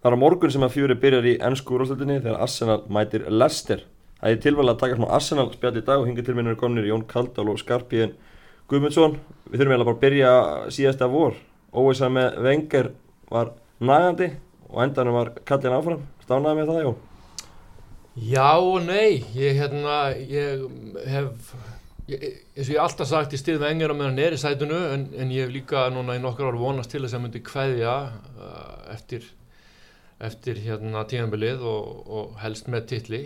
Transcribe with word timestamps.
Það 0.00 0.08
er 0.08 0.16
á 0.16 0.22
morgun 0.22 0.52
sem 0.54 0.62
að 0.64 0.76
fjóri 0.78 0.94
byrjar 0.96 1.26
í 1.28 1.32
ennsku 1.44 1.74
úrvarsleitinni 1.76 2.22
þegar 2.22 2.40
Arsenal 2.40 2.78
mætir 2.88 3.26
Leicester. 3.28 3.82
Það 4.20 4.32
er 4.32 4.38
tilvæg 4.44 4.70
að 4.70 4.78
taka 4.80 4.96
svona 4.96 5.14
Arsenal 5.16 5.50
spjall 5.52 5.76
í 5.76 5.82
dag 5.84 6.00
og 6.00 6.06
hinga 6.08 6.22
til 6.24 6.36
minnur 6.38 6.56
komnir 6.60 6.88
Jón 6.88 7.02
Kaldal 7.08 7.50
og 7.52 7.58
Skarpíðin 7.60 8.14
Guðmundsson. 8.72 9.18
Við 9.50 9.60
þurfum 9.60 9.74
eiginlega 9.74 9.88
bara 9.90 9.98
að 9.98 10.04
byrja 10.06 10.30
síðasta 10.72 11.08
vor. 11.12 11.36
Óvisa 11.76 12.08
með 12.08 12.38
Wenger 12.46 12.88
var 13.28 13.52
nægandi 13.76 14.30
og 14.70 14.82
endanum 14.86 15.18
var 15.18 15.32
kallin 15.44 15.76
áfram. 15.76 16.06
Stánaði 16.24 16.60
með 16.62 16.72
það, 16.72 16.80
Jón? 16.86 16.98
Já 18.30 18.48
og 18.56 18.80
nei, 18.84 19.20
ég, 19.36 19.60
hérna, 19.60 19.98
ég 20.16 20.64
hef, 21.12 21.52
eins 22.08 22.64
og 22.64 22.72
ég 22.72 22.72
hef 22.72 22.86
alltaf 22.86 23.08
sagt, 23.08 23.36
ég 23.36 23.42
styrði 23.42 23.62
Wenger 23.66 23.92
á 23.92 23.96
meðan 24.00 24.18
er 24.24 24.34
í 24.34 24.40
sætunu 24.40 24.80
en, 24.94 25.04
en 25.14 25.30
ég 25.32 25.44
hef 25.44 25.52
líka 25.54 25.84
núna 25.92 26.16
í 26.16 26.22
nokkur 26.24 26.50
ár 26.50 26.58
vonast 26.58 26.90
til 26.92 27.04
þess 27.04 27.16
að 27.16 27.22
myndi 27.26 27.44
kveðja 27.46 27.94
uh, 28.10 28.74
eftir, 28.96 29.28
eftir 30.20 30.60
hérna 30.60 31.04
tíðanbilið 31.08 31.64
og, 31.66 32.06
og 32.06 32.38
helst 32.42 32.68
með 32.72 32.86
titli. 32.92 33.22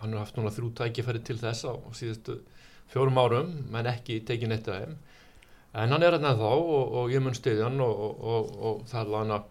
Hann 0.00 0.16
har 0.16 0.24
haft 0.24 0.38
núna 0.38 0.52
þrjú 0.54 0.72
tækifæri 0.80 1.22
til 1.24 1.38
þess 1.40 1.68
á 1.68 1.72
síðustu 1.96 2.38
fjórum 2.92 3.20
árum, 3.20 3.52
menn 3.72 3.88
ekki 3.90 4.20
tekið 4.28 4.52
neitt 4.52 4.68
af 4.68 4.82
þeim. 4.82 4.96
En 5.74 5.94
hann 5.94 6.06
er 6.06 6.16
hérna 6.16 6.34
þá 6.38 6.50
og, 6.50 6.98
og 7.00 7.12
ég 7.12 7.22
mun 7.24 7.36
stiðja 7.36 7.68
hann 7.68 7.80
og, 7.82 8.20
og 8.24 8.84
það 8.90 9.16
hann 9.18 9.36
að 9.38 9.50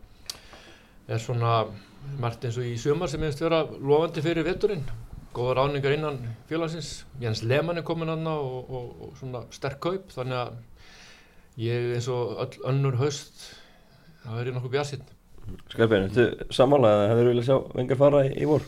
er 1.11 1.19
svona 1.19 1.55
margt 2.19 2.45
eins 2.47 2.59
og 2.59 2.67
í 2.67 2.75
sumar 2.79 3.11
sem 3.11 3.23
hefist 3.23 3.41
vera 3.43 3.63
lofandi 3.63 4.23
fyrir 4.23 4.45
vetturinn 4.47 4.85
góða 5.33 5.55
ráningar 5.57 5.95
innan 5.95 6.19
félagsins 6.49 7.03
Jens 7.21 7.41
Lehmann 7.43 7.79
er 7.79 7.85
komin 7.87 8.11
aðna 8.13 8.35
og, 8.37 9.09
svona 9.19 9.43
sterk 9.55 9.81
kaup 9.83 10.13
þannig 10.13 10.39
að 10.39 11.63
ég 11.63 11.89
eins 11.97 12.07
og 12.11 12.37
öll 12.43 12.67
önnur 12.71 12.99
haust 13.01 13.47
það 14.23 14.39
verður 14.39 14.57
nokkuð 14.57 14.75
björnsinn 14.75 15.07
Skarpinn, 15.73 16.07
þú 16.13 16.25
samanlega 16.53 17.09
hefur 17.11 17.29
viljað 17.31 17.49
sjá 17.49 17.57
vengar 17.75 17.99
fara 17.99 18.23
í, 18.27 18.31
í 18.39 18.47
vor? 18.47 18.63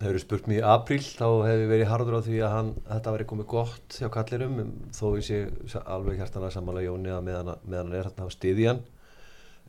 Hefur 0.00 0.22
spurt 0.22 0.46
mér 0.48 0.62
í 0.62 0.68
apríl 0.72 1.02
þá 1.02 1.26
hefur 1.48 1.66
verið 1.72 1.90
hardur 1.90 2.16
á 2.16 2.20
því 2.24 2.38
að 2.40 2.54
hann, 2.54 2.70
þetta 2.88 3.14
verið 3.16 3.30
komið 3.32 3.48
gott 3.50 3.98
hjá 3.98 4.08
kallirum 4.14 4.62
þó 4.96 5.04
ég 5.18 5.26
sé 5.26 5.82
alveg 5.82 6.22
hærtanlega 6.22 6.54
samanlega 6.54 6.88
Jóni 6.88 7.12
að 7.12 7.26
meðan, 7.26 7.52
meðan 7.66 7.90
hann 7.90 7.98
er 7.98 8.08
hérna 8.08 8.30
á 8.30 8.36
stiðjan 8.36 8.80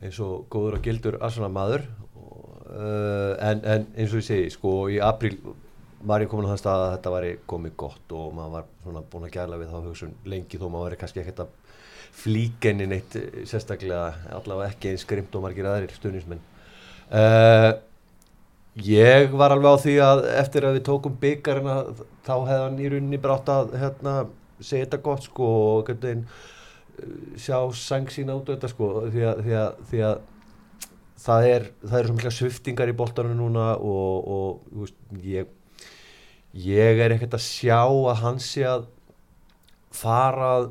eins 0.02 0.22
og 0.22 0.46
góður 0.50 0.78
og 0.78 0.86
gildur 0.86 1.18
aðsvona 1.22 1.50
maður 1.52 1.84
uh, 1.84 3.34
en, 3.38 3.60
en 3.62 3.84
eins 3.92 4.14
og 4.14 4.22
ég 4.22 4.26
segi 4.26 4.54
sko 4.54 4.72
í 4.90 4.98
april 5.02 5.36
var 6.02 6.22
ég 6.24 6.30
komin 6.30 6.48
á 6.48 6.52
þann 6.52 6.62
stað 6.62 6.84
að 6.84 6.92
þetta 6.96 7.14
væri 7.14 7.34
komið 7.50 7.74
gott 7.84 8.14
og 8.18 8.32
maður 8.34 8.56
var 8.56 8.70
svona 8.82 9.02
búin 9.12 9.26
að 9.28 9.34
gæla 9.36 9.58
við 9.60 9.74
þá 9.74 9.78
hugsun 9.86 10.16
lengi 10.26 10.58
þó 10.58 10.66
maður 10.66 10.88
væri 10.88 11.00
kannski 11.02 11.22
ekkert 11.22 11.44
að 11.44 11.52
flíkenni 12.12 12.86
neitt 12.90 13.16
sérstaklega 13.48 14.12
allavega 14.36 14.70
ekki 14.72 14.92
eins 14.92 15.06
skrimt 15.06 15.34
og 15.36 15.46
margir 15.46 15.68
aðrir 15.68 15.94
stuðnismenn 15.96 16.42
uh, 17.10 17.72
ég 18.84 19.32
var 19.36 19.54
alveg 19.54 19.76
á 19.76 19.82
því 19.84 19.94
að 20.06 20.24
eftir 20.36 20.66
að 20.68 20.78
við 20.78 20.86
tókum 20.88 21.16
byggarina 21.22 21.78
þá 22.26 22.34
hefði 22.34 22.60
hann 22.64 22.80
í 22.80 22.90
rauninni 22.92 23.22
brátt 23.22 23.52
að 23.52 23.76
hérna, 23.80 24.16
segja 24.60 24.86
þetta 24.86 25.02
gott 25.06 25.26
sko 25.28 25.48
og 25.76 25.88
hvernig 25.88 26.26
sjá 27.40 27.56
sang 27.76 28.10
sína 28.12 28.36
út 28.38 28.52
þetta 28.52 28.70
sko 28.70 28.92
því 29.08 29.26
að, 29.30 29.42
því 29.46 29.56
að, 29.58 29.82
því 29.90 30.04
að 30.10 30.20
það 31.22 31.48
er 31.48 31.66
eru 31.80 32.06
svo 32.06 32.16
mikla 32.18 32.34
sviftingar 32.36 32.92
í 32.92 32.96
boltanum 32.98 33.38
núna 33.38 33.72
og, 33.78 34.28
og 34.36 34.80
veist, 34.82 34.98
ég 35.24 35.50
ég 36.52 37.00
er 37.00 37.14
ekkert 37.14 37.38
að 37.38 37.46
sjá 37.46 37.80
að 37.80 38.18
hann 38.20 38.40
sé 38.42 38.64
að 38.68 38.86
fara 39.96 40.48
að 40.58 40.70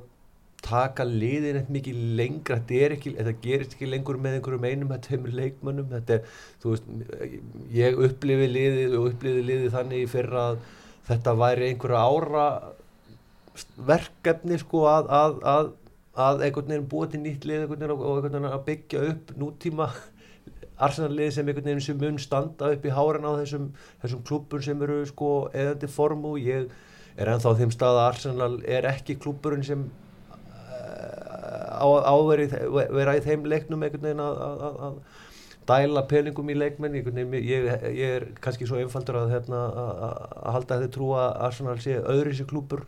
taka 0.65 1.05
liðin 1.07 1.57
eitthvað 1.59 1.77
mikið 1.77 2.03
lengra. 2.19 2.59
Ekki, 2.61 3.15
þetta 3.17 3.33
gerist 3.43 3.73
ekki 3.75 3.89
lengur 3.89 4.19
með 4.21 4.37
einhverjum 4.39 4.67
einum, 4.69 4.93
er 4.97 5.23
með 5.23 5.39
leikmönnum. 5.39 5.95
Er, 6.01 6.21
veist, 6.63 6.91
ég 7.73 7.97
upplifi 8.07 8.51
liðið 8.51 8.99
og 8.99 9.09
upplifi 9.11 9.47
liðið 9.47 9.75
þannig 9.77 10.07
fyrir 10.11 10.37
að 10.43 10.61
þetta 11.09 11.35
væri 11.39 11.71
einhverja 11.71 12.05
ára 12.05 12.45
verkefni 13.87 14.57
sko 14.61 14.85
að, 14.89 15.09
að, 15.11 15.37
að, 15.53 15.71
að 16.25 16.45
einhvern 16.45 16.71
veginn 16.71 16.89
búa 16.91 17.09
til 17.11 17.21
nýtt 17.23 17.47
lið 17.47 17.67
veginn 17.71 17.93
og 17.95 18.05
einhvern 18.05 18.37
veginn 18.37 18.51
að 18.51 18.65
byggja 18.69 19.03
upp 19.11 19.33
nútíma 19.39 19.89
Arsenal-lið 20.81 21.33
sem 21.35 21.49
einhvern 21.49 21.67
veginn 21.67 21.83
sem 21.85 21.99
mun 22.01 22.21
standa 22.21 22.71
upp 22.75 22.85
í 22.85 22.93
háran 22.95 23.27
á 23.27 23.31
þessum, 23.41 23.67
þessum 24.03 24.23
klúpur 24.27 24.63
sem 24.65 24.85
eru 24.85 25.01
sko 25.09 25.33
eðandi 25.51 25.91
formu 25.91 26.37
ég 26.41 26.71
er 27.19 27.33
ennþá 27.33 27.57
þeim 27.59 27.75
stað 27.75 27.99
að 27.99 28.07
Arsenal 28.07 28.53
er 28.63 28.87
ekki 28.89 29.17
klúpurinn 29.21 29.67
sem 29.67 29.89
á 31.81 32.13
að 32.13 32.29
vera 32.95 33.17
í 33.17 33.25
þeim 33.25 33.49
leiknum 33.49 33.83
einhvern 33.83 34.07
veginn 34.07 34.23
að 34.25 35.01
dæla 35.69 36.05
peningum 36.09 36.49
í 36.49 36.57
leikmenn 36.57 36.97
ég, 36.97 37.43
ég, 37.45 38.07
er 38.07 38.25
kannski 38.41 38.67
svo 38.67 38.79
einfaldur 38.81 39.21
að, 39.21 39.35
hérna, 39.35 39.59
að 39.71 40.55
halda 40.55 40.77
að 40.77 40.85
þið 40.85 40.93
trúa 40.95 41.25
að 41.27 41.43
Arsenal 41.47 41.77
sé 41.83 41.99
öðru 42.01 42.33
sér 42.35 42.49
klúpur 42.49 42.85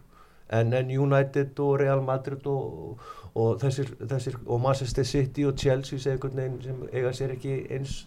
en, 0.53 0.73
en 0.73 0.89
United 0.89 1.59
og 1.63 1.77
Real 1.81 2.01
Madrid 2.05 2.47
og 2.49 3.03
og 3.33 3.61
þessir, 3.61 3.93
þessir 4.09 4.35
og 4.45 4.59
Manchester 4.61 5.07
City 5.07 5.45
og 5.49 5.57
Chelsea 5.57 6.17
veginn, 6.23 6.59
sem 6.61 6.83
eiga 6.91 7.13
sér 7.15 7.33
ekki 7.33 7.63
eins 7.73 8.03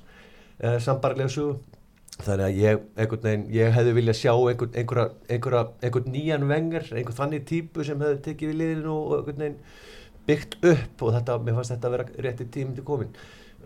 uh, 0.62 0.78
sambarlega 0.82 1.32
sögu. 1.32 1.56
Þannig 2.16 2.44
að 2.46 2.60
ég, 2.62 2.84
veginn, 2.96 3.42
ég 3.52 3.74
hefði 3.74 3.96
viljað 3.98 4.18
sjá 4.20 4.32
einhvern, 4.32 4.72
einhverja, 4.72 5.08
einhverja, 5.28 5.64
einhvern 5.84 6.14
nýjan 6.14 6.46
vengar, 6.48 6.86
einhvern 6.94 7.18
þannig 7.18 7.44
típu 7.50 7.84
sem 7.84 8.00
hefði 8.00 8.22
tekið 8.28 8.52
við 8.52 8.60
liðinu 8.62 8.94
og 8.94 9.26
veginn, 9.28 9.58
byggt 10.26 10.56
upp 10.72 11.04
og 11.06 11.12
þetta, 11.16 11.40
mér 11.42 11.58
fannst 11.58 11.74
þetta 11.74 11.90
að 11.90 11.96
vera 11.96 12.24
rétti 12.26 12.48
tími 12.54 12.76
til 12.76 12.86
komin 12.86 13.12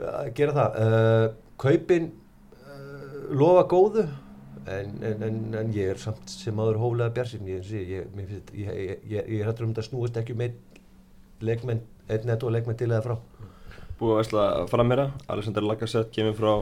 að 0.01 0.09
uh, 0.09 0.33
gera 0.37 0.57
það 0.57 0.81
uh, 0.87 1.29
kaupin 1.61 2.11
lofa 3.31 3.65
góðu 3.71 4.05
en, 4.71 4.97
en, 5.07 5.23
en, 5.27 5.39
en 5.61 5.71
ég 5.75 5.95
er 5.95 6.01
samt 6.01 6.31
sem 6.31 6.59
aður 6.61 6.81
hóflega 6.83 7.15
björnsinn 7.17 7.49
ég, 7.49 7.71
ég, 7.71 8.11
ég, 8.53 9.01
ég 9.15 9.39
er 9.41 9.49
hættur 9.49 9.67
um 9.67 9.73
þetta 9.73 9.87
snúist 9.87 10.19
ekki 10.21 10.37
með 10.39 10.57
um 10.57 10.69
leikmenn, 11.41 11.81
einn 12.11 12.29
netto 12.29 12.51
leikmenn 12.53 12.77
til 12.77 12.91
eða 12.91 13.03
frá. 13.05 13.17
Búið 14.01 14.13
að 14.13 14.21
veistla 14.21 14.45
framherra 14.69 15.11
Alexander 15.33 15.65
Lacazette 15.65 16.13
kemur 16.15 16.37
frá 16.37 16.53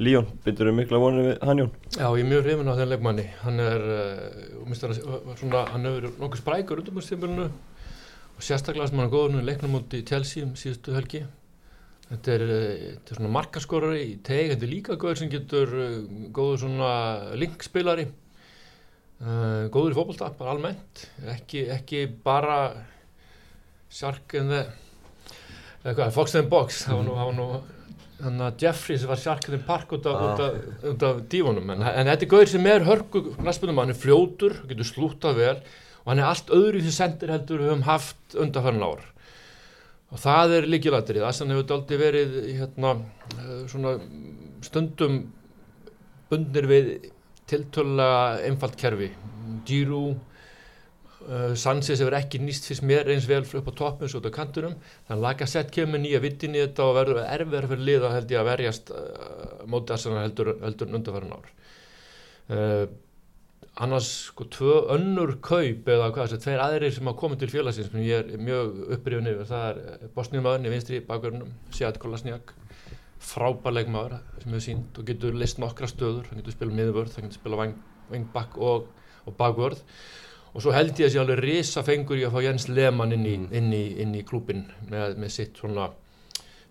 Líón, 0.00 0.30
byrður 0.46 0.70
þú 0.70 0.72
mikla 0.78 0.98
vonið 1.02 1.26
við 1.26 1.42
hann 1.44 1.58
Jón? 1.60 1.72
Já, 1.92 2.06
ég 2.06 2.22
er 2.22 2.28
mjög 2.30 2.46
hrifin 2.46 2.70
á 2.72 2.74
þenn 2.78 2.88
leikmanni. 2.88 3.24
Hann 3.42 3.60
er, 3.60 3.82
uh, 3.84 5.34
svona, 5.36 5.64
hann 5.74 5.84
hefur 5.84 6.06
nokkuð 6.22 6.40
sprækur 6.40 6.80
stímulinu 7.04 7.50
og 8.40 8.46
sérstaklega 8.46 8.88
sem 8.88 8.96
hann 8.96 9.10
er 9.10 9.12
góður 9.12 9.34
nú 9.34 9.42
í 9.42 9.44
leiknum 9.44 9.76
út 9.76 9.92
í 9.92 10.00
Chelsea 10.08 10.46
um 10.46 10.54
síðustu 10.56 10.94
helgi. 10.96 11.26
Þetta 12.08 12.32
er, 12.32 12.44
uh, 12.46 12.84
þetta 12.94 13.12
er 13.12 13.18
svona 13.18 13.32
markaskorari 13.34 13.98
í 14.06 14.14
teg, 14.24 14.54
þetta 14.54 14.64
er 14.66 14.70
líka 14.72 14.96
góður 15.00 15.18
sem 15.20 15.32
getur 15.32 15.74
uh, 15.76 15.98
góður 16.32 16.62
svona 16.62 16.92
linkspilari. 17.36 18.06
Uh, 19.20 19.66
góður 19.74 19.92
í 19.92 19.98
fólkválta, 19.98 20.30
bara 20.38 20.54
almennt. 20.54 21.04
Ekki, 21.34 21.66
ekki 21.74 22.06
bara 22.24 22.62
Shark 23.92 24.32
in 24.38 24.48
the 24.48 24.62
eitthvað, 25.84 26.14
Fox 26.16 26.32
the 26.32 26.42
Box. 26.48 26.86
Það 26.86 26.96
var 26.96 27.06
nú, 27.10 27.18
það 27.18 27.28
var 27.28 27.38
nú 27.42 27.50
þannig 28.20 28.46
að 28.46 28.64
Jeffrey 28.64 29.00
sem 29.00 29.12
var 29.12 29.20
Shark 29.20 29.46
in 29.50 29.58
the 29.58 29.60
Park 29.68 29.92
út 29.96 30.08
af, 30.08 30.24
ah. 30.24 30.42
af, 30.48 31.04
af 31.10 31.22
dífunum 31.32 31.70
en, 31.72 31.84
en 31.84 32.10
þetta 32.10 32.26
er 32.26 32.32
gauður 32.32 32.50
sem 32.54 32.66
er 32.68 32.88
hörku 32.88 33.22
hann 33.36 33.94
er 33.94 33.96
fljótur, 33.96 34.58
getur 34.68 34.88
slútað 34.88 35.40
vel 35.40 35.54
og 36.10 36.16
hann 36.16 36.22
er 36.24 36.26
allt 36.26 36.50
öðru 36.50 36.80
í 36.80 36.82
því 36.82 36.92
sendir 36.96 37.30
heldur 37.30 37.60
við 37.62 37.70
höfum 37.70 37.86
haft 37.86 38.34
undanfæran 38.34 38.82
ár. 38.82 39.04
Og 40.10 40.18
það 40.18 40.54
er 40.56 40.66
líkilættirið 40.66 41.26
Assan 41.28 41.52
hefur 41.54 41.76
aldrei 41.76 42.00
verið 42.00 42.32
hérna, 42.58 42.96
svona 43.70 43.92
stundum 44.66 45.20
bundir 46.30 46.66
við 46.66 46.90
tiltölulega 47.50 48.40
einfalt 48.48 48.74
kerfi. 48.80 49.12
Giroud 49.68 50.18
Uh, 51.20 51.52
Sanchez 51.52 52.00
hefur 52.00 52.14
ekki 52.16 52.38
nýst 52.40 52.64
fyrst 52.64 52.80
mér 52.88 53.10
eins 53.12 53.26
vel 53.28 53.42
upp 53.44 53.66
á 53.68 53.72
toppum 53.76 54.08
svo 54.08 54.22
út 54.22 54.28
á 54.32 54.32
kantunum 54.32 54.72
þannig 54.80 55.10
að 55.12 55.24
Lacazette 55.26 55.74
kemur 55.74 56.00
nýja 56.00 56.16
vittin 56.24 56.56
í 56.56 56.62
þetta 56.62 56.86
og 56.88 56.94
verður 56.96 57.20
erfiðar 57.26 57.66
fyrir 57.68 57.84
liða 57.86 58.12
held 58.14 58.32
ég 58.32 58.40
að 58.40 58.48
verjast 58.48 58.92
uh, 58.96 59.58
móti 59.68 59.92
Arsenal 59.92 60.22
heldur, 60.24 60.54
heldur 60.64 60.96
undarfæran 60.96 61.34
ár. 61.36 61.50
Uh, 62.48 62.86
annars 63.76 64.08
sko 64.26 64.44
tvö 64.50 64.76
önnur 64.94 65.36
kaup 65.44 65.88
eða 65.88 66.10
hvað 66.10 66.26
þessi 66.26 66.44
tveir 66.44 66.62
aðrir 66.64 66.94
sem 66.94 67.06
hafa 67.06 67.20
komið 67.20 67.42
til 67.42 67.50
félagsins 67.52 67.90
sem 67.90 68.02
ég 68.02 68.32
er 68.34 68.42
mjög 68.42 68.80
upprifin 68.96 69.30
yfir 69.30 69.48
það 69.48 69.66
er 69.68 70.08
Bosníumaðurinn 70.16 70.66
í 70.66 70.72
vinstri 70.74 71.02
bakverðunum 71.06 71.52
Sjæt 71.76 72.00
Kolasniak 72.02 72.54
frábærleik 73.20 73.92
maður 73.92 74.18
sem 74.40 74.50
hefur 74.50 74.64
sínt 74.64 74.98
og 74.98 75.06
getur 75.06 75.36
list 75.38 75.60
nokkra 75.62 75.88
stöður 75.90 76.28
hann 76.30 76.40
getur 76.40 76.56
spilað 76.56 76.80
miðvörð, 76.80 77.14
hann 77.16 77.28
getur 77.28 77.40
spilað 77.40 77.76
vangbakk 78.10 78.58
og, 78.58 78.90
og 79.28 79.38
bakvörð 79.38 79.84
og 80.50 80.64
svo 80.64 80.74
held 80.74 80.98
ég 80.98 81.06
að 81.06 81.14
sé 81.14 81.22
alveg 81.22 81.42
risa 81.44 81.84
fengur 81.86 82.18
í 82.18 82.26
að 82.26 82.34
fá 82.34 82.44
Jens 82.48 82.66
Lehmann 82.68 83.14
inn 83.14 83.26
í, 83.28 83.36
mm. 83.38 83.48
inn 83.54 83.70
í, 83.76 83.84
inn 84.02 84.16
í 84.18 84.24
klúpin 84.26 84.66
með, 84.90 85.14
með 85.20 85.34
sitt 85.36 85.60
svona 85.62 85.92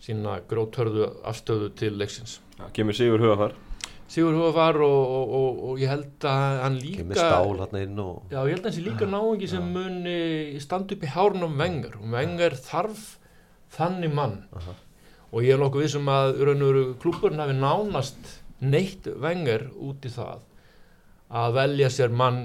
sína 0.03 0.39
gróthörðu 0.47 1.07
afstöðu 1.27 1.73
til 1.79 1.95
leiksins. 1.99 2.39
Ja, 2.59 2.69
kemur 2.75 2.95
Sigur 2.95 3.23
Hugafar 3.23 3.55
Sigur 4.09 4.33
Hugafar 4.33 4.79
og, 4.81 5.13
og, 5.15 5.33
og, 5.37 5.63
og 5.69 5.81
ég 5.81 5.91
held 5.91 6.25
að 6.25 6.59
hann 6.63 6.77
líka 6.81 7.05
stál 7.13 7.51
og 7.61 7.73
já, 8.31 8.39
ég 8.39 8.55
held 8.55 8.63
að 8.63 8.67
hann 8.67 8.77
sé 8.79 8.85
líka 8.85 9.05
ja, 9.05 9.11
náingi 9.13 9.49
sem 9.51 9.71
muni 9.75 10.59
standa 10.63 10.95
upp 10.95 11.05
í 11.05 11.13
hárnum 11.13 11.57
vengar 11.59 11.99
og 11.99 12.07
vengar 12.15 12.57
þarf 12.57 13.03
þannig 13.75 14.13
mann 14.17 14.37
-huh. 14.49 14.77
og 15.31 15.43
ég 15.45 15.53
er 15.53 15.61
nokkuð 15.61 15.85
vissum 15.85 16.09
að 16.09 16.41
klúburinn 17.01 17.43
hafi 17.43 17.53
nánast 17.53 18.39
neitt 18.59 19.05
vengar 19.05 19.69
út 19.77 20.05
í 20.05 20.09
það 20.09 20.41
að 21.29 21.53
velja 21.53 21.89
sér 21.93 22.09
mann 22.09 22.41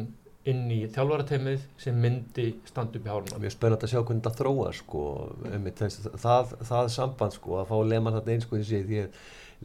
inn 0.49 0.67
í 0.73 0.83
þjálfarateimið 0.93 1.63
sem 1.81 1.97
myndi 1.97 2.51
standa 2.69 2.99
upp 2.99 3.07
í 3.07 3.11
háluna. 3.11 3.41
Mjög 3.41 3.55
spennand 3.55 3.85
að 3.87 3.93
sjá 3.95 4.01
hvernig 4.03 4.25
þetta 4.25 4.41
þróa 4.41 4.73
sko, 4.77 5.05
einmitt, 5.49 5.79
þess, 5.81 6.09
það, 6.21 6.53
það 6.69 6.91
samband 6.93 7.37
sko, 7.39 7.55
að 7.63 7.71
fá 7.71 7.77
Lehmann 7.89 8.17
þarna 8.19 8.35
eins 8.35 8.45
sko 8.45 8.61
því 8.61 9.01
að 9.07 9.23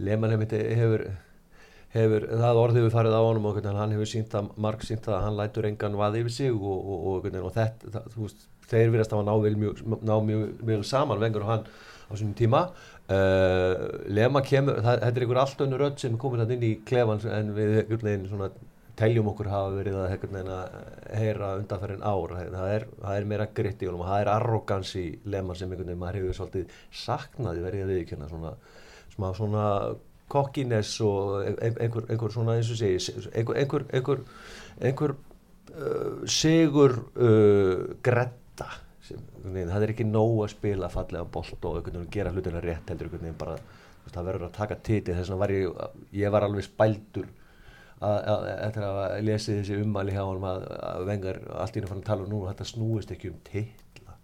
Lehmann 0.08 0.36
hefur, 0.38 1.04
hefur 1.94 2.28
það 2.30 2.62
orðið 2.64 2.86
við 2.86 2.96
farið 2.96 3.18
á 3.18 3.22
honum 3.26 3.50
og 3.50 3.60
hann 3.66 3.96
hefur 3.96 4.10
sínt 4.10 4.36
að, 4.38 4.50
marg 4.62 4.86
sínt 4.86 5.10
að 5.10 5.24
hann 5.26 5.38
lætur 5.40 5.68
engan 5.70 5.98
vað 5.98 6.20
yfir 6.22 6.36
sig 6.36 6.54
og, 6.54 6.64
og, 6.78 7.06
og, 7.12 7.30
og 7.42 7.54
þetta, 7.56 7.94
það, 7.96 8.10
þú 8.14 8.26
veist, 8.26 8.48
þeir 8.70 8.92
verðast 8.94 9.16
að 9.18 9.24
ná 9.26 9.34
mjög, 9.64 9.84
ná 10.06 10.16
mjög, 10.26 10.44
mjög 10.70 10.86
saman 10.86 11.22
vengur 11.22 11.46
og 11.46 11.54
hann 11.54 11.70
á 12.10 12.14
svona 12.14 12.38
tíma. 12.38 12.64
Uh, 13.10 14.06
Lehmann 14.06 14.46
kemur, 14.46 14.82
það, 14.84 15.00
þetta 15.02 15.18
er 15.18 15.24
einhver 15.26 15.42
allt 15.42 15.64
önnu 15.66 15.80
rödd 15.82 16.02
sem 16.02 16.14
er 16.14 16.22
komin 16.22 16.44
hann 16.44 16.54
inn 16.54 16.66
í 16.68 16.76
klefans 16.86 17.26
en 17.26 17.56
við 17.56 17.80
veginn 17.96 18.28
svona 18.30 18.52
teljum 19.00 19.30
okkur 19.32 19.48
hafa 19.50 19.72
verið 19.78 19.98
að, 20.04 20.76
heyra 21.18 21.54
undanferðin 21.58 22.04
ár. 22.06 22.36
Það 22.52 22.74
er, 22.76 22.86
það 23.00 23.16
er 23.16 23.28
meira 23.32 23.48
gritt 23.56 23.82
í 23.82 23.90
honum 23.90 24.04
og 24.04 24.12
það 24.12 24.22
er 24.26 24.32
arrogans 24.36 24.92
í 25.00 25.06
lemar 25.26 25.58
sem 25.58 25.72
einhvern 25.72 25.90
veginn 25.90 26.04
maður 26.04 26.20
hefur 26.20 26.38
svolítið 26.42 26.78
saknaði 27.06 27.66
verið 27.66 27.86
að 27.86 27.94
viðkjöna 27.96 28.30
svona, 28.30 28.54
svona, 29.16 29.34
svona 29.40 29.66
kokkiness 30.32 31.00
og 31.06 31.40
einhver, 31.48 32.06
einhver 32.10 32.34
svona 32.34 32.58
eins 32.60 32.70
og 32.74 32.80
segi 32.80 33.16
einhver, 33.34 33.88
einhver, 33.94 34.22
einhver, 34.82 35.16
uh, 35.74 36.22
sigur 36.30 36.96
uh, 37.16 37.90
gretta 38.06 38.70
sem, 39.06 39.22
veginn, 39.44 39.72
það 39.72 39.88
er 39.88 39.96
ekki 39.96 40.08
nóg 40.08 40.46
að 40.46 40.54
spila 40.56 40.92
fallega 40.94 41.28
bolt 41.34 41.70
og 41.70 41.92
gera 42.14 42.34
hlutina 42.36 42.62
rétt 42.64 42.94
heldur 42.94 43.14
bara 43.38 43.58
það 44.10 44.26
verður 44.26 44.48
að 44.48 44.56
taka 44.58 44.80
titi 44.82 45.14
þess 45.14 45.30
vegna 45.30 45.42
var 45.44 45.54
ég, 45.54 45.84
ég 46.18 46.34
var 46.34 46.46
alveg 46.48 46.66
spældur 46.66 47.28
eftir 48.00 48.86
að 48.88 49.18
lesi 49.28 49.58
þessi 49.58 49.82
ummæli 49.84 50.16
hjá 50.16 50.24
hann 50.24 50.46
að, 50.48 50.66
að 50.88 51.06
vengar 51.10 51.40
allt 51.52 51.76
í 51.76 51.84
náttúrulega 51.84 52.08
tala 52.08 52.26
um 52.26 52.32
nú 52.32 52.40
þetta 52.48 52.68
snúist 52.70 53.12
ekki 53.12 53.34
um 53.34 53.42
tilla 53.50 54.16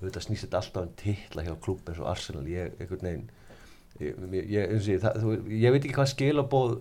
þetta 0.00 0.22
snýst 0.24 0.56
alltaf 0.56 0.82
um 0.82 0.92
tilla 0.98 1.44
hjá 1.46 1.54
klúb 1.62 1.88
eins 1.88 2.00
og 2.02 2.10
Arsenal. 2.10 2.44
Ég, 2.50 2.74
einhvern 2.80 3.06
veginn 3.06 3.28
ég, 4.02 4.50
ég, 4.50 5.00
það, 5.02 5.18
þú, 5.22 5.34
ég 5.54 5.74
veit 5.74 5.82
ekki 5.82 5.96
hvað 5.98 6.12
skilabóð 6.14 6.76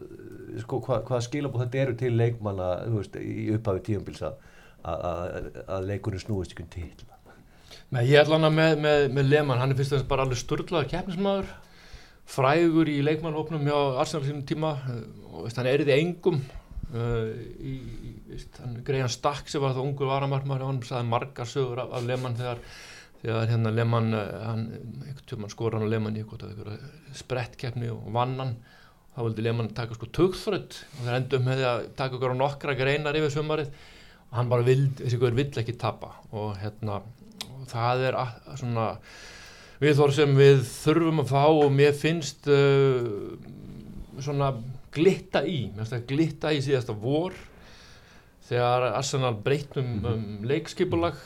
sko, 0.63 0.79
hvað, 0.85 1.03
hvað 1.09 1.25
skilabóð 1.27 1.65
þetta 1.65 1.81
eru 1.83 1.97
til 1.99 2.13
leikmanna 2.17 2.69
veist, 2.93 3.17
í 3.17 3.49
upphafi 3.57 3.85
tíumbils 3.89 4.23
að, 4.23 4.39
leikunum 5.89 6.23
snúist 6.23 6.55
ekki 6.55 6.65
um 6.65 6.71
tilla 6.73 7.11
Nei, 7.93 8.07
ég 8.09 8.23
ætla 8.23 8.39
hana 8.39 8.49
með, 8.49 8.79
með, 8.81 9.03
með 9.13 9.27
Lehmann, 9.29 9.59
hann 9.61 9.73
er 9.73 9.77
fyrst 9.77 9.93
og 9.93 9.99
fremst 9.99 10.09
bara 10.09 10.23
alveg 10.25 10.39
störtlaður 10.39 10.89
keppnismæður 10.89 11.51
frægur 12.29 12.89
í 12.89 12.99
leikmannhópnum 13.05 13.65
hjá 13.67 13.77
Arsenal 14.01 14.25
sínum 14.25 14.45
tíma. 14.47 14.73
Veist, 15.43 15.59
hann 15.59 15.69
eriði 15.69 15.97
engum 15.99 16.39
uh, 16.39 17.29
í, 17.59 17.75
í, 17.77 18.13
veist, 18.31 18.57
hann 18.63 18.79
Greiðan 18.87 19.11
Stakk 19.13 19.51
sem 19.51 19.63
var 19.63 19.75
það 19.75 19.89
ungur 19.89 20.11
varamarmar 20.11 20.63
hann 20.65 20.81
saði 20.87 21.09
margar 21.11 21.49
sögur 21.49 21.83
af, 21.83 21.93
af 21.99 22.07
Lehmann 22.07 22.37
þegar, 22.39 22.63
þegar 23.23 23.51
hérna 23.53 23.71
Lehmann 23.73 24.13
eh, 24.19 24.31
hann, 24.43 25.49
skor 25.51 25.77
hann 25.77 25.87
á 25.87 25.91
Lehmann 25.91 26.19
í 26.19 26.25
sprettkeppni 27.15 27.91
og 27.93 28.09
vann 28.15 28.37
hann. 28.41 28.55
Þá 29.13 29.19
vildi 29.27 29.45
Lehmann 29.45 29.73
taka 29.77 29.95
sko 29.95 30.09
tökþrödd 30.09 30.77
og 30.77 31.01
það 31.05 31.17
endum 31.19 31.43
með 31.47 31.59
því 31.59 31.67
að 31.69 31.83
taka 31.99 32.17
okkur 32.17 32.33
á 32.33 32.41
nokkra 32.41 32.77
greinar 32.77 33.19
yfir 33.19 33.35
sömarið 33.35 33.69
og 34.33 34.37
hann 34.39 34.49
bara 34.49 34.65
vild, 34.65 34.97
þessi 34.97 35.19
guður 35.21 35.37
vill 35.37 35.61
ekki 35.61 35.75
tappa 35.77 36.15
og 36.33 36.55
hérna 36.57 36.97
og 37.03 37.67
það 37.69 38.07
er 38.09 38.17
að, 38.17 38.31
svona 38.57 38.87
við 39.83 39.99
þór 39.99 40.15
sem 40.17 40.33
við 40.37 40.63
þurfum 40.65 41.21
að 41.21 41.29
fá 41.29 41.43
og 41.45 41.69
mér 41.77 41.93
finnst 41.97 42.49
uh, 42.49 43.35
svona 44.17 44.49
glitta 44.93 45.43
í, 45.45 45.67
mér 45.69 45.83
finnst 45.83 45.95
það 45.95 46.07
glitta 46.09 46.53
í 46.55 46.63
síðasta 46.65 46.97
vor 46.97 47.37
þegar 48.47 48.89
Arsenal 48.91 49.33
breytum 49.45 49.85
um, 49.85 50.01
mhm. 50.01 50.25
um 50.41 50.49
leikskipulag 50.49 51.21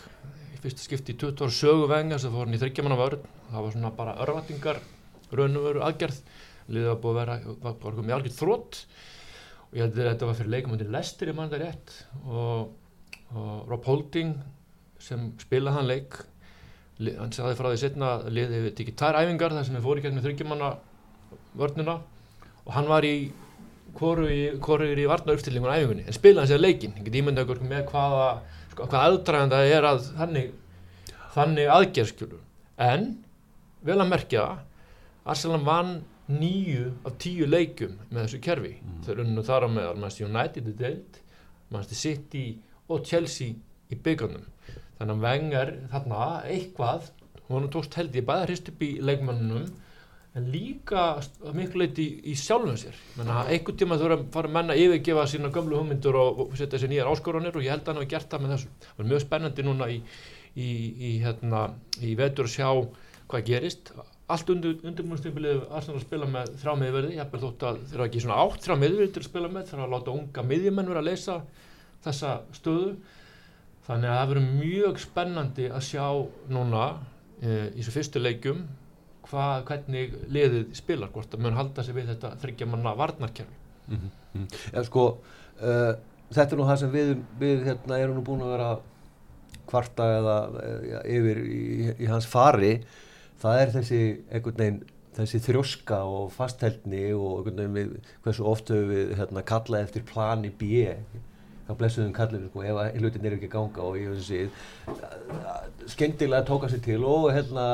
í 0.57 0.63
fyrsta 0.63 0.83
skipti 0.83 1.13
í 1.13 1.19
20 1.21 1.45
ára 1.45 1.55
söguvenga 1.57 2.19
sem 2.21 2.33
fór 2.33 2.47
hann 2.47 2.57
í 2.57 2.61
þryggjamanna 2.61 2.99
vörð 2.99 3.25
það 3.51 3.63
var 3.65 3.75
svona 3.75 3.91
bara 3.97 4.15
örvatingar 4.23 4.81
raun 5.35 5.59
og 5.59 5.67
veru 5.67 5.83
aðgerð. 5.85 6.19
Liðið 6.67 6.89
var 6.91 6.99
búið 7.03 7.13
að 7.13 7.19
vera, 7.21 7.35
var 7.63 7.75
bara 7.81 7.97
komið 7.97 8.15
algjörð 8.17 8.37
þrótt 8.41 8.79
og 9.67 9.77
ég 9.77 9.83
held 9.83 9.99
að 9.99 10.09
þetta 10.09 10.29
var 10.29 10.37
fyrir 10.39 10.53
leikamöndi 10.53 10.87
Lester 10.91 11.31
í 11.31 11.35
mann 11.35 11.51
það 11.51 11.63
rétt. 11.63 11.93
Og, 12.25 12.73
og 13.35 13.71
Rob 13.71 13.87
Holding 13.87 14.33
sem 15.03 15.29
spilaði 15.41 15.77
hann 15.77 15.89
leik 15.91 16.19
hann 16.97 17.33
sagði 17.35 17.57
frá 17.59 17.69
því 17.69 17.79
setna 17.81 18.13
að 18.15 18.29
liðið 18.33 18.55
hefði 18.57 18.75
tikið 18.79 18.95
tær 18.97 19.17
æfingar 19.19 19.53
þar 19.53 19.67
sem 19.67 19.75
við 19.77 19.83
fórum 19.85 20.01
í 20.01 20.05
gætni 20.05 20.23
þryggjumanna 20.23 20.69
vörnuna 21.59 21.97
og 22.63 22.71
hann 22.73 22.89
var 22.89 23.05
í 23.05 23.13
hvoru 23.97 24.85
er 24.87 25.01
í 25.01 25.07
varna 25.09 25.35
uppstillingun 25.35 25.71
á 25.73 25.77
æfingunni 25.77 26.05
en 26.07 26.15
spilaði 26.15 26.43
hann 26.43 26.51
sér 26.51 26.63
leikin, 26.63 26.95
ég 26.97 27.07
get 27.07 27.17
ímynda 27.19 27.45
okkur 27.45 27.63
með 27.65 27.85
hvaða 27.91 28.27
sko, 28.71 28.85
hvað 28.85 29.05
aðdragand 29.05 29.55
það 29.55 29.71
er 29.77 29.87
að 29.89 30.03
þannig, 30.19 30.51
þannig 31.35 31.71
aðgerðskjölur 31.77 32.43
en 32.87 33.07
vel 33.87 33.97
að 33.97 34.11
merkja 34.11 34.45
Arsenal 35.27 35.63
vann 35.65 35.97
nýju 36.27 36.91
af 37.07 37.15
tíu 37.23 37.47
leikum 37.47 37.95
með 38.09 38.25
þessu 38.25 38.39
kerfi. 38.43 38.73
Mm. 38.81 38.99
þau 39.05 39.13
runnu 39.19 39.43
þar 39.47 39.65
á 39.67 39.69
meðal 39.71 39.99
Manchester 40.01 40.27
United 40.27 40.67
í 40.67 40.75
deild 40.81 41.19
Manchester 41.71 41.99
City 41.99 42.45
og 42.87 43.03
Chelsea 43.07 43.55
í 43.91 43.99
byggarnum 44.03 44.45
þannig 44.97 45.13
að 45.13 45.23
vengar 45.23 45.73
þarna 45.91 46.27
eitthvað 46.49 47.11
hún 47.47 47.69
tókst 47.71 47.95
held 47.99 48.15
ég 48.17 48.27
bæða 48.27 48.47
hrist 48.47 48.71
upp 48.71 48.83
í 48.83 48.91
leikmannunum 49.03 49.67
en 50.37 50.49
líka 50.53 51.05
miklu 51.55 51.81
leiti 51.81 52.03
í, 52.05 52.31
í 52.31 52.35
sjálfum 52.37 52.77
sér. 52.77 52.97
Einhvern 53.17 53.77
tíma 53.79 53.97
þú 53.97 54.05
verður 54.05 54.17
að 54.17 54.27
fara 54.35 54.51
að 54.51 54.57
menna 54.57 54.77
yfirgefa 54.77 55.25
sína 55.31 55.51
gömlu 55.53 55.79
hugmyndur 55.79 56.19
og, 56.19 56.43
og 56.45 56.59
setja 56.59 56.81
sér 56.81 56.91
nýjar 56.91 57.09
áskoranir 57.11 57.57
og 57.57 57.65
ég 57.65 57.73
held 57.73 57.85
að 57.85 57.93
hann 57.93 58.01
hafa 58.03 58.11
gert 58.13 58.29
það 58.33 58.43
með 58.43 58.53
þessu. 58.55 58.75
Það 58.85 59.03
er 59.03 59.09
mjög 59.11 59.23
spennandi 59.23 59.65
núna 59.65 59.89
í, 59.89 59.97
í, 60.53 60.69
í 61.09 61.11
hérna, 61.25 61.63
vetur 62.21 62.49
að 62.49 62.53
sjá 62.53 62.69
hvað 63.27 63.49
gerist. 63.49 63.93
Allt 64.27 64.49
undir, 64.51 64.81
Arsenal 64.83 65.97
að 65.97 66.03
spila 66.03 66.27
með 66.29 66.49
þrjá 66.59 66.73
miðverði, 66.81 67.13
ég 67.15 67.23
hef 67.23 67.37
þótt 67.43 67.63
að 67.63 67.77
þeir 67.87 68.01
hafa 68.01 68.09
ekki 68.09 68.23
svona 68.25 68.39
átt 68.43 68.65
þrjá 68.65 68.79
miðverði 68.81 69.21
að 69.21 69.29
spila 69.29 69.51
með 69.53 69.69
þeir 69.69 69.81
hafa 69.81 69.93
láta 69.93 70.15
unga 70.17 70.43
miðjumenn 70.49 70.91
vera 70.91 71.03
að 71.03 71.07
leysa 71.07 71.37
þessa 72.03 72.33
stöðu. 72.57 72.89
Þannig 73.87 74.11
að 74.11 74.19
það 74.19 74.33
verður 74.33 74.49
mjög 74.57 74.99
spennandi 74.99 75.69
að 75.71 75.85
sjá 75.87 76.07
núna 76.51 76.83
e, 77.39 77.53
í 77.71 77.79
þessu 77.79 77.93
fyrstu 77.95 78.19
leikum 78.19 78.65
hva, 79.31 79.47
hvernig 79.67 80.13
liðið 80.33 80.75
spilar 80.77 81.11
hvort 81.13 81.33
að 81.33 81.43
mun 81.45 81.57
halda 81.57 81.83
sig 81.83 81.95
við 81.97 82.13
þetta 82.13 82.35
þryggja 82.41 82.69
manna 82.69 82.93
varnarkerfi. 82.97 83.63
Mm 83.87 83.99
-hmm. 84.03 84.47
ja, 84.73 84.83
sko, 84.83 85.07
uh, 85.61 85.95
Þetta 86.27 86.55
er 86.55 86.59
nú 86.59 86.67
það 86.67 86.79
sem 86.81 86.91
við, 86.91 87.09
við 87.39 87.61
hérna, 87.69 87.97
erum 88.03 88.17
nú 88.19 88.23
búin 88.27 88.43
að 88.43 88.53
vera 88.57 88.71
kvarta 89.67 90.07
eða 90.17 90.37
ja, 90.89 91.01
yfir 91.17 91.39
í, 91.39 91.63
í 92.03 92.09
hans 92.11 92.27
fari. 92.27 92.73
Það 93.39 93.61
er 93.61 93.73
þessi 93.77 94.01
einhvern 94.27 94.59
veginn 94.59 94.81
þessi 95.17 95.39
þrjóska 95.47 96.01
og 96.05 96.27
fastheldni 96.35 97.05
og 97.15 97.39
einhvern 97.39 97.61
veginn 97.61 97.77
við, 97.77 98.11
hversu 98.25 98.45
oft 98.49 98.69
höfum 98.73 98.91
við 98.91 99.15
hérna, 99.17 99.45
kallað 99.47 99.87
eftir 99.87 100.05
plani 100.09 100.51
B 100.51 100.83
þá 101.67 101.75
blessuðum 101.81 102.15
kallinu 102.15 102.49
sko 102.49 102.63
ef 102.63 102.97
hlutin 103.01 103.27
er 103.27 103.35
ekki 103.37 103.51
ganga 103.51 103.83
og 103.83 103.99
ég 103.99 104.13
veist 104.13 104.31
þessi 104.31 105.93
skemmtilega 105.93 106.47
tóka 106.47 106.71
sér 106.71 106.83
til 106.85 107.03
og 107.03 107.29
hérna 107.35 107.67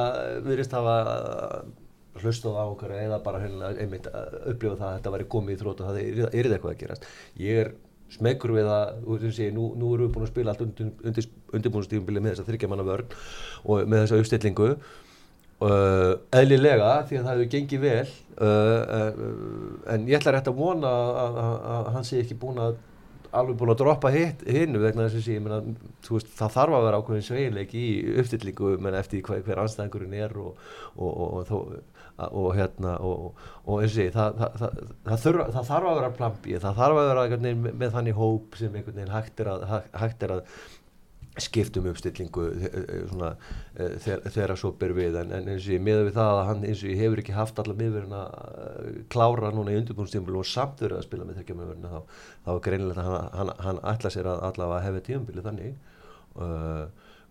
viðrist 0.46 0.74
hafa 0.74 0.98
hlustað 2.22 2.60
á 2.60 2.66
okkar 2.66 2.94
eða 2.98 3.22
bara 3.26 3.42
hérna 3.42 3.72
einmitt 3.74 4.08
upplifa 4.10 4.78
það 4.78 4.88
að 4.90 4.98
þetta 4.98 5.14
væri 5.16 5.30
komið 5.34 5.56
í 5.56 5.62
þrótt 5.62 5.82
og 5.82 5.90
það 5.90 6.02
er, 6.04 6.22
er 6.30 6.50
eitthvað 6.52 6.74
að 6.74 6.82
gerast. 6.84 7.08
Ég 7.42 7.62
er 7.64 7.72
smeggur 8.14 8.54
við 8.54 8.70
að 8.70 9.32
sé, 9.34 9.50
nú, 9.54 9.72
nú 9.80 9.94
erum 9.96 10.10
við 10.10 10.14
búin 10.14 10.28
að 10.28 10.34
spila 10.34 10.54
allt 10.54 10.62
undir, 10.66 10.92
undir, 11.02 11.30
undirbúinustífumbili 11.58 12.22
með 12.22 12.36
þessa 12.36 12.48
þryggjamanna 12.50 12.86
vörn 12.86 13.16
og 13.64 13.90
með 13.90 14.04
þessa 14.04 14.22
uppstillingu. 14.22 14.70
Uh, 15.64 16.14
eðlilega 16.36 16.90
því 17.08 17.18
að 17.18 17.28
það 17.28 17.38
hefur 17.38 17.52
gengið 17.54 17.84
vel 17.84 18.08
uh, 18.44 18.82
uh, 18.98 19.20
en 19.94 20.08
ég 20.10 20.18
ætla 20.18 20.34
rétt 20.36 20.50
að 20.52 20.58
vona 20.58 20.90
að, 20.92 21.38
að, 21.40 21.54
að 21.74 21.92
hann 21.94 22.08
sé 22.08 22.20
ekki 22.20 22.36
búin 22.42 22.60
að 22.60 22.74
alveg 23.40 23.58
búin 23.60 23.74
að 23.74 23.80
droppa 23.82 24.12
hinnu 24.13 24.82
vegna 24.84 25.08
þess 25.08 25.28
að 25.28 25.34
ég 25.34 25.44
meina, 25.44 25.60
veist, 26.08 26.30
það 26.38 26.54
þarf 26.58 26.78
að 26.78 26.86
vera 26.88 27.00
ákveðin 27.02 27.25
sveileg 27.28 27.74
í 27.78 27.88
uppstillingu 28.22 28.75
eftir 29.00 29.24
hver, 29.25 29.42
hver 29.48 29.63
anstæðingurinn 29.63 30.16
er 30.20 30.38
og, 30.44 30.62
og, 30.96 31.50
og, 31.58 31.74
og 32.30 32.52
hérna 32.58 32.98
og 33.02 33.82
eins 33.82 33.94
og 33.94 33.98
sé 33.98 34.08
það, 34.13 34.38
það, 34.44 34.78
það, 35.08 35.42
það 35.58 35.68
þarf 35.72 35.90
að 35.90 36.00
vera 36.00 36.13
plampi, 36.20 36.56
það 36.62 36.80
þarf 36.84 37.02
að 37.02 37.12
vera 37.12 37.42
með, 37.58 37.90
þannig 37.98 38.22
hóp 38.22 38.58
sem 38.60 38.80
hægt 39.18 39.44
er 39.44 39.52
að, 39.56 39.68
hægt 40.04 40.25
er 40.28 40.38
að 40.38 40.58
skiptum 41.42 41.88
uppstillingu 41.90 42.46
eh, 42.52 42.66
eh, 42.70 43.06
svona, 43.10 43.32
eh, 43.75 43.96
þegar 44.30 44.56
svo 44.60 44.74
ber 44.78 44.94
við. 44.98 45.18
En, 45.22 45.32
en 45.34 45.50
eins 45.54 45.66
og 45.66 45.74
ég 45.74 45.84
miða 45.84 46.06
við 46.08 46.18
það 46.18 46.34
að 46.34 46.50
hann 46.50 46.66
eins 46.70 46.84
og 46.84 46.92
ég 46.92 47.02
hefur 47.02 47.22
ekki 47.24 47.38
haft 47.38 47.62
alla 47.63 47.78
miðverðin 47.80 48.18
að 48.20 49.00
klára 49.13 49.54
núna 49.54 49.74
í 49.74 49.80
undirbúinstífumbil 49.82 50.42
og 50.42 50.50
samt 50.50 50.84
verið 50.84 51.00
að 51.00 51.08
spila 51.08 51.30
með 51.30 51.42
þekkja 51.42 51.58
miðverðin 51.60 51.90
þá, 51.96 52.20
þá 52.46 52.52
er 52.56 52.62
greinilegt 52.68 53.02
að 53.02 53.10
hann, 53.10 53.32
hann, 53.40 53.54
hann 53.68 53.82
ætla 53.94 54.13
sér 54.13 54.30
að 54.30 54.46
allavega 54.52 54.86
hefði 54.88 55.06
tífumbilið 55.10 55.50
þannig. 55.50 55.74
Uh, 56.34 56.86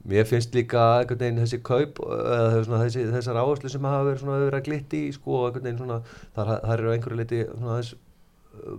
mér 0.07 0.27
finnst 0.27 0.55
líka 0.55 0.83
einhvern 1.01 1.23
veginn 1.23 1.43
þessi 1.43 1.59
kaup 1.67 1.99
eða 2.03 2.63
svona, 2.67 2.85
þessi, 2.85 3.07
þessar 3.11 3.39
áherslu 3.39 3.71
sem 3.71 3.87
hafa 3.87 4.07
verið, 4.09 4.31
verið 4.31 4.59
að 4.59 4.65
glitti 4.67 5.03
sko, 5.15 5.45
einhvern 5.47 5.69
veginn 5.69 5.83
svona, 5.83 5.99
þar, 6.35 6.57
þar 6.63 6.83
eru 6.83 6.95
einhverju 6.97 7.45
svona 7.53 7.79
þess 7.79 8.02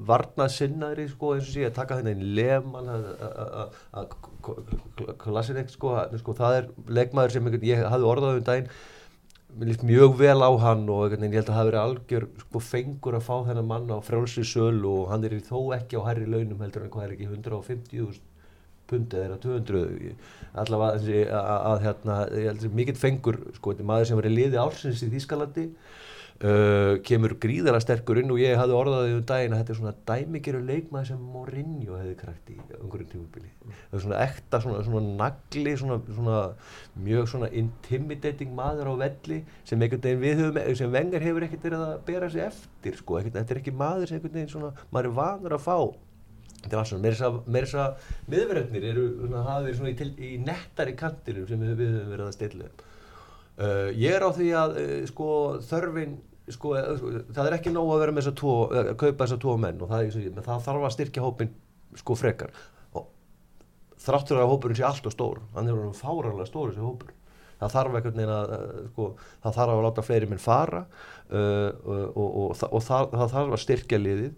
varnað 0.08 0.51
sinnaðri 0.53 1.08
sko 1.12 1.36
eins 1.36 1.48
og 1.48 1.53
sé 1.56 1.68
að 1.68 1.77
taka 1.77 2.00
þennan 2.00 2.25
leman 2.38 2.89
að 2.94 4.18
klassinek 5.22 5.72
sko, 5.74 5.96
sko 6.22 6.36
það 6.38 6.58
er 6.60 6.68
leikmaður 7.00 7.38
sem 7.38 7.50
ég 7.65 7.86
hafði 7.89 8.12
orðað 8.12 8.38
um 8.39 8.46
daginn 8.50 8.70
mjög 9.86 10.15
vel 10.18 10.42
á 10.42 10.51
hann 10.62 10.86
og 10.89 11.13
ég 11.13 11.22
held 11.22 11.38
að 11.38 11.50
það 11.50 11.58
hafi 11.58 11.72
verið 11.72 11.82
algjör 11.84 12.27
sko 12.42 12.62
fengur 12.68 13.18
að 13.18 13.25
fá 13.27 13.36
þennan 13.50 13.68
mann 13.70 13.92
á 13.94 13.98
frjálsri 14.01 14.46
söl 14.50 14.86
og 14.89 15.10
hann 15.12 15.25
er 15.27 15.36
þó 15.46 15.60
ekki 15.77 16.00
á 16.01 16.08
herri 16.08 16.30
launum 16.30 16.62
heldur 16.62 16.86
en 16.86 16.94
hvað 16.94 17.06
er 17.06 17.18
ekki 17.18 17.30
150.000 17.30 18.22
pundið 18.89 19.25
eða 19.27 19.38
200 19.44 20.15
allavega 20.63 20.96
að, 20.98 21.12
að, 21.38 21.68
að 21.70 21.84
hérna, 21.86 22.18
ég 22.34 22.50
held 22.50 22.65
að 22.65 22.80
mikill 22.80 22.98
fengur 23.00 23.39
sko, 23.58 23.75
maður 23.82 24.10
sem 24.10 24.24
í 24.24 24.34
liði 24.34 24.60
ársins 24.62 25.06
í 25.06 25.12
Þýskalandi 25.13 25.68
uh, 26.43 27.00
kemur 27.07 27.35
gríðara 27.41 27.79
sterkur 27.83 28.19
inn 28.19 28.31
og 28.33 28.39
ég 28.41 28.57
hafði 28.59 28.75
orðaðið 28.77 29.15
um 29.17 29.25
daginn 29.29 29.55
að 29.55 29.62
þetta 29.62 29.73
er 29.73 29.79
svona 29.79 29.93
dæmigeru 30.09 30.62
leikmaði 30.67 31.09
sem 31.12 31.25
Mourinho 31.33 32.00
hefði 32.00 32.15
krækt 32.19 32.53
í 32.53 32.57
umhverjum 32.79 33.12
tímubili 33.13 33.51
það 33.63 33.97
er 33.97 34.05
svona 34.05 34.21
ekta, 34.25 34.62
svona, 34.63 34.83
svona 34.88 35.15
nagli 35.23 35.75
svona, 35.79 36.00
svona 36.09 36.39
mjög 37.07 37.29
svona 37.33 37.51
intimidating 37.63 38.55
maður 38.57 38.91
á 38.91 38.93
velli 39.05 39.41
sem 39.63 39.83
einhvern 39.83 40.05
veginn 40.05 40.23
við 40.23 40.41
höfum, 40.43 40.63
sem 40.79 40.95
vengar 40.95 41.27
hefur 41.27 41.47
ekkert 41.47 41.67
verið 41.69 41.85
að 41.88 41.93
bera 42.07 42.31
sig 42.33 42.47
eftir 42.47 42.97
sko, 43.00 43.21
þetta 43.23 43.45
er 43.45 43.62
ekki 43.62 43.75
maður 43.83 44.09
sem 44.09 44.19
einhvern 44.19 44.39
veginn 44.39 44.55
svona, 44.55 44.73
maður 44.91 45.12
er 45.12 45.15
vanur 45.21 45.57
að 45.57 45.63
fá. 45.67 45.77
Þetta 46.63 46.75
er 46.75 46.79
alls 46.79 46.91
svona, 46.93 47.03
meira 47.03 47.67
þess 47.67 47.79
að 47.83 48.12
miðverðnir 48.31 48.85
eru, 48.88 49.05
hafa 49.33 49.62
verið 49.65 49.79
svona 49.81 49.91
í, 49.91 49.95
til, 50.00 50.12
í 50.15 50.33
nettari 50.39 50.93
kantirum 50.95 51.47
sem 51.50 51.63
við 51.63 51.81
höfum 51.89 52.13
verið 52.13 52.27
að 52.29 52.35
stilla 52.38 52.69
uh, 53.59 53.89
ég 53.91 54.15
er 54.15 54.23
á 54.23 54.29
því 54.33 54.51
að 54.57 54.77
uh, 54.79 54.93
sko 55.09 55.27
þörfin 55.67 56.15
sko, 56.51 56.75
uh, 56.75 57.17
það 57.33 57.50
er 57.50 57.57
ekki 57.57 57.73
nóg 57.73 57.91
að 57.93 58.03
vera 58.03 58.15
með 58.15 58.25
þess 58.25 58.33
að 58.33 58.38
tvo, 58.41 58.53
að 58.75 58.93
kaupa 59.00 59.23
þess 59.23 59.35
að 59.38 59.41
tvo 59.45 59.55
menn 59.63 59.81
og 59.83 59.91
það, 59.91 60.13
það 60.39 60.63
þarf 60.67 60.88
að 60.88 60.95
styrkja 60.97 61.25
hópin 61.25 61.51
sko 62.00 62.17
frekar. 62.19 62.55
Og 63.00 63.09
þráttur 64.03 64.41
að 64.41 64.50
hópurinn 64.51 64.79
sé 64.79 64.88
allt 64.88 65.07
og 65.07 65.15
stór 65.15 65.43
hann 65.55 65.69
er 65.69 65.77
alveg 65.77 66.00
fáralega 66.00 66.50
stór 66.50 66.73
þessi 66.73 66.83
hópur. 66.83 67.13
Það 67.62 67.75
þarf 67.77 67.97
ekkert 68.00 68.17
neina 68.19 68.38
sko, 68.89 69.07
það 69.45 69.57
þarf 69.59 69.73
að 69.73 69.83
láta 69.85 70.03
fleiri 70.03 70.27
minn 70.27 70.41
fara 70.41 70.81
og, 70.83 71.85
og, 71.88 72.25
og, 72.25 72.63
og 72.67 72.83
það, 72.83 73.13
það 73.13 73.35
þarf 73.38 73.55
að 73.55 73.62
styrkja 73.63 74.01
liðið. 74.01 74.33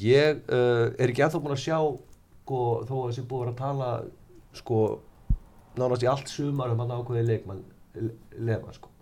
Ég 0.00 0.40
uh, 0.48 0.86
er 0.96 1.12
ekki 1.12 1.26
ennþá 1.26 1.42
búin 1.42 1.56
að 1.58 1.64
sjá 1.66 1.78
sko, 1.82 2.62
þó 2.88 2.96
að 3.02 3.06
þessi 3.10 3.28
búið 3.28 3.52
að 3.52 3.60
tala 3.60 3.90
sko 4.56 4.82
nánast 5.76 6.06
í 6.06 6.10
allt 6.10 6.32
sumar 6.32 6.72
um 6.72 6.84
að 6.86 6.96
ákveði 6.96 7.28
leikmann 7.28 7.64
Lema 8.40 8.72
sko 8.76 8.95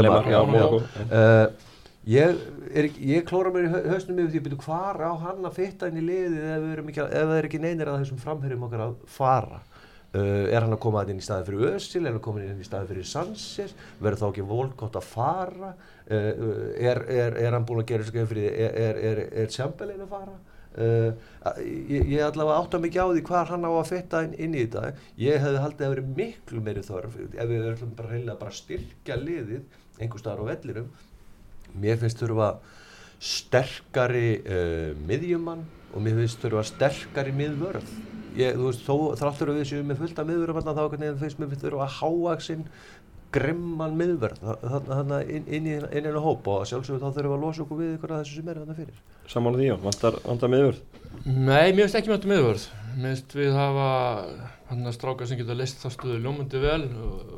Lemar. 0.00 1.52
Ég, 2.04 2.40
ég 3.00 3.22
klóra 3.24 3.48
mér 3.48 3.64
í 3.64 3.68
hausnum 3.88 4.18
yfir 4.20 4.32
því 4.34 4.40
að 4.40 4.48
byrja 4.48 4.64
hvar 4.66 4.98
á 5.00 5.12
hann 5.22 5.46
að 5.48 5.54
fitta 5.56 5.88
inn 5.88 6.02
í 6.02 6.04
liðið 6.04 6.42
ef 6.52 6.98
það 7.00 7.36
er 7.38 7.48
ekki 7.48 7.60
neynir 7.62 7.88
að 7.88 8.02
þessum 8.02 8.20
framherjum 8.20 8.66
okkar 8.66 8.82
að 8.84 8.98
fara? 9.08 9.62
Uh, 10.14 10.44
er 10.46 10.62
hann 10.62 10.76
að 10.76 10.82
koma 10.84 11.00
inn 11.10 11.18
í 11.18 11.24
staði 11.24 11.48
fyrir 11.48 11.72
Össil, 11.74 12.04
er 12.04 12.12
hann 12.12 12.20
að 12.20 12.26
koma 12.28 12.42
inn 12.44 12.60
í 12.62 12.66
staði 12.66 12.86
fyrir 12.92 13.06
Sanchez, 13.08 13.72
verður 13.98 14.20
þá 14.20 14.26
ekki 14.28 14.44
volkótt 14.46 14.98
að 15.00 15.08
fara, 15.08 15.70
uh, 15.74 16.28
er, 16.78 17.00
er, 17.10 17.38
er 17.40 17.56
hann 17.56 17.64
búin 17.66 17.80
að 17.82 17.88
gera 17.88 18.06
þessu 18.06 18.26
fyrir, 18.30 18.60
er, 18.84 19.24
er 19.32 19.50
Chamberlain 19.50 20.04
að 20.04 20.12
fara? 20.12 20.36
Uh, 20.74 21.12
ég, 21.62 22.08
ég 22.16 22.24
allavega 22.24 22.56
átta 22.58 22.80
mikið 22.82 23.04
á 23.04 23.08
því 23.12 23.20
hvað 23.28 23.50
hann 23.52 23.66
á 23.66 23.70
að 23.70 23.90
fetta 23.92 24.22
inn, 24.26 24.32
inn 24.42 24.56
í 24.58 24.64
þetta, 24.64 24.88
ég 25.22 25.44
hefði 25.44 25.60
haldið 25.62 25.86
að 25.86 25.92
verið 25.92 26.08
miklu 26.18 26.62
meiri 26.66 26.82
þörf 26.82 27.18
ef 27.22 27.44
við 27.50 27.60
verðum 27.68 27.92
bara 27.94 28.10
reynilega 28.10 28.40
bara 28.40 28.56
styrkja 28.58 29.18
liðið 29.20 29.60
einhver 30.00 30.22
staðar 30.24 30.42
á 30.42 30.50
vellirum, 30.50 30.88
mér 31.78 32.00
finnst 32.02 32.24
þurfa 32.24 32.48
sterkari 33.22 34.26
miðjumann 35.06 35.62
og 35.94 36.02
mér 36.02 36.18
finnst 36.18 36.42
þurfa 36.42 36.66
sterkari 36.66 37.32
miðvörð. 37.38 37.94
Ég, 38.34 38.56
þú 38.58 38.66
veist, 38.66 38.82
þó 38.82 38.94
þráttur 39.20 39.52
við 39.54 39.68
séum 39.70 39.86
með 39.86 40.00
fullt 40.02 40.18
af 40.18 40.26
miðverðum 40.26 40.66
þá 40.74 41.18
finnst 41.20 41.38
mér 41.38 41.76
að 41.78 41.98
háaksinn 42.00 42.64
grimman 43.34 43.98
miðverð 43.98 44.46
þannig 44.62 45.34
inn, 45.38 45.50
inn 45.58 45.68
í 45.68 45.76
einu 45.90 46.22
hóp 46.22 46.48
og 46.52 46.64
sjálfsögur 46.70 47.02
þá 47.02 47.10
þurfum 47.10 47.32
við 47.32 47.36
að 47.36 47.44
losa 47.44 47.64
okkur 47.64 47.82
við 47.82 47.92
ykkur 47.96 48.14
að 48.14 48.24
þessu 48.24 48.40
sem 48.40 48.48
er 48.52 48.62
þannig 48.62 48.80
fyrir. 48.80 49.02
Samála 49.32 49.60
því, 49.60 49.68
vantar, 49.84 50.18
vantar 50.24 50.54
miðverð? 50.54 50.82
Nei, 51.24 51.72
mér 51.74 51.84
finnst 51.84 52.00
ekki 52.00 52.14
vantar 52.14 52.34
miðverð 52.34 52.66
mér 52.94 53.14
finnst 53.14 53.34
við 53.34 53.54
hafa 53.56 53.88
hann 54.68 54.86
að 54.86 54.96
stráka 54.96 55.26
sem 55.26 55.38
geta 55.38 55.56
list 55.56 55.80
það 55.82 55.94
stuðu 55.96 56.18
ljómundi 56.22 56.60
vel 56.62 56.82
og, 57.02 57.32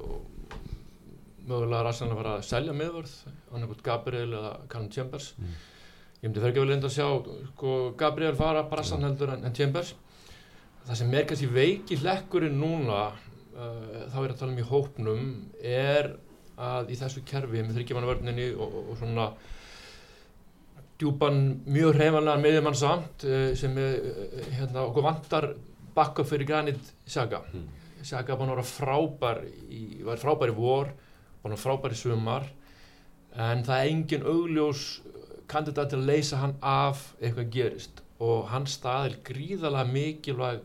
mögulega 1.46 1.80
er 1.80 1.88
aðsannlega 1.90 2.16
að 2.16 2.20
fara 2.22 2.34
að 2.36 2.48
selja 2.48 2.74
miðverð 2.76 3.14
annarkot 3.54 3.84
Gabriel 3.86 4.32
eða 4.34 4.52
Callum 4.72 4.90
Chambers. 4.92 5.28
Mm. 5.38 5.54
ég 6.16 6.26
myndi 6.26 6.42
fer 6.42 6.50
ekki 6.50 6.64
vel 6.64 6.74
enda 6.74 6.90
að 6.90 6.96
sjá 6.96 7.06
sko, 7.52 7.76
Gabriel 8.00 8.34
fara 8.36 8.64
brassan 8.66 9.06
heldur 9.06 9.32
en, 9.36 9.46
en 9.46 9.54
Chambers. 9.54 9.94
Það 10.86 11.00
sem 11.00 11.14
er 11.18 11.28
kannski 11.30 11.48
veiki 11.50 12.00
hlekkurinn 12.02 12.58
núna 12.60 13.00
uh, 13.56 14.06
þá 14.12 14.18
er 14.22 14.32
að 14.32 14.38
tala 14.40 14.52
um 14.52 14.60
í 14.62 14.66
hópnum 14.70 15.28
er 15.60 16.10
að 16.56 16.92
í 16.92 16.98
þessu 17.00 17.22
kerfi 17.28 17.62
með 17.62 17.78
þryggjamanavörninni 17.78 18.50
og, 18.54 18.66
og, 18.66 18.90
og 18.92 19.00
svona 19.00 19.30
djúpan 20.96 21.40
mjög 21.68 21.98
hreifanlega 21.98 22.42
meðjumann 22.44 22.78
samt 22.78 23.26
uh, 23.28 23.50
sem 23.58 23.76
er 23.80 23.98
uh, 24.00 24.38
hérna 24.56 24.86
okkur 24.86 25.08
vantar 25.08 25.50
bakka 25.96 26.24
fyrir 26.28 26.48
Granit 26.48 26.92
Xhaka 27.08 27.42
mm. 27.50 27.66
Xhaka 28.04 28.36
var 28.36 28.50
náttúrulega 28.50 28.70
frábær 28.70 29.42
í, 29.72 29.82
var 30.06 30.20
frábær 30.22 30.52
í 30.52 30.56
vor 30.56 30.92
var 30.92 31.52
náttúrulega 31.52 31.64
frábær 31.64 31.96
í 31.96 32.00
sumar 32.00 32.48
en 33.36 33.64
það 33.66 33.82
er 33.82 33.92
engin 33.92 34.26
augljós 34.26 34.84
kandidat 35.50 35.92
til 35.92 36.00
að 36.00 36.10
leysa 36.10 36.40
hann 36.40 36.56
af 36.64 37.10
eitthvað 37.20 37.52
gerist 37.54 38.02
og 38.22 38.48
hans 38.50 38.78
stað 38.78 39.10
er 39.10 39.16
gríðalega 39.26 39.92
mikilvæg 39.92 40.62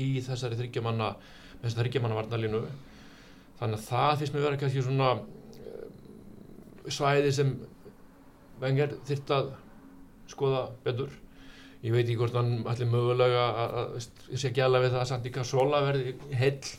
í 0.00 0.08
þessari 0.24 0.58
þryggjamanna 0.58 1.14
þessari 1.62 1.86
þryggjamanna 1.86 2.18
varnalínu 2.18 2.60
þannig 3.60 3.78
að 3.78 3.88
það 3.88 4.12
finnst 4.20 4.36
mér 4.36 4.46
verið 4.46 4.62
kannski 4.62 4.84
svona 4.84 5.08
uh, 5.16 5.88
svæði 6.88 7.32
sem 7.36 7.56
vengar 8.60 8.94
þurft 9.08 9.34
að 9.36 9.50
skoða 10.30 10.62
betur. 10.84 11.10
Ég 11.80 11.94
veit 11.94 12.04
ekki 12.04 12.18
hvort 12.20 12.36
hann 12.36 12.60
allir 12.68 12.88
mögulega 12.90 13.44
að 13.64 13.94
sé 14.36 14.50
alveg 14.60 14.84
við 14.84 14.94
það 14.94 15.00
að 15.00 15.10
Sandi 15.10 15.32
Cassola 15.32 15.80
verði 15.86 16.12
heill 16.36 16.72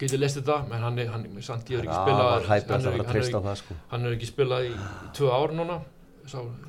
getur 0.00 0.20
lestið 0.20 0.44
þetta, 0.44 0.56
menn 0.70 0.84
hann 0.84 0.98
er, 1.00 1.10
hann, 1.12 1.26
Sandi 1.44 1.76
er 1.76 1.84
ekki 1.84 1.98
spilað 2.02 2.48
hann, 2.50 3.46
hann, 3.46 3.60
sko. 3.60 3.76
hann 3.92 4.08
er 4.08 4.16
ekki 4.16 4.28
spilað 4.28 4.66
í 4.68 4.72
tvö 5.16 5.30
ár 5.32 5.54
núna 5.56 5.78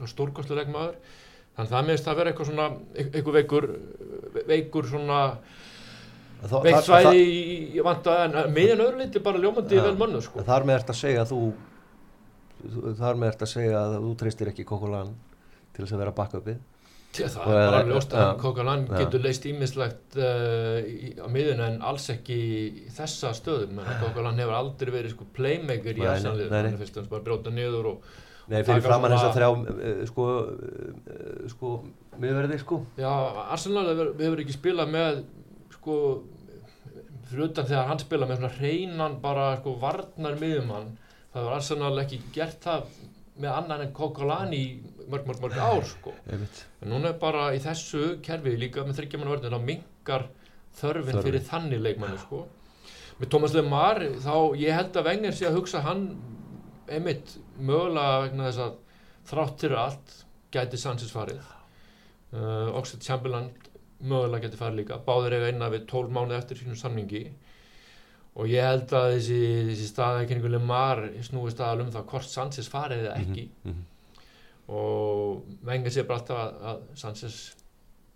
stórkostlega 0.08 0.72
maður 0.72 1.00
þannig 1.58 1.66
að 1.66 1.74
það 1.74 1.88
meðist 1.90 2.08
að 2.08 2.20
vera 2.20 2.32
eitthvað 2.32 2.50
svona 2.52 2.68
eitthvað 3.02 3.38
veikur 3.40 3.68
veikur 4.48 4.90
svona 4.92 5.20
veikt 6.42 6.86
svæði 6.86 7.24
í 7.78 7.84
vanda 7.86 8.18
en 8.26 8.38
meðan 8.54 8.86
öðru 8.86 9.02
liti 9.02 9.24
bara 9.26 9.42
ljómandi 9.42 9.82
vel 9.82 9.98
mannu 10.00 10.22
sko. 10.24 10.46
Þar 10.46 10.68
með 10.70 10.80
ert 10.82 10.94
að 10.94 11.00
segja 11.02 11.26
að 11.26 11.34
þú 11.34 11.42
þar 12.98 13.20
með 13.20 13.34
ert 13.34 13.46
að 13.46 13.54
segja 13.54 13.84
að 13.84 14.00
þú 14.02 14.16
treystir 14.22 14.52
ekki 14.52 14.66
Kokolan 14.68 15.14
til 15.74 15.86
þess 15.86 15.96
að 15.96 16.04
vera 16.04 16.18
bakkupið 16.18 16.66
Það 17.18 17.48
er 17.50 17.72
bara 17.72 17.82
ljóst 17.88 18.14
að 18.14 18.32
Kokolan 18.42 18.86
getur 18.92 19.24
leist 19.24 19.46
ímislegt 19.50 20.18
uh, 20.22 20.78
á 21.18 21.28
miðun 21.34 21.64
en 21.66 21.78
alls 21.86 22.06
ekki 22.14 22.38
í 22.38 22.62
þessa 22.94 23.32
stöðum 23.38 23.82
Kokolan 24.04 24.38
hefur 24.42 24.58
aldrei 24.58 24.92
verið 24.94 25.16
sko 25.16 25.28
playmaker 25.34 25.98
í 25.98 26.06
aðsannlið 26.06 26.54
hann 26.54 26.72
er 26.74 26.80
fyrst 26.82 27.00
og 27.02 27.10
bara 27.14 27.26
bróta 27.26 27.54
niður 27.54 27.94
og 27.94 28.16
Nei, 28.48 28.62
fyrir 28.64 28.84
framann 28.86 29.12
þess 29.12 29.28
að 29.28 29.34
þrjá 29.36 29.48
uh, 29.54 30.04
sko, 30.08 30.28
sko 31.52 31.72
miðverði 32.22 32.60
sko. 32.62 32.78
Já, 32.96 33.10
Arsenal 33.52 33.84
hefur, 33.90 34.14
hefur 34.22 34.44
ekki 34.44 34.56
spilað 34.56 34.94
með 34.94 35.20
sko 35.88 36.00
fyrir 37.28 37.50
utan 37.50 37.68
þegar 37.68 37.92
hann 37.92 38.02
spila 38.02 38.28
með 38.28 38.42
svona 38.42 38.56
hreinan 38.58 39.20
bara 39.24 39.52
sko 39.62 39.76
varnar 39.82 40.40
miðjumann 40.40 40.96
það 41.34 41.48
var 41.48 41.56
Arsenal 41.58 42.02
ekki 42.04 42.20
gert 42.36 42.60
það 42.64 42.90
með 43.38 43.54
annan 43.54 43.84
en 43.86 43.94
Kokolani 43.94 44.62
mörg 45.08 45.28
mörg 45.30 45.42
mörg 45.44 45.58
ár 45.62 45.84
sko. 45.86 46.14
En 46.28 46.48
núna 46.90 47.12
er 47.12 47.20
bara 47.22 47.52
í 47.56 47.60
þessu 47.62 48.18
kerfi 48.26 48.56
líka 48.58 48.86
með 48.86 48.98
þryggjaman 49.02 49.30
vörðin 49.30 49.54
þá 49.54 49.68
mingar 49.68 50.26
þörfin 50.80 51.18
Þörfi. 51.18 51.26
fyrir 51.28 51.46
þannig 51.52 51.84
leikmanni 51.84 52.22
sko. 52.22 52.42
Með 53.20 53.32
Thomas 53.34 53.54
Lemar 53.54 54.02
þá 54.24 54.34
ég 54.58 54.78
held 54.78 54.98
að 54.98 55.10
Wenger 55.12 55.38
sé 55.38 55.48
að 55.50 55.60
hugsa 55.60 55.84
hann 55.86 56.08
einmitt 56.88 57.38
mögulega 57.60 58.24
vegna 58.26 58.50
þess 58.50 58.64
að 58.66 58.82
þráttir 59.30 59.78
allt 59.78 60.18
gæti 60.54 60.82
Sanchez 60.82 61.14
farið. 61.14 61.42
Uh, 62.34 62.74
Oxford 62.76 63.06
Chamberlain 63.06 63.52
mögulega 64.00 64.46
getur 64.46 64.62
farið 64.62 64.82
líka. 64.82 65.02
Báður 65.06 65.38
eiga 65.38 65.52
einna 65.52 65.70
við 65.74 65.86
12 65.92 66.16
mánu 66.18 66.38
eftir 66.38 66.60
sínum 66.60 66.80
samningi. 66.80 67.24
Og 68.38 68.52
ég 68.52 68.68
held 68.68 68.92
að 68.94 69.16
þessi, 69.16 69.40
þessi 69.72 69.88
staðækninguleg 69.92 70.66
mar 70.66 71.02
snúi 71.26 71.54
staðal 71.54 71.88
um 71.88 71.94
það 71.96 72.10
hvort 72.12 72.30
Sanchez 72.30 72.70
farið 72.70 73.08
eða 73.08 73.16
ekki. 73.24 73.48
Mm 73.64 73.72
-hmm. 73.72 73.86
og 74.68 75.44
venga 75.64 75.90
sér 75.90 76.06
bara 76.08 76.20
alltaf 76.20 76.38
að, 76.38 76.54
að 76.70 76.82
Sanchez 77.02 77.56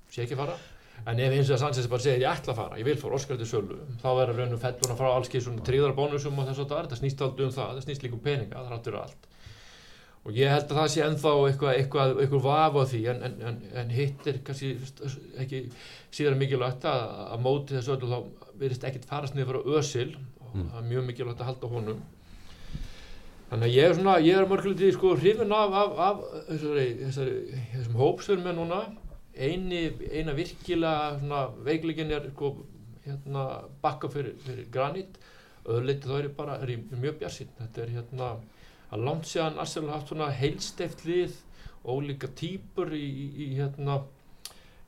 sé 0.10 0.24
ekki 0.24 0.36
fara. 0.36 0.58
En 1.06 1.20
ef 1.20 1.34
hins 1.34 1.50
vegar 1.50 1.60
Sanchez 1.64 1.88
bara 1.90 2.04
segir 2.04 2.22
ég 2.22 2.30
ætla 2.30 2.54
að 2.54 2.60
fara, 2.60 2.78
ég 2.78 2.86
vil 2.86 2.98
fara 3.02 3.18
Óskar 3.18 3.38
til 3.40 3.48
sölu 3.50 3.78
þá 4.04 4.10
verður 4.20 4.42
raunum 4.42 4.60
fellur 4.62 4.92
að 4.94 5.00
fara 5.00 5.10
á 5.10 5.18
alls 5.18 5.32
geið 5.34 5.44
svona 5.48 5.64
tríðar 5.66 5.96
bónusum 5.98 6.38
og 6.38 6.50
þess 6.50 6.62
að 6.62 6.74
það, 6.74 6.90
það 6.92 7.00
snýst 7.00 7.24
aldrei 7.26 7.46
um 7.46 7.54
það 7.56 7.72
það 7.72 7.86
snýst 7.86 8.04
líka 8.06 8.18
um 8.18 8.24
peninga, 8.28 8.60
það 8.60 8.74
ráttur 8.76 8.98
allt 9.00 9.30
og 10.22 10.36
ég 10.38 10.52
held 10.54 10.68
að 10.70 10.78
það 10.78 10.90
sé 10.94 11.02
ennþá 11.06 11.32
eitthvað, 11.48 11.76
eitthvað, 11.80 12.12
eitthvað 12.22 12.44
vaf 12.46 12.76
á 12.78 12.84
því 12.92 13.02
en, 13.14 13.24
en, 13.28 13.38
en, 13.50 13.62
en 13.82 13.94
hitt 13.96 14.28
er 14.30 14.42
kannski 14.46 14.74
ekki 15.42 15.62
síðan 16.14 16.38
mikilvægt 16.42 16.86
að, 16.86 17.06
að 17.34 17.42
móti 17.48 17.78
þessu 17.78 17.96
öllu 17.96 18.12
þá 18.12 18.50
verðist 18.62 18.86
ekkert 18.86 19.08
farast 19.10 19.38
niður 19.38 19.54
fyrir 19.64 19.80
ösil 19.82 20.10
og 20.16 20.52
Mm. 20.52 20.66
það 20.68 20.80
er 20.82 20.88
mjög 20.90 21.04
mikilvægt 21.08 21.42
að 21.42 21.48
halda 21.48 21.68
honum. 21.72 22.00
Þannig 23.52 23.68
að 23.70 23.76
ég 23.76 23.86
er 23.88 23.94
svona 23.96 24.16
ég 24.20 24.36
er 24.40 24.48
mörgulega 24.50 24.90
sko 24.96 25.12
hrifin 25.16 25.54
af, 25.56 25.76
af, 25.80 25.94
af 26.08 26.18
þessari, 26.50 26.84
þessari, 27.06 27.36
þessum 27.72 27.96
hópsverðum 28.02 28.48
með 28.50 28.58
núna. 28.58 28.80
Eini, 29.32 29.80
eina 30.12 30.36
virkilega 30.36 31.22
svona 31.22 31.46
veiklegin 31.64 32.12
er 32.18 32.28
sko 32.34 32.52
hérna 33.06 33.46
bakka 33.84 34.12
fyrir, 34.12 34.36
fyrir 34.44 34.68
granít 34.76 35.16
öðleiti 35.64 36.10
þá 36.10 36.18
er 36.18 36.28
ég 36.28 36.36
bara 36.36 36.58
er 36.60 36.74
ég 36.76 36.84
mjög 37.00 37.22
bjarsinn 37.22 37.56
þetta 37.62 37.86
er 37.86 37.94
hérna 37.96 38.30
að 38.92 39.06
langt 39.08 39.30
séðan 39.30 39.60
Arsenal 39.64 39.96
haft 39.96 40.12
svona 40.12 40.32
heilsteft 40.36 41.06
lið 41.08 41.38
ólíka 41.88 42.30
típur 42.38 42.92
í, 42.94 43.02
í, 43.02 43.28
í 43.46 43.48
hérna 43.58 44.02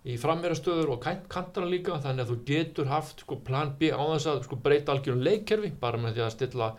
í 0.04 0.18
framverastöður 0.20 0.98
og 0.98 1.04
kant, 1.04 1.28
kantara 1.32 1.70
líka 1.70 1.96
þannig 2.04 2.26
að 2.26 2.34
þú 2.34 2.38
getur 2.50 2.90
haft 2.92 3.24
sko, 3.24 3.40
plan 3.48 3.72
B 3.80 3.94
á 3.96 4.04
þess 4.04 4.30
að 4.30 4.42
sko, 4.48 4.60
breyta 4.60 4.94
algjörum 4.94 5.24
leikkerfi 5.24 5.72
bara 5.80 6.02
með 6.02 6.18
því 6.18 6.26
að 6.26 6.34
stilla 6.36 6.70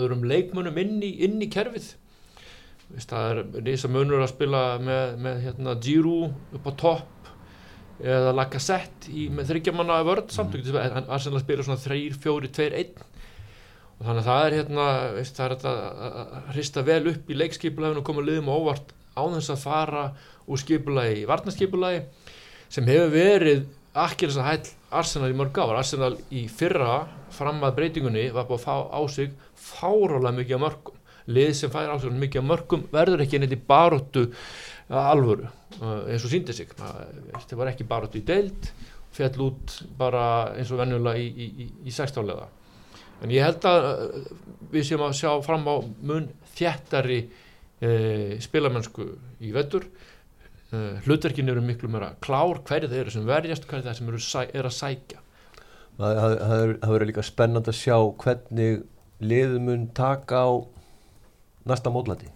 öðrum 0.00 0.24
leikmönnum 0.30 0.80
inn 0.80 1.02
í, 1.04 1.10
inn 1.26 1.40
í 1.42 1.50
kerfið. 1.52 1.92
Það 2.90 3.28
er 3.30 3.40
reysa 3.68 3.90
munur 3.92 4.24
að 4.24 4.32
spila 4.32 4.62
með, 4.82 5.16
með 5.22 5.42
hérna, 5.44 5.76
Giroud 5.84 6.56
upp 6.56 6.66
á 6.66 6.72
topp 6.80 7.30
eða 8.00 8.32
Lacazette 8.32 9.28
með 9.36 9.52
þryggjamanna 9.52 10.00
vörð 10.08 10.32
samt. 10.34 10.56
Mm. 10.56 10.80
en 10.80 11.12
Arsenal 11.12 11.42
spila 11.44 11.66
svona 11.66 11.82
3, 11.82 12.00
4, 12.24 12.50
2, 12.56 12.68
1 12.80 13.09
og 14.00 14.06
þannig 14.06 14.22
að 14.22 14.28
það 14.30 14.46
er 14.46 14.56
hérna 14.56 14.84
veist, 15.12 15.36
það 15.36 15.46
er 15.46 15.70
að 15.70 16.52
hrista 16.54 16.84
vel 16.86 17.02
upp 17.12 17.30
í 17.30 17.36
leikskipulaginu 17.36 18.00
og 18.00 18.06
koma 18.08 18.24
liðum 18.24 18.48
á 18.48 18.56
óvart 18.56 18.94
á 19.12 19.22
þess 19.36 19.52
að 19.52 19.64
fara 19.66 20.04
úr 20.48 20.60
skipulagi 20.62 21.18
í 21.20 21.26
varnaskipulagi 21.28 22.00
sem 22.72 22.88
hefur 22.88 23.12
verið 23.12 23.66
akkir 24.00 24.30
þess 24.30 24.40
að 24.40 24.48
hæll 24.48 24.76
Arsenal 25.00 25.30
í 25.30 25.36
mörg 25.38 25.58
ár. 25.60 25.76
Arsenal 25.78 26.14
í 26.34 26.46
fyrra 26.50 26.94
fram 27.34 27.60
að 27.66 27.76
breytingunni 27.76 28.24
var 28.34 28.48
búið 28.48 28.62
að 28.62 28.64
fá 28.64 28.76
á 28.90 29.00
sig 29.12 29.34
fárálega 29.54 30.36
mikið 30.38 30.62
mörgum 30.64 30.96
lið 31.30 31.52
sem 31.58 31.70
fær 31.70 31.92
á 31.92 31.96
sig 32.00 32.14
mikið 32.16 32.46
mörgum 32.46 32.86
verður 32.90 33.24
ekki 33.26 33.38
neitt 33.38 33.54
í 33.54 33.60
baróttu 33.68 34.24
alvöru 34.88 35.46
uh, 35.46 36.08
eins 36.08 36.24
og 36.24 36.32
síndi 36.32 36.56
sig. 36.56 36.72
Það 36.74 37.58
var 37.60 37.70
ekki 37.70 37.86
baróttu 37.86 38.18
í 38.18 38.26
deild 38.26 38.72
fjall 39.14 39.44
út 39.50 39.76
bara 39.98 40.24
eins 40.56 40.70
og 40.72 40.80
venjulega 40.80 41.18
í, 41.18 41.28
í, 41.28 41.50
í, 41.66 41.68
í 41.90 41.94
sextálega 41.94 42.48
en 43.22 43.32
ég 43.34 43.44
held 43.44 43.66
að 43.68 43.88
uh, 43.90 44.30
við 44.72 44.86
séum 44.90 45.04
að 45.06 45.16
sjá 45.20 45.32
fram 45.44 45.66
á 45.68 45.76
mun 45.82 46.28
þjættari 46.56 47.20
uh, 47.26 48.36
spilamennsku 48.42 49.06
í 49.44 49.52
vettur 49.56 49.86
uh, 49.86 51.00
hlutverkin 51.06 51.50
eru 51.52 51.64
miklu 51.64 51.90
meira 51.92 52.12
klár 52.24 52.62
hverju 52.68 52.90
þeir 52.92 53.04
eru 53.04 53.14
sem 53.16 53.28
verjast 53.28 53.66
hverju 53.68 53.86
þeir 53.88 53.98
sem 54.00 54.10
eru 54.12 54.22
sæ, 54.24 54.46
er 54.54 54.68
að 54.68 54.76
sækja. 54.78 55.22
Það, 56.00 56.18
er- 56.56 56.76
verður 56.86 57.08
líka 57.10 57.24
spennand 57.26 57.68
að 57.68 57.76
sjá 57.76 57.96
hvernig 58.22 58.84
liðum 59.20 59.66
mun 59.68 59.88
taka 59.96 60.44
á 60.48 60.50
næsta 61.68 61.92
mótlati. 61.92 62.30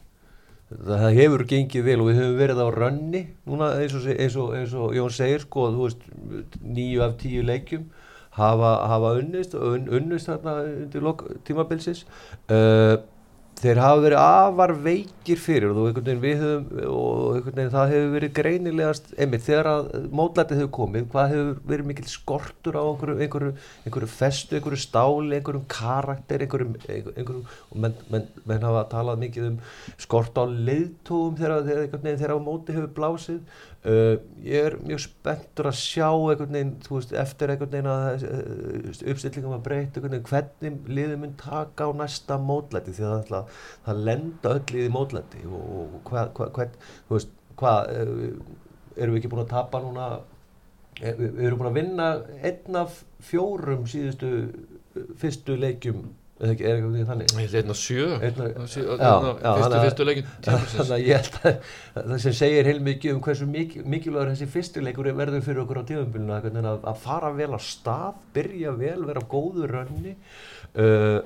Það, 0.75 1.05
hefur 1.15 1.45
gengið 1.49 1.85
vel 1.87 2.01
og 2.03 2.09
við 2.11 2.19
höfum 2.19 2.39
verið 2.41 2.61
á 2.61 2.69
rönni 2.75 3.21
núna 3.47 3.71
eins 3.79 3.95
og, 3.97 4.07
eins 4.11 4.37
og, 4.41 4.53
eins 4.59 4.73
og 4.77 4.95
Jón 4.97 5.13
segir 5.15 5.45
sko, 5.45 5.69
veist, 5.77 6.03
nýju 6.65 7.05
af 7.05 7.15
tíu 7.21 7.45
leikjum 7.47 7.85
hafa, 8.37 8.77
hafa 8.91 9.17
unnist 9.21 9.57
un, 9.59 9.89
unnist 9.89 10.31
þarna 10.31 10.61
undir 10.69 11.11
tímabilsis. 11.47 12.05
Uh, 12.51 13.03
þeir 13.61 13.79
hafa 13.81 14.01
verið 14.03 14.21
afar 14.21 14.73
veikir 14.85 15.41
fyrir 15.41 15.71
og 15.73 15.99
veginn 15.99 16.41
höfum 16.41 16.81
og 16.91 17.47
veginn 17.47 17.71
það 17.73 17.93
hefur 17.93 18.11
verið 18.15 18.33
greinilegast 18.39 19.13
einmitt 19.15 19.45
þegar 19.47 19.69
að 19.71 20.09
mótlætið 20.19 20.61
hefur 20.61 20.73
komið 20.79 21.07
hvað 21.13 21.35
hefur 21.35 21.61
verið 21.71 21.89
mikil 21.91 22.07
skortur 22.11 22.79
á 22.79 22.83
einhverju, 22.83 23.17
einhverju, 23.25 23.53
einhverju 23.87 24.11
festu, 24.11 24.59
einhverju 24.59 24.81
stáli 24.83 25.39
einhverjum 25.39 25.67
karakter 25.71 26.45
einhverjum, 26.45 26.75
einhverjum 26.89 27.45
menn, 27.85 27.97
menn, 28.13 28.27
menn 28.45 28.67
hafa 28.69 28.85
talað 28.93 29.23
mikið 29.23 29.49
um 29.53 29.61
skort 30.03 30.37
á 30.37 30.45
leiðtóum 30.45 31.39
þegar, 31.39 31.65
þegar, 31.71 32.05
þegar 32.11 32.37
á 32.37 32.47
móti 32.51 32.77
hefur 32.77 32.93
blásið 32.99 33.41
uh, 33.85 34.15
ég 34.45 34.67
er 34.71 34.77
mjög 34.85 35.03
spenntur 35.05 35.69
að 35.71 35.79
sjá 35.81 36.09
einhvern 36.11 36.53
veginn, 36.57 36.73
þú 36.85 36.97
veist, 36.99 37.15
eftir 37.25 37.53
einhvern 37.55 37.73
veginn 37.75 37.91
að 37.93 38.27
uh, 38.29 38.91
uppstillingum 39.13 39.57
að 39.59 39.65
breyta 39.69 40.01
einhvern 40.01 40.17
veginn 40.17 40.29
hvernig 40.31 40.91
liðið 40.99 41.17
mun 41.25 41.35
taka 41.41 41.89
á 41.89 41.91
næsta 42.03 42.39
mótlæti 42.41 42.95
því 42.97 43.07
að 43.07 43.15
það, 43.15 43.25
ætla- 43.25 43.43
það 43.89 44.05
lenda 44.11 44.55
öll 44.59 44.65
liðið 44.77 44.95
mótlæti 44.99 45.45
og, 45.49 45.65
og 45.79 45.97
hvað, 46.11 46.31
hvað, 46.39 46.53
hvað, 46.59 46.79
þú 47.09 47.19
veist, 47.19 47.35
hvað 47.61 47.93
uh, 47.95 48.23
erum 48.97 49.17
við 49.17 49.23
ekki 49.23 49.33
búin 49.35 49.45
að 49.47 49.53
tapa 49.57 49.83
núna? 49.85 50.09
Eh, 51.03 51.15
við, 51.19 51.41
erum 51.49 51.59
búin 51.59 51.73
að 51.73 51.79
vinna 51.81 52.05
einn 52.47 52.77
af 52.79 53.01
fjórum 53.27 53.81
síðustu 53.91 54.29
fyrstu 55.19 55.57
leikjum 55.59 56.05
eða 56.45 56.55
ekki, 56.55 56.67
er 56.69 56.79
eitthvað 56.79 57.09
þannig 57.11 57.35
Ég 57.41 57.49
er 57.49 57.61
einn 57.61 57.73
á 57.73 57.79
sjö 57.81 58.07
fyrstu, 58.21 59.79
fyrstu 59.85 60.07
leikin 60.09 60.29
þannig 60.45 60.93
að 60.97 61.05
ég 61.05 61.19
held 61.19 61.39
að 61.41 61.71
það 61.95 62.19
sem 62.25 62.37
segir 62.41 62.69
heilmikið 62.71 63.15
um 63.15 63.23
hversu 63.25 63.49
mik 63.51 63.79
mikilvægur 63.83 64.33
þessi 64.35 64.51
fyrstu 64.53 64.85
leikur 64.85 65.11
verður 65.17 65.47
fyrir 65.47 65.63
okkur 65.65 65.81
á 65.81 65.89
tíðanbyluna 65.91 66.75
að, 66.75 66.85
að 66.93 67.01
fara 67.05 67.33
vel 67.37 67.51
á 67.57 67.61
stað, 67.63 68.21
byrja 68.37 68.77
vel, 68.79 69.01
vera 69.09 69.25
á 69.25 69.31
góðu 69.31 69.69
rönni. 69.71 70.15
Uh, 70.75 71.21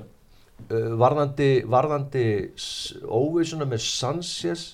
uh, 0.69 0.91
varðandi, 0.99 1.51
varðandi 1.69 2.25
óvissuna 3.05 3.67
með 3.69 3.85
Sanchez 3.87 4.67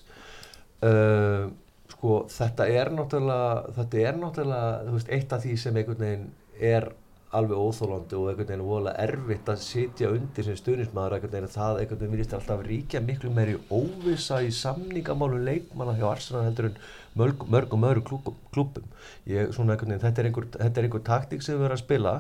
uh, 0.86 1.48
sko 1.96 2.26
þetta 2.32 2.68
er 2.70 2.92
náttúrulega 2.94 3.74
þetta 3.80 4.04
er 4.04 4.20
náttúrulega 4.20 4.84
þú 4.86 4.98
veist, 4.98 5.12
eitt 5.18 5.34
af 5.36 5.44
því 5.46 5.58
sem 5.62 5.80
einhvern 5.80 6.06
veginn 6.06 6.30
er 6.74 6.90
alveg 7.39 7.62
óþólandi 7.62 8.17
og 8.19 8.30
einhvern 8.32 8.50
veginn 8.50 8.65
vola 8.67 8.93
erfitt 9.06 9.50
að 9.52 9.63
sitja 9.65 10.12
undir 10.15 10.48
sem 10.48 10.60
stuðnismæður 10.60 11.17
einhvern 11.17 11.34
veginn 11.36 11.50
að 11.50 11.56
það 11.58 11.80
einhvern 11.82 12.02
veginn 12.02 12.15
virðist 12.15 12.36
alltaf 12.39 12.65
ríkja 12.67 13.02
miklu 13.06 13.32
meiri 13.36 13.58
óvissa 13.69 14.41
í 14.45 14.52
samningamálu 14.56 15.41
leikmanna 15.45 15.98
hjá 16.00 16.08
Arsenal 16.12 16.45
heldur 16.48 16.71
en 16.71 16.80
mörg, 17.15 17.45
mörgum 17.52 17.86
öðru 17.88 18.04
klúkum, 18.10 18.36
klúpum 18.54 18.88
ég, 19.30 19.52
svona 19.56 19.76
einhvern 19.76 19.93
veginn, 19.93 20.04
þetta 20.04 20.21
er 20.21 20.30
einhver, 20.30 20.48
þetta 20.56 20.82
er 20.82 20.88
einhver 20.88 21.04
taktík 21.08 21.45
sem 21.45 21.56
við 21.56 21.67
erum 21.67 21.78
að 21.78 21.82
spila 21.82 22.13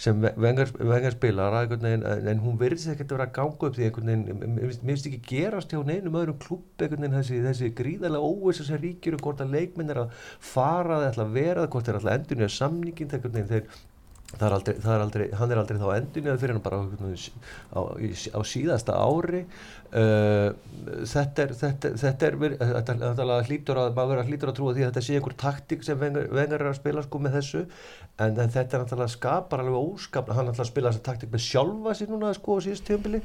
sem 0.00 0.22
vengar, 0.44 0.72
vengar 0.78 1.16
spilar 1.16 1.56
veginn, 1.72 2.06
en, 2.32 2.42
hún 2.44 2.56
virðist 2.60 2.92
ekkert 2.94 3.12
að 3.12 3.18
vera 3.18 3.28
að 3.28 3.34
ganga 3.38 3.68
upp 3.68 3.76
því 3.76 3.88
einhvern 3.88 4.12
veginn, 4.12 4.56
mér 4.56 4.72
finnst- 4.72 5.10
ekki 5.10 5.20
gerast 5.28 5.74
hjá 5.74 5.82
neinum 5.84 6.16
öðrum 6.22 6.40
klúpp 6.44 6.84
einhvern 6.84 7.04
veginn 7.04 7.18
þessi, 7.18 7.42
þessi 7.44 7.70
gríðarlega 7.82 8.32
óvissa 8.32 8.66
sem 8.68 8.80
ríkir 8.82 9.18
og 9.18 9.24
hvort 9.26 9.44
að 9.44 9.54
leikminn 9.56 9.92
er 9.92 10.02
að 10.06 10.16
fara 10.40 11.02
þeir 11.02 11.10
ætla 11.12 11.28
að 11.28 11.36
vera, 11.36 11.68
hvort 11.68 11.88
þeir 11.88 12.00
ætla 12.00 12.14
að 12.14 12.18
endur 12.22 12.40
nýja 12.40 12.50
samningin 12.56 13.12
þeir, 13.12 13.68
er 14.36 14.54
aldrei, 14.58 14.76
er 14.84 15.02
aldrei, 15.02 15.26
hann 15.40 15.52
er 15.52 15.60
aldrei 15.62 15.78
þá 15.80 15.88
endurniðað 15.94 16.42
fyrir 16.42 16.56
hann 16.56 16.64
bara 16.64 16.80
á, 16.84 16.84
á, 17.72 17.80
á 18.36 18.40
síðasta 18.44 18.98
ári 19.00 19.46
uh, 19.96 20.48
þetta 21.08 21.44
er 21.44 21.54
þetta, 21.58 21.90
þetta 22.02 22.26
er 22.28 22.36
verið- 22.42 22.60
þetta, 22.60 22.96
þetta 23.02 23.38
hlýtur 23.48 23.80
að 23.82 23.94
maður 23.96 24.12
verið 24.14 24.30
hlýtur 24.32 24.52
að 24.52 24.56
trúa 24.58 24.74
því 24.76 24.84
að 24.84 24.90
þetta 24.90 25.04
sé 25.06 25.16
einhver 25.18 25.36
taktík 25.44 25.84
sem 25.86 25.98
vengar, 26.02 26.64
að 26.68 26.78
spila 26.78 27.04
sko 27.06 27.22
með 27.24 27.36
þessu. 27.38 27.64
En, 28.18 28.32
en 28.34 28.50
þetta 28.50 28.76
er 28.76 28.82
náttúrulega 28.82 29.14
skapar 29.14 29.62
alveg 29.62 29.76
óskap 29.78 30.32
hann 30.34 30.48
náttúrulega 30.48 30.66
að 30.66 30.72
spila 30.72 30.92
þessa 30.92 31.04
taktík 31.06 31.34
með 31.34 31.44
sjálfa 31.44 31.92
sér 31.98 32.08
núna 32.10 32.32
sko 32.34 32.56
á 32.58 32.64
síðust 32.64 32.88
tímabili. 32.88 33.20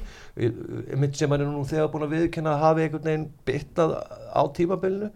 Mitt 1.02 1.18
sem 1.18 1.32
hann 1.34 1.42
er 1.42 1.50
nú 1.50 1.64
þegar 1.66 1.90
búin 1.94 2.06
að 2.06 2.14
viðkenna 2.18 2.54
að 2.54 2.68
hafi 2.68 2.86
einhvern 2.86 3.10
veginn 3.10 3.32
byttað 3.48 3.96
á 4.30 4.44
tímabilinu. 4.60 5.10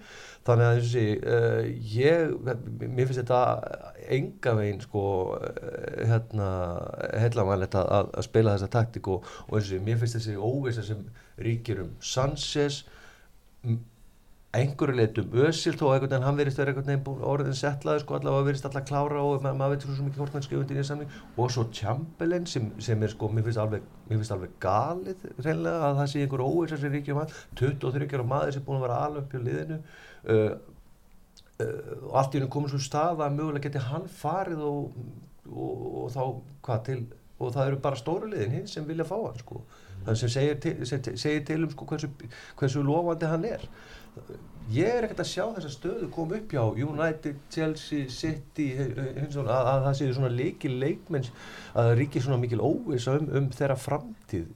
Þannig 0.47 0.63
að 0.63 0.77
þessi 0.79 1.05
uh, 1.27 1.63
ég, 1.91 2.29
mér 2.88 3.10
finnst 3.10 3.19
þetta 3.19 3.39
enga 4.15 4.53
veginn 4.55 4.79
sko 4.79 5.01
hérna 6.07 6.49
heilamælegt 7.19 7.75
að, 7.75 7.89
að, 7.97 8.12
að 8.15 8.27
spila 8.29 8.53
þessa 8.55 8.69
taktík 8.77 9.10
og, 9.12 9.27
og 9.49 9.57
þessi, 9.57 9.81
mér 9.83 9.99
finnst 9.99 10.15
þessi 10.21 10.38
óvisa 10.39 10.86
sem 10.88 11.01
ríkir 11.38 11.84
um 11.84 11.93
Sanchez 12.02 12.84
einhverju 14.58 14.95
leitum 14.95 15.34
Ösil 15.43 15.76
þó 15.78 15.89
einhvern 15.91 16.10
veginn 16.10 16.26
hann 16.26 16.38
verist 16.39 16.60
vera 16.60 16.71
einhvern 16.71 16.88
veginn 16.88 17.04
búinn- 17.06 17.26
orðin 17.28 17.58
settlaði 17.58 18.02
sko 18.04 18.15
allavega 18.17 18.47
verist 18.47 18.65
alltaf 18.65 18.86
klára 18.88 19.19
og 19.21 19.43
ma 19.43 19.52
maður 19.54 19.76
veit 19.76 19.86
svo 19.86 20.06
mikið 20.06 20.21
hvort 20.21 20.38
hann 20.38 20.45
skrifundi 20.45 20.73
í 20.73 20.78
þessu 20.80 20.91
samning. 20.93 21.12
Og 21.38 21.52
svo 21.52 21.65
Chamberlain 21.80 22.47
sem, 22.47 22.71
sem 22.80 23.04
er 23.04 23.13
sko 23.13 23.30
mér 23.30 23.45
finnst 23.45 23.62
alveg, 23.62 23.86
mér 24.08 24.21
finnst 24.21 24.34
alveg 24.34 24.56
galið 24.63 25.28
reynilega 25.38 25.89
að 25.89 26.00
það 26.00 26.10
sé 26.13 26.23
einhver 26.23 26.45
óvisa 26.47 26.80
sem 26.82 26.95
ríkir 26.95 27.13
um 27.13 27.21
hann. 27.21 27.36
23 27.60 28.10
ára 28.15 28.28
maður 28.32 28.56
sem 28.56 28.65
búin 28.65 28.80
að 28.80 28.88
vera 28.88 29.02
alveg 29.06 29.23
upp 29.23 29.36
hjá 29.36 29.43
liðinu. 29.50 29.80
Uh, 30.28 30.54
uh, 31.60 31.95
og 32.08 32.17
allt 32.21 32.34
í 32.34 32.39
hennu 32.39 32.52
komið 32.56 32.76
svo 32.76 32.84
stað 32.88 33.26
að 33.28 33.38
mögulega 33.41 33.67
geti 33.67 33.84
hann 33.91 34.08
farið 34.21 34.63
og, 34.63 35.02
og, 35.52 35.88
og 36.06 36.13
þá 36.15 36.23
hvað 36.65 36.86
til 36.88 37.02
og 37.38 37.52
það 37.54 37.67
eru 37.67 37.84
bara 37.84 38.00
stóru 38.00 38.32
liðin 38.32 38.56
hinn 38.56 38.71
sem 38.71 38.88
vilja 38.88 39.06
fá 39.06 39.17
hann 39.19 39.38
sko 39.38 39.62
þannig 40.07 40.21
sem 40.23 40.33
segir 40.33 40.59
til, 40.63 40.75
sem 40.87 41.07
segir 41.19 41.47
til 41.47 41.63
um 41.65 41.73
sko 41.73 41.87
hversu, 41.89 42.11
hversu 42.59 42.83
lofandi 42.85 43.31
hann 43.31 43.47
er. 43.47 43.65
Ég 44.73 44.89
er 44.91 45.05
ekkert 45.05 45.21
að 45.23 45.29
sjá 45.29 45.43
þessa 45.55 45.69
stöðu 45.71 46.07
koma 46.11 46.39
upp 46.41 46.51
hjá 46.51 46.63
United, 46.83 47.37
Chelsea, 47.53 48.07
City 48.11 48.65
að, 48.75 49.37
að 49.45 49.85
það 49.85 49.93
séu 50.01 50.15
svona 50.17 50.31
leikil 50.33 50.73
leikmenn 50.81 51.27
að 51.27 51.91
það 51.91 51.93
ríki 52.01 52.23
svona 52.23 52.39
mikil 52.41 52.63
óvisa 52.65 53.15
um, 53.19 53.29
um 53.39 53.47
þeirra 53.55 53.77
framtíð 53.79 54.49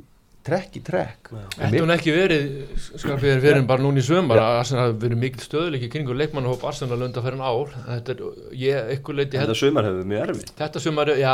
trekk 0.48 0.78
í 0.80 0.82
trekk. 0.86 1.30
Þetta 1.56 1.82
hún 1.84 1.92
ekki 1.94 2.14
verið, 2.16 2.46
skapið 2.98 3.42
fyrir 3.44 3.66
bara 3.70 3.84
núna 3.84 4.02
í 4.02 4.06
sömar 4.06 4.40
að 4.42 4.56
Arsenal 4.62 4.86
hafi 4.88 4.96
verið 5.04 5.20
mikil 5.22 5.44
stöðuleiki 5.46 5.90
kringur 5.94 6.18
leikmannahóp 6.18 6.64
Arsenal 6.66 6.98
lönda 7.02 7.22
fyrir 7.22 7.38
en 7.38 7.44
ár? 7.46 7.74
Þetta 7.88 8.16
er, 8.16 8.24
ég, 8.62 8.90
ykkur 8.98 9.18
leiti 9.20 9.38
Þetta 9.42 9.56
sumar 9.60 9.88
hefur 9.90 10.08
mjög 10.12 10.24
erfitt. 10.26 10.54
Þetta 10.62 10.82
sömar, 10.86 11.12
já, 11.22 11.34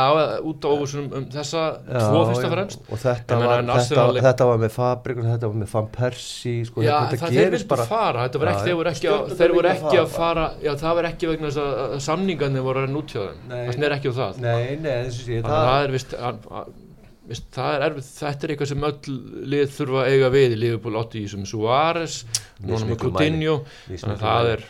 út 0.50 0.64
á 0.64 0.68
óvissunum 0.74 1.06
um 1.20 1.28
þessa 1.32 1.62
Já, 1.88 2.00
tvo 2.04 2.24
fyrsta 2.30 2.44
já, 2.44 2.52
fremst. 2.52 2.82
og 2.88 3.00
þetta 3.04 3.38
var, 3.42 3.54
en 3.62 3.70
þetta, 3.70 3.78
Arsenal- 3.78 4.20
þetta 4.28 4.48
var 4.50 4.60
með 4.64 4.74
Fabrik 4.76 5.22
þetta 5.24 5.50
var 5.52 5.56
með 5.62 5.70
Van 5.72 5.88
Persie 5.98 6.64
sko, 6.68 6.82
Já, 6.84 6.96
þetta 7.08 7.22
það 7.24 7.38
þeir 7.38 7.50
vildu 7.56 7.68
bara 7.72 7.86
fara, 7.88 8.26
þetta 8.28 8.42
var 8.44 8.52
ekki, 8.52 8.58
já. 8.58 8.66
þeir 8.68 8.76
voru 8.82 8.92
ekki, 8.92 9.08
að, 9.14 9.36
þeir 9.40 9.54
voru 9.58 9.72
ekki 9.72 10.02
að 10.02 10.10
fara. 10.18 10.46
já 10.62 10.72
það 10.84 10.98
var 11.00 11.08
ekki 11.12 11.32
vegna 11.32 11.48
þess 11.48 11.62
að- 11.64 11.96
samningarnir 12.08 12.66
voru 12.68 12.82
að 12.82 12.86
renna 12.88 12.98
út 13.02 13.14
hjá 13.16 13.22
þeim, 13.24 13.40
það 13.48 13.72
sner 13.78 13.96
ekki 13.98 14.12
um 14.12 14.18
það. 14.20 14.42
nei, 14.44 14.76
nei, 14.76 15.40
það 15.48 16.87
að, 17.28 17.36
að, 17.36 17.52
það 17.54 17.76
er 17.76 17.84
erfið, 17.88 18.08
þetta 18.16 18.46
er 18.46 18.52
eitthvað 18.54 18.72
sem 18.72 18.88
öll 18.88 19.20
lið 19.52 19.70
þurfa 19.76 20.02
að 20.02 20.10
eiga 20.14 20.32
við. 20.34 20.56
Í 20.56 20.58
Liverpool 20.64 20.98
átti 21.00 21.22
í 21.22 21.30
sem 21.30 21.46
Suárez, 21.48 22.18
Mismiklu 22.64 23.12
Coutinho, 23.12 23.56
þannig 23.88 24.14
að 24.14 24.22
það 24.22 24.50
er, 24.54 24.64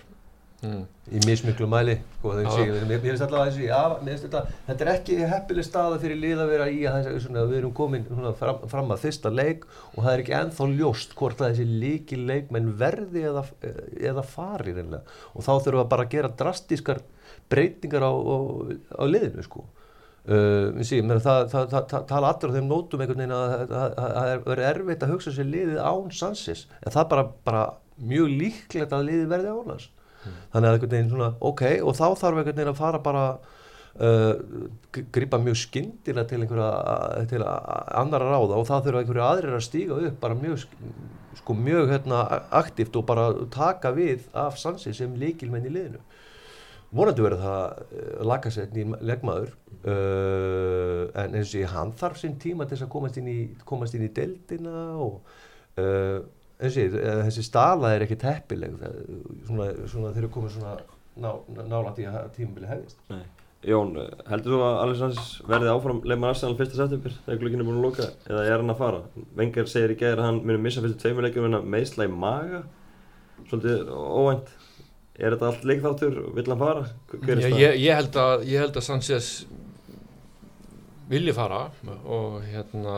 mm, 0.67 0.81
í 1.09 1.23
mismiklu 1.25 1.69
mæli. 1.71 1.95
Mér, 2.25 2.99
finnst 3.05 3.25
allavega 3.25 3.53
þessi 3.53 3.71
af, 3.75 3.95
þetta, 4.09 4.43
þetta 4.67 4.87
er 4.87 4.93
ekki 4.97 5.19
heppileg 5.31 5.69
staða 5.69 6.01
fyrir 6.03 6.21
lið 6.25 6.43
að 6.43 6.53
vera 6.53 6.69
í 6.73 6.83
að 6.91 6.99
þessi, 6.99 7.23
svona, 7.29 7.47
við 7.49 7.61
erum 7.61 7.75
komin 7.79 8.07
svona, 8.09 8.35
fram, 8.43 8.61
fram 8.75 8.93
að 8.95 9.05
fyrsta 9.07 9.33
leik 9.33 9.65
og 9.95 10.03
það 10.03 10.11
er 10.13 10.25
ekki 10.25 10.37
ennþá 10.41 10.69
ljóst 10.75 11.15
hvort 11.19 11.45
að 11.45 11.55
þessi 11.55 11.79
líki 11.85 12.19
leikmenn 12.19 12.75
verði 12.81 13.25
eða, 13.31 13.47
eða 14.11 14.27
fari 14.27 14.75
reynilega 14.75 15.19
og 15.33 15.47
þá 15.47 15.53
þurfum 15.55 15.81
við 15.85 15.91
bara 15.95 16.09
að 16.09 16.15
gera 16.17 16.35
drastískar 16.43 17.03
breytingar 17.49 18.05
á, 18.05 18.13
á, 18.13 18.37
á 18.99 19.05
liðinu 19.07 19.47
sko 19.47 19.65
Uh, 20.29 20.83
sí, 20.85 20.99
menn, 21.01 21.23
það, 21.25 21.47
það, 21.49 21.69
það, 21.73 21.85
það 21.89 22.03
tala 22.11 22.31
allir 22.35 22.51
á 22.53 22.57
þeim 22.59 22.67
nótum 22.69 23.01
einhvern 23.01 23.21
veginn 23.23 23.33
að 23.33 23.53
það- 23.71 24.27
er 24.33 24.43
verið 24.45 24.67
erfitt 24.71 25.05
að 25.07 25.13
hugsa 25.15 25.31
sér 25.33 25.47
liðið 25.49 25.79
án 25.81 26.11
Sansis 26.13 26.67
en 26.83 26.93
það 26.93 27.01
er 27.05 27.09
bara, 27.15 27.23
bara 27.49 27.63
mjög 28.11 28.35
líklegt 28.43 28.93
að 28.93 29.07
liðið 29.09 29.31
verði 29.33 29.55
án 29.55 29.71
hans. 29.73 29.87
Þannig 30.53 30.69
að 30.69 30.75
einhvern 30.77 30.93
veginn 30.93 31.09
svona, 31.15 31.31
ok, 31.41 31.63
og 31.81 31.97
þá 31.97 32.05
þarf 32.21 32.43
einhvern 32.43 32.59
veginn 32.59 32.73
að 32.75 32.81
fara 32.83 33.01
bara 33.07 33.23
uh, 33.39 34.35
g- 34.99 35.07
grípa 35.17 35.41
mjög 35.41 35.57
skyndilega 35.63 36.29
til 36.29 36.43
einhverja 36.45 37.25
til 37.33 37.41
annara 37.49 38.29
ráða. 38.29 38.59
Og 38.61 38.69
það 38.69 38.85
þurfa 38.91 39.03
einhverju 39.07 39.25
aðrir 39.31 39.57
að 39.57 39.65
stíga 39.71 39.97
upp 40.11 40.21
bara 40.27 40.37
mjög 40.43 40.61
sk- 40.67 40.93
sko 41.41 41.57
mjög 41.57 41.89
hérna 41.95 42.21
aktíft 42.61 43.01
og 43.01 43.07
bara 43.09 43.31
taka 43.55 43.95
við 43.97 44.29
af 44.37 44.61
Sansi 44.61 44.93
sem 44.93 45.17
líkilmenn 45.17 45.65
í 45.65 45.73
liðinu. 45.73 46.05
Vonandi 46.93 47.25
verður 47.25 47.43
það 47.45 47.65
uh, 47.81 48.29
lakasetn 48.29 48.79
í 48.81 48.85
leggmaður 49.09 49.51
uh, 49.87 51.05
en 51.23 51.37
eins 51.39 51.53
og 51.53 51.61
ég, 51.63 51.71
hann 51.73 51.93
þarf 51.99 52.19
sinn 52.21 52.39
tíma 52.41 52.67
til 52.67 52.77
þess 52.77 52.89
að 52.89 52.95
komast 52.97 53.21
inn 53.21 53.31
í, 53.31 53.39
komast 53.69 53.95
inn 53.95 54.07
í 54.09 54.13
deildina 54.15 54.85
og 54.99 55.21
uh, 55.79 56.21
eins 56.59 56.75
og 56.75 56.83
ég, 56.83 56.95
eh, 56.99 57.25
þessi 57.29 57.45
stala 57.47 57.95
er 57.95 58.05
ekki 58.07 58.19
teppileg 58.19 58.79
svona, 59.47 59.69
svona 59.87 60.15
þeir 60.15 60.25
eru 60.25 60.33
komið 60.35 60.57
svona 60.57 60.79
ná, 61.23 61.31
nála 61.61 61.93
að 61.93 62.33
tímabili 62.35 62.71
hefðist 62.71 63.13
Nei. 63.13 63.27
Jón, 63.67 63.97
heldur 64.31 64.55
þú 64.55 64.59
að 64.63 64.77
Alessandrs 64.85 65.31
verði 65.51 65.71
áfram 65.73 66.01
leikmann 66.07 66.31
Arsenal 66.31 66.55
fyrsta 66.59 66.79
september 66.79 67.15
þegar 67.25 67.41
glukkinn 67.41 67.63
er 67.63 67.67
búin 67.67 67.81
að 67.81 67.87
loka 67.89 68.05
eða 68.31 68.45
er 68.47 68.61
hann 68.61 68.71
að 68.71 68.83
fara? 68.85 69.01
Wenger 69.39 69.71
segir 69.71 69.95
í 69.95 69.99
gæðir 69.99 70.23
að 70.23 70.29
hann 70.29 70.39
muni 70.45 70.63
missa 70.63 70.83
fyrstu 70.85 71.03
tveimuleikjum 71.03 71.49
en 71.49 71.59
að 71.59 71.67
meðsla 71.75 72.07
í 72.07 72.13
maga 72.13 72.61
svolítið 73.49 73.91
óvænt 73.91 74.53
er 75.19 75.35
þetta 75.35 75.49
allt 75.51 75.65
leikþáttur, 75.67 76.21
vill 76.37 76.47
hann 76.53 76.61
fara? 76.61 76.85
Hver 77.11 77.35
er 77.35 77.49
ég, 77.49 77.57
ég, 77.59 77.81
ég, 77.83 77.99
held 77.99 78.21
að, 78.23 78.47
ég 78.47 78.63
held 78.63 78.79
að 78.79 78.87
Sanchez 78.87 79.33
vilji 81.09 81.35
fara 81.37 81.67
og 82.05 82.43
hérna 82.47 82.97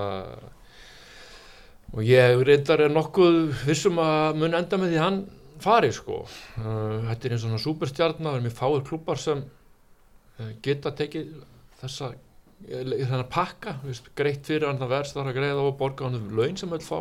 og 1.91 2.07
ég 2.07 2.39
reyndar 2.47 2.85
er 2.85 2.93
nokkuð 2.95 3.39
vissum 3.67 3.99
að 4.03 4.39
mun 4.39 4.55
enda 4.55 4.79
með 4.79 4.93
því 4.93 5.01
hann 5.03 5.21
fari 5.61 5.91
sko. 5.93 6.23
Uh, 6.57 7.03
þetta 7.09 7.27
er 7.27 7.35
eins 7.35 7.45
og 7.45 7.49
svona 7.49 7.63
superstjarnar 7.65 8.31
það 8.31 8.39
er 8.39 8.45
mjög 8.47 8.57
fáir 8.57 8.85
klubbar 8.87 9.21
sem 9.21 9.43
uh, 9.43 10.51
geta 10.65 10.93
tekið 10.97 11.33
þessa 11.81 12.13
þannig 12.61 13.15
að 13.17 13.31
pakka, 13.33 13.79
veist, 13.87 14.11
greitt 14.17 14.45
fyrir 14.49 14.69
hann 14.69 14.81
það 14.81 14.93
verðst 14.93 15.17
þar 15.17 15.31
að 15.31 15.39
greiða 15.39 15.63
og 15.65 15.79
borga 15.81 16.07
hann 16.07 16.19
um 16.19 16.33
laun 16.37 16.59
sem 16.61 16.75
öll 16.77 16.85
fá. 16.85 16.99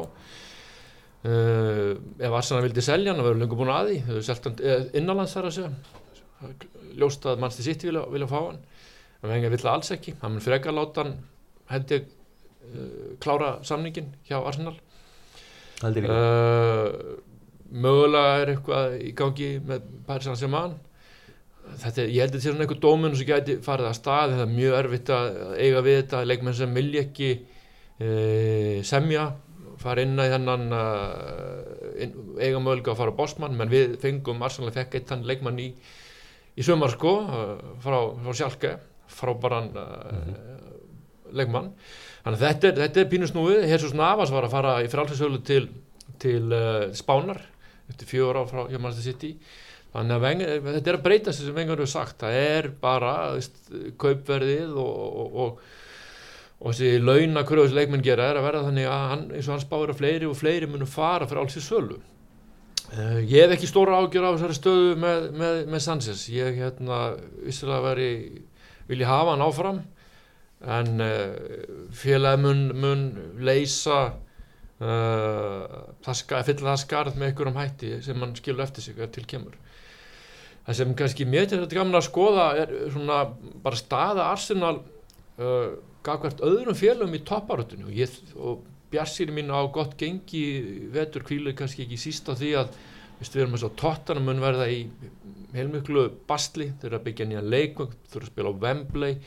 Uh, 1.19 1.98
ef 2.15 2.32
Arsenal 2.32 2.63
vildi 2.63 2.84
selja 2.84 3.12
hann, 3.12 3.19
það 3.19 3.28
verður 3.28 3.41
lengur 3.43 3.60
búin 3.60 3.74
að 3.76 3.89
því. 3.91 3.98
Þau 4.06 4.13
hefur 4.13 4.28
selt 4.30 4.48
hann 4.48 4.62
eh, 4.63 4.86
innanlands 5.02 5.36
þar 5.36 5.50
að 5.50 5.58
segja 5.58 5.72
ljóst 7.00 7.26
að 7.28 7.41
mannstu 7.43 7.65
sitt 7.65 7.84
vilja, 7.84 8.06
vilja 8.12 8.30
fá 8.32 8.39
hann 8.39 8.62
en 9.19 9.32
vengar 9.34 9.51
vill 9.51 9.67
alls 9.67 9.91
ekki 9.95 10.15
hann 10.21 10.36
mun 10.36 10.43
frekar 10.43 10.75
láta 10.75 11.03
hann 11.03 11.17
hendi 11.69 12.01
uh, 12.01 13.15
klára 13.21 13.58
samningin 13.63 14.13
hjá 14.27 14.39
Arsenal. 14.39 14.77
Uh, 15.84 17.19
mögulega 17.69 18.39
er 18.41 18.53
eitthvað 18.55 18.95
í 19.05 19.12
gangi 19.17 19.49
með 19.63 19.89
Paris 20.08 20.29
Saint-Germain. 20.29 20.77
Þetta 21.69 22.01
er, 22.01 22.10
ég 22.10 22.23
held 22.23 22.34
að 22.34 22.39
þetta 22.39 22.45
svona 22.47 22.65
einhver 22.65 22.82
dómun 22.82 23.15
sem 23.17 23.29
gæti 23.29 23.60
farið 23.62 23.91
að 23.91 23.99
stað, 23.99 24.34
þetta 24.34 24.47
er 24.47 24.55
mjög 24.55 24.77
erfitt 24.79 25.12
að 25.13 25.27
eiga 25.60 25.84
við 25.86 25.99
þetta, 25.99 26.23
leikmenn 26.25 26.58
sem 26.58 26.75
vilja 26.79 27.05
ekki 27.05 27.29
uh, 27.38 28.75
semja 28.89 29.29
fara 29.79 30.03
inn 30.03 30.19
í 30.19 30.27
þennan 30.27 30.63
inn, 32.03 32.15
eiga 32.41 32.60
mögulega 32.60 32.91
að 32.91 32.99
fara 32.99 33.13
á 33.15 33.19
Bosman. 33.19 33.53
Menn 33.55 33.71
við 33.71 33.93
fengum, 34.01 34.41
Arsenal 34.43 34.73
fekk 34.75 34.97
eitt 34.97 35.13
hann 35.13 35.23
leikmann 35.29 35.62
í, 35.62 35.69
í 36.60 36.65
sömar 36.65 36.91
sko 36.91 37.13
frá, 37.79 37.99
frá 38.25 38.34
Sjálke 38.36 38.73
frábæran 39.13 39.72
uh, 39.78 40.34
leikmann. 41.36 41.72
Þannig 42.24 42.39
að 42.39 42.45
þetta 42.45 42.74
þetta 42.84 43.02
er 43.02 43.10
pínusnúið 43.13 43.63
Jesus 43.69 43.95
Navas 43.98 44.34
var 44.34 44.48
að 44.48 44.54
fara 44.58 44.76
í 44.84 44.91
frálsinsölu 44.91 45.41
til, 45.48 45.63
til 46.22 46.43
uh, 46.50 46.89
Spánar 46.98 47.41
eftir 47.89 48.10
fjögur 48.10 48.41
á 48.41 48.43
frá 48.50 48.63
hjá 48.69 48.78
Manchester 48.78 49.12
City. 49.12 49.34
Þannig 49.89 50.15
að 50.15 50.26
vengar, 50.26 50.52
þetta 50.67 50.91
er 50.91 50.98
að 51.00 51.06
breyta 51.06 51.34
sem 51.34 51.56
vengar 51.56 51.80
hefur 51.80 51.89
sagt, 51.89 52.19
það 52.22 52.36
er 52.38 52.67
bara 52.82 53.13
veist, 53.34 53.56
kaupverðið 54.02 54.76
og, 54.78 55.00
og, 55.24 55.39
og, 55.43 55.63
og 56.60 56.76
þessi 56.76 57.02
launa 57.02 57.41
hverjus 57.50 57.74
leikmenn 57.74 58.06
gera 58.06 58.28
er 58.30 58.38
að 58.38 58.45
verða 58.45 58.67
þannig 58.67 58.89
að 58.91 59.08
hann, 59.13 59.26
eins 59.34 59.50
og 59.50 59.56
hann 59.56 59.63
spáir 59.63 59.93
að 59.95 60.04
fleiri 60.04 60.30
og 60.30 60.38
fleiri 60.38 60.69
munum 60.69 60.89
fara 60.89 61.26
fyrir 61.26 61.41
alls 61.41 61.58
í 61.58 61.63
sölu 61.65 61.98
uh, 61.98 63.17
ég 63.24 63.48
hef 63.48 63.56
ekki 63.56 63.72
stóra 63.72 63.98
ágjör 63.98 64.30
á 64.30 64.32
þessari 64.36 64.60
stöðu 64.60 64.93
með, 65.02 65.26
með, 65.41 65.60
með 65.74 65.84
Sanchez. 65.88 66.28
Ég 66.36 66.62
hérna 66.62 67.02
vissilega 67.41 67.95
veri 68.89 68.97
vilja 68.97 69.12
hafa 69.13 69.36
hann 69.36 69.45
áfram. 69.45 69.80
En 70.60 70.99
uh, 70.99 71.88
félagi 71.95 72.41
mun, 72.43 72.65
mun 72.75 73.04
leysa 73.39 73.99
uh, 74.82 75.93
fylla 76.04 76.73
það 76.73 76.82
skarð 76.84 77.19
með 77.19 77.30
einhverjum 77.30 77.60
hætti 77.62 77.91
sem 78.04 78.19
hann 78.19 78.36
skilur 78.36 78.65
eftir 78.65 78.84
sig 78.84 78.99
til 79.15 79.28
kemur. 79.30 79.56
Það 80.65 80.80
sem 80.82 80.95
kannski 80.97 81.25
mér 81.25 81.47
til 81.47 81.62
þetta 81.62 81.80
gaman 81.80 81.97
að 82.02 82.10
skoða 82.10 82.49
er 82.60 82.73
svona 82.91 83.21
bara 83.63 83.80
staða 83.80 84.28
Arsenal 84.34 84.82
uh, 85.39 85.80
gafkvært 86.04 86.43
öðrum 86.45 86.78
félagum 86.78 87.15
í 87.15 87.23
topparöttinu 87.25 87.88
og, 87.88 87.95
ég, 87.95 88.19
og 88.36 88.65
bjarsýri 88.91 89.34
mín 89.36 89.52
á 89.54 89.63
gott 89.71 89.95
gengi 89.99 90.43
vetur 90.93 91.23
kvílu 91.28 91.56
kannski 91.56 91.86
ekki 91.86 91.99
síst 91.99 92.30
á 92.30 92.34
því 92.34 92.52
að 92.63 92.78
við 93.19 93.43
erum 93.43 93.58
eins 93.58 93.67
og 93.67 93.75
tóttanum 93.79 94.29
mun 94.29 94.41
verða 94.43 94.69
í 94.71 94.79
heilmiklu 95.55 96.08
bastli, 96.29 96.69
þeir 96.79 96.91
eru 96.91 96.99
að 96.99 97.05
byggja 97.10 97.27
nýja 97.29 97.43
leikum, 97.43 97.93
þeir 98.10 98.21
eru 98.21 98.27
að 98.27 98.34
spila 98.34 98.53
á 98.53 98.60
Wembley 98.63 99.19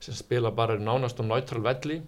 sem 0.00 0.16
spila 0.16 0.52
bara 0.54 0.78
nánast 0.80 1.20
á 1.20 1.24
neutral 1.26 1.62
velli. 1.64 2.00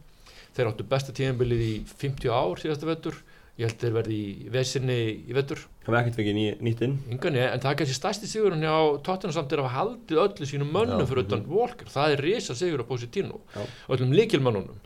Þeir 0.52 0.70
áttu 0.70 0.88
besta 0.88 1.14
tíðanbilið 1.16 1.62
í 1.64 1.74
50 1.88 2.33
ár 2.33 2.61
síðasta 2.61 2.88
vetur. 2.88 3.16
Ég 3.61 3.68
held 3.68 3.83
þeir 3.83 3.94
verði 3.98 4.16
í 4.16 4.50
vesinni 4.52 4.98
í 5.28 5.35
vetur. 5.37 5.61
Hann 5.85 5.92
við 5.92 5.98
ekkert 5.98 6.18
fengið 6.20 6.37
ný, 6.38 6.44
nýtt 6.64 6.85
inn? 6.87 6.94
Yngan, 7.12 7.37
en 7.37 7.61
það 7.61 7.72
er 7.72 7.78
kannski 7.81 7.96
stærsti 7.98 8.28
sigurinn 8.31 8.64
á 8.64 8.81
tóttunum 9.05 9.35
samt 9.37 9.52
er 9.52 9.61
að 9.61 9.68
hafa 9.68 9.90
haldið 9.90 10.20
öllu 10.22 10.48
sínum 10.48 10.70
mönnum 10.72 11.02
Já, 11.02 11.09
fyrir 11.11 11.26
utan 11.26 11.44
Walker, 11.50 11.90
það 11.92 12.14
er 12.14 12.24
risa 12.24 12.57
sigur 12.57 12.81
á 12.81 12.87
Positino, 12.88 13.42
Já. 13.52 13.66
öllum 13.92 14.14
líkilmönnunum 14.16 14.78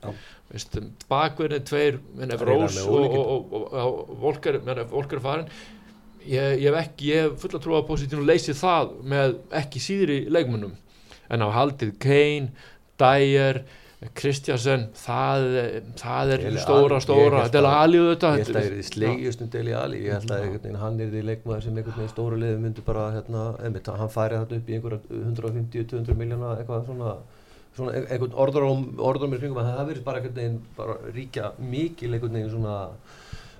bakverðin 1.11 1.64
tveir 1.66 1.99
Það 2.16 2.45
Rós 2.47 2.77
og, 2.87 3.07
og, 3.07 3.55
og, 3.55 3.64
og, 3.75 4.12
Walker, 4.23 4.59
Walker 4.92 5.19
er 5.19 5.25
farin 5.25 5.49
ég, 6.29 6.61
ég 6.62 6.69
hef 6.73 6.79
ekki, 6.83 7.11
ég 7.12 7.25
hef 7.31 7.41
fulla 7.45 7.61
trú 7.62 7.77
að 7.79 7.87
Positino 7.89 8.23
leysi 8.27 8.53
það 8.57 8.93
með 9.15 9.37
ekki 9.62 9.83
síðri 9.83 10.21
leikmönnum. 10.31 10.77
En 11.31 11.43
á 11.43 11.49
haldið 11.51 11.97
Kane, 12.03 12.51
Dyer 13.01 13.62
Kristjansen 14.15 14.83
það, 14.95 15.45
það 15.99 16.31
er 16.35 16.43
Dele 16.45 16.61
stóra, 16.61 16.99
stóra. 17.01 17.39
Dele 17.51 17.71
að- 17.71 17.79
Alli 17.81 17.99
auðvitað 18.03 18.35
Ég 18.37 18.43
held 18.45 18.51
að 18.51 18.59
það 18.59 18.67
þetta 18.67 18.73
er 18.73 18.77
í 18.77 18.85
slegjust 18.91 19.41
um 19.43 19.49
Deli 19.55 19.73
Ali 19.73 20.01
ég 20.05 20.12
held 20.12 20.31
að 20.37 20.45
veginn 20.53 20.77
hann 20.83 21.01
er 21.01 21.09
því 21.15 21.23
leikmaður 21.31 21.62
sem 21.65 21.77
einhvern 21.81 21.97
veginn 21.97 22.12
stóru 22.12 22.37
liði 22.43 22.59
myndi 22.61 22.85
bara 22.85 23.07
hérna, 23.17 23.45
einmitt, 23.65 23.87
hann 23.89 24.12
færi 24.12 24.37
þetta 24.37 24.61
upp 24.61 24.69
í 24.69 24.77
einhverja 24.77 25.01
150-200 25.33 26.15
miljóna 26.21 26.53
eitthvað 26.61 26.85
svona 26.91 27.15
svona 27.77 27.93
ein- 27.97 28.07
einhvern 28.12 28.37
orðrum, 28.45 28.85
orðrum 29.01 29.35
í 29.35 29.41
kringum. 29.41 29.59
Að 29.65 29.73
það 29.81 29.89
verið 29.91 30.05
bara 30.05 30.21
einhvern 30.21 30.39
veginn 30.39 30.61
bara 30.77 30.95
ríkja 31.17 31.51
mikil 31.59 32.12
einhvern 32.12 32.33
veginn 32.37 32.53
svona 32.53 32.77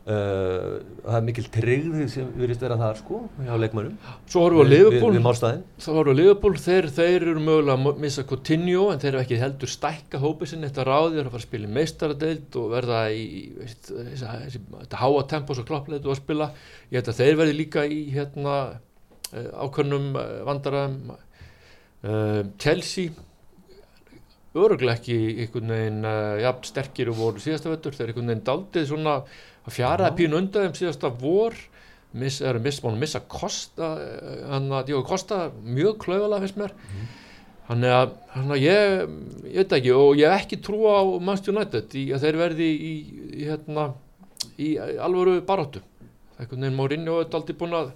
uh, 0.07 0.77
það 1.03 1.17
er 1.19 1.25
mikil 1.27 1.45
tryggð 1.55 1.99
sem 2.13 2.29
virðist 2.39 2.63
vera 2.63 2.79
þar 2.81 3.01
sko 3.01 3.21
hjá 3.43 3.53
leikmönnum. 3.61 3.97
Svo 4.31 4.45
horfum 4.47 4.71
við 4.71 5.21
á 5.21 5.27
málstæðin 5.27 5.65
þá 5.83 5.89
við 5.91 6.11
á 6.11 6.19
Liverpool, 6.21 6.55
þeir, 6.63 6.89
þeir 6.97 7.17
eru 7.19 7.43
mögulega 7.43 7.77
að 7.93 8.01
missa 8.05 8.27
Coutinho 8.31 8.87
en 8.93 9.03
þeir 9.03 9.13
eru 9.13 9.23
ekki 9.25 9.41
heldur 9.43 9.73
stækka 9.73 10.23
hópið 10.23 10.53
sinni 10.53 10.71
þetta 10.71 10.87
ráði, 10.89 11.21
eru 11.21 11.27
að 11.27 11.37
fara 11.37 11.43
að 11.43 11.47
spila 11.49 11.69
í 11.69 11.75
meistaradeild 11.77 12.59
og 12.63 12.73
verða 12.73 13.03
í 13.11 13.29
veist, 13.59 13.93
þetta 13.93 15.03
háa 15.03 15.29
tempo 15.35 15.59
svo 15.59 15.67
kloppleitu 15.69 16.13
að 16.13 16.21
spila. 16.23 16.51
Ég 16.91 17.01
held 17.01 17.13
að 17.13 17.23
þeir 17.23 17.41
verði 17.43 17.61
líka 17.61 17.87
í 17.87 18.03
hérna 18.15 18.57
eh, 19.33 19.51
ákveðnum 19.55 20.13
vandaraðum 20.47 21.17
uh, 21.17 22.43
Chelsea 22.63 23.15
öruglega 24.57 24.97
ekki 24.97 25.17
einhvern 25.43 25.73
veginn 25.75 26.09
uh, 26.09 26.39
jafn 26.41 26.67
sterkir 26.67 27.11
og 27.13 27.19
voru 27.21 27.43
síðasta 27.43 27.73
vettur 27.73 27.97
þeir 27.97 28.13
einhvern 28.13 28.33
veginn 28.33 28.47
daldið 28.47 28.89
svona 28.91 29.17
að 29.67 29.75
fjaraði 29.77 30.17
pínu 30.21 30.41
undan 30.41 30.69
þeim 30.69 30.79
síðasta 30.81 31.11
vor. 31.21 31.57
Miss, 32.17 32.41
búin 32.41 32.95
að 32.95 33.03
missa 33.03 33.21
Kosta 33.29 33.91
eh, 34.01 34.45
hann 34.49 34.71
að 34.73 34.87
Diogo 34.89 35.05
Kosta 35.09 35.51
mjög 35.61 35.99
klauðalega 36.07 36.47
finnst 36.47 36.61
mér. 36.63 36.73
Þannig 37.67 37.93
að, 37.93 38.13
þannig 38.31 38.55
að 38.55 38.63
ég, 38.63 39.17
ég 39.51 39.59
veit 39.59 39.77
ekki 39.81 39.93
og 39.99 40.11
ég 40.21 40.31
hef 40.31 40.45
ekki 40.45 40.61
trú 40.63 40.85
á 40.87 41.03
Manchester 41.19 41.57
United 41.57 41.97
í 41.99 42.05
að 42.15 42.25
þeir 42.25 42.39
verði 42.39 42.69
í, 42.71 42.93
í, 43.27 43.41
hérna, 43.43 43.89
í 44.63 44.71
alvöru 44.79 45.41
baróttu 45.45 45.83
einhvern 46.37 46.67
veginn 46.67 46.77
Mourinho 46.77 47.21
er 47.23 47.37
aldrei 47.37 47.57
búin 47.59 47.75
að 47.77 47.93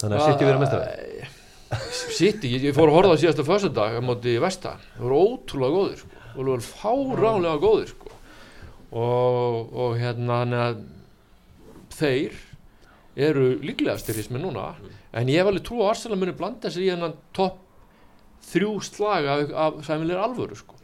þannig 0.00 0.16
að 0.16 0.26
City 0.30 0.48
verið 0.48 0.62
mestari 0.64 1.32
City, 2.14 2.50
ég, 2.54 2.68
ég 2.68 2.76
fór 2.76 2.90
að 2.92 2.98
horfa 2.98 3.16
á 3.18 3.20
síðasta 3.20 3.46
föstudag 3.46 3.96
á 3.98 4.00
móti 4.04 4.36
Vesta, 4.42 4.76
það 4.94 5.06
voru 5.08 5.20
ótrúlega 5.24 5.74
góðir 5.74 6.02
sko. 6.02 6.20
það 6.24 6.40
voru 6.40 6.66
fáránlega 6.68 7.62
góðir 7.64 7.90
sko. 7.90 8.13
Og, 8.94 9.72
og 9.74 9.96
hérna 9.98 10.42
að 10.68 10.84
þeir 11.94 12.36
eru 13.14 13.48
líklega 13.62 13.98
styrismi 14.00 14.40
núna 14.42 14.72
en 15.14 15.30
ég 15.30 15.38
hef 15.38 15.50
alveg 15.50 15.66
trú 15.66 15.82
að 15.82 15.92
Arsenal 15.92 16.18
muni 16.18 16.34
blanda 16.36 16.70
sér 16.70 16.86
í 16.86 16.92
hennan 16.94 17.16
topp 17.34 17.60
þrjú 18.50 18.72
slag 18.84 19.26
af, 19.30 19.52
af 19.54 19.76
sæmilegur 19.86 20.22
alvöru 20.22 20.58
sko. 20.58 20.78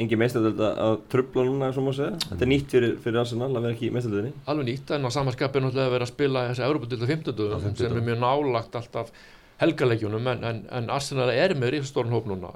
Engin 0.00 0.20
meistardöld 0.20 0.60
að 0.62 1.00
trubla 1.12 1.42
núna, 1.44 1.72
svo 1.74 1.82
má 1.84 1.90
segja. 1.92 2.14
Þetta 2.22 2.44
er 2.46 2.50
nýtt 2.52 2.72
fyrir, 2.72 2.92
fyrir 3.02 3.20
Arsenal 3.20 3.50
að 3.50 3.64
vera 3.66 3.74
ekki 3.74 3.88
í 3.88 3.92
meistardöldinni. 3.92 4.44
alveg 4.48 4.68
nýtt 4.68 4.92
en 4.96 5.08
á 5.08 5.10
samanskapin 5.12 5.66
náttúrulega 5.66 5.90
að 5.90 5.96
vera 5.96 6.06
að 6.06 6.12
spila 6.12 6.44
þessi 6.48 6.64
Európa-dilda 6.68 7.08
50 7.10 7.42
Á 7.50 7.58
50 7.66 7.82
sem 7.82 7.98
er 7.98 8.06
mjög 8.06 8.20
nálagt 8.22 8.78
alltaf 8.80 9.10
helgaleikjunum 9.60 10.30
en, 10.32 10.46
en, 10.46 10.62
en 10.78 10.92
Arsenal 10.94 11.28
er 11.34 11.56
með 11.58 11.74
ríðstórn 11.76 12.14
hóp 12.14 12.30
núna 12.30 12.54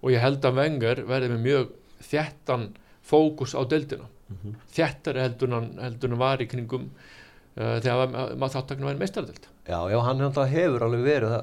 og 0.00 0.08
ég 0.10 0.22
held 0.22 0.46
að 0.48 0.56
Wenger 0.58 1.04
verði 1.06 1.34
með 1.34 1.44
mjög 1.44 1.68
þjættan 2.08 2.66
fókus 3.06 3.54
á 3.54 3.62
deildina 3.68 4.08
Mhm. 4.30 4.54
þjættari 4.74 5.24
heldur 5.24 5.54
en 5.56 5.70
en 5.82 6.18
var 6.18 6.38
í 6.42 6.46
kringum 6.50 6.84
uh, 6.90 7.78
þegar 7.82 8.10
ma- 8.12 8.26
maður 8.38 8.56
þáttakna 8.56 8.90
væri 8.90 9.02
meistardeld 9.04 9.48
Já, 9.70 9.78
já, 9.90 9.98
hann 10.02 10.20
hefur 10.50 10.82
alveg 10.86 11.02
verið 11.06 11.34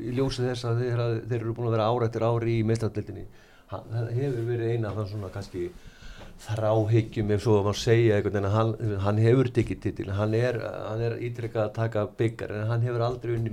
í 0.00 0.14
ljósi 0.16 0.44
þess 0.48 0.64
að 0.68 0.80
þeir, 0.82 1.02
að 1.04 1.16
þeir 1.30 1.40
eru 1.40 1.54
búin 1.56 1.68
að 1.70 1.76
vera 1.76 1.88
ára 1.92 2.08
eftir 2.08 2.26
ári 2.28 2.58
í 2.58 2.64
meistardildinni 2.68 3.26
það 3.70 4.08
hefur 4.18 4.48
verið 4.48 4.72
eina 4.74 4.90
af 4.90 4.98
þann 4.98 5.12
svona 5.12 5.30
kannski 5.34 5.68
þráhyggjum 6.44 7.30
ef 7.34 7.44
svo 7.44 7.54
að 7.60 7.66
maður 7.68 7.78
segja 7.80 8.16
einhvern 8.18 8.34
veginn 8.34 8.48
að 8.48 8.56
hann, 8.58 8.72
hann 9.04 9.20
hefur 9.22 9.50
tekið 9.56 9.80
titil 9.84 10.08
hann 10.18 10.34
er, 10.36 10.58
er 11.06 11.14
ítrykkað 11.28 11.62
að 11.68 11.74
taka 11.78 12.02
byggar 12.18 12.52
en 12.58 12.66
hann 12.72 12.84
hefur 12.84 13.04
aldrei 13.06 13.36
unni 13.36 13.52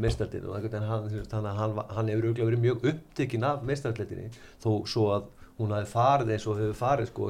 og 0.49 0.57
einhvern 0.57 0.73
veginn 0.73 0.89
hann, 0.89 1.45
hann, 1.61 1.77
hann, 1.95 2.09
hefur 2.11 2.25
örugglega 2.25 2.49
verið 2.49 2.65
mjög 2.65 2.87
upptekinn 2.91 3.47
af 3.47 3.63
meistardildinni 3.69 4.31
þó 4.63 4.71
svo 4.89 5.07
að 5.15 5.29
hún 5.61 5.73
hafi 5.75 5.89
farið 5.91 6.33
eins 6.35 6.45
og 6.49 6.59
hefur 6.59 6.77
farið 6.81 7.09
sko, 7.11 7.29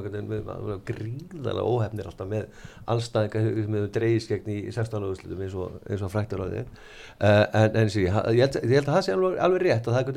gríðarlega 0.88 1.64
óhefnir 1.68 2.08
alltaf 2.10 2.28
með 2.30 2.46
anstæðinga 2.94 3.42
sem 3.44 3.76
hefur 3.78 3.92
dreigist 3.96 4.32
gegn 4.32 4.52
í 4.52 4.58
16. 4.72 5.06
úrslitum 5.10 5.44
eins 5.46 5.56
og, 5.58 5.78
eins 5.88 6.04
og 6.06 6.12
fræktur 6.12 6.42
á 6.42 6.46
því 6.48 6.62
uh, 6.62 7.44
en, 7.62 7.78
en 7.82 7.92
sí, 7.92 8.06
ha- 8.12 8.24
ég, 8.32 8.42
held, 8.46 8.58
ég 8.64 8.76
held 8.80 8.88
að 8.88 8.96
það 8.96 9.06
sé 9.08 9.16
alveg, 9.16 9.38
alveg 9.46 9.64
rétt 9.66 9.90
að 9.92 9.98
það, 9.98 10.12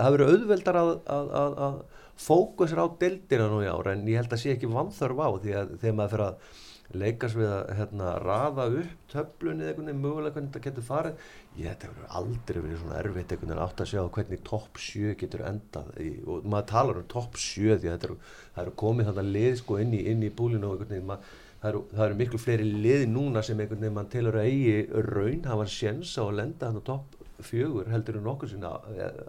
það 0.00 0.16
verður 0.16 0.34
auðveldar 0.34 0.80
að, 0.82 0.92
að, 1.18 1.32
að, 1.42 1.56
að 1.68 1.80
fókusir 2.24 2.78
á 2.78 2.86
deildina 3.00 3.48
nú 3.50 3.62
í 3.64 3.70
ára 3.70 3.94
en 3.96 4.04
ég 4.10 4.20
held 4.22 4.34
að 4.36 4.44
sé 4.44 4.54
ekki 4.54 4.70
vanþörf 4.70 5.18
á 5.24 5.28
því 5.42 5.56
að 5.58 5.72
þegar 5.82 5.98
maður 5.98 6.14
fyrir 6.14 6.28
að 6.28 6.62
leikast 7.00 7.38
við 7.38 7.50
að 7.50 7.72
hérna, 7.78 8.10
raða 8.24 8.66
upp 8.80 9.06
töflunni 9.12 9.64
eða 9.64 9.72
einhvern 9.72 9.90
veginn 9.90 10.02
mögulega 10.04 10.34
hvernig 10.36 10.50
þetta 10.50 10.64
getur 10.68 10.86
farið. 10.88 11.24
Ég 11.58 11.70
þetta 11.70 11.88
hefur 11.90 12.18
aldrei 12.20 12.60
verið 12.60 12.82
svona 12.82 12.98
erfitt 13.00 13.34
einhvern 13.34 13.52
veginn 13.52 13.64
átt 13.64 13.82
að 13.84 13.90
sjá 13.92 14.02
hvernig 14.18 14.44
topp 14.50 14.82
7 14.86 15.16
getur 15.22 15.46
endað 15.48 15.94
í, 16.02 16.10
og 16.26 16.46
maður 16.50 16.68
talar 16.74 17.00
um 17.00 17.08
topp 17.14 17.40
7 17.40 17.80
því 17.82 17.92
að 17.94 18.06
það 18.10 18.62
eru 18.64 18.76
komið 18.84 19.10
þannig 19.10 19.32
lið 19.38 19.58
sko 19.62 19.80
inn 19.82 19.96
í, 19.96 20.04
inn 20.12 20.24
í 20.26 20.32
búlinu 20.34 20.70
og 20.70 20.76
einhvern 20.76 20.96
veginn 20.96 21.10
maður 21.12 21.40
Það 21.64 21.70
eru, 21.70 21.78
það 21.96 22.02
eru 22.04 22.16
miklu 22.18 22.38
fleiri 22.42 22.64
lið 22.84 23.02
núna 23.08 23.40
sem 23.40 23.56
einhvern 23.56 23.80
veginn 23.80 23.94
mann 23.96 24.08
telur 24.12 24.36
að 24.36 24.50
eigi 24.50 25.04
raun 25.06 25.46
hafa 25.48 25.64
sjens 25.72 26.10
á 26.20 26.22
að 26.26 26.34
lenda 26.42 26.68
hann 26.68 26.76
á 26.76 26.84
topp 26.84 27.14
fjögur 27.40 27.88
heldur 27.88 28.18
en 28.18 28.26
nokkur 28.28 28.50
sinna 28.50 28.74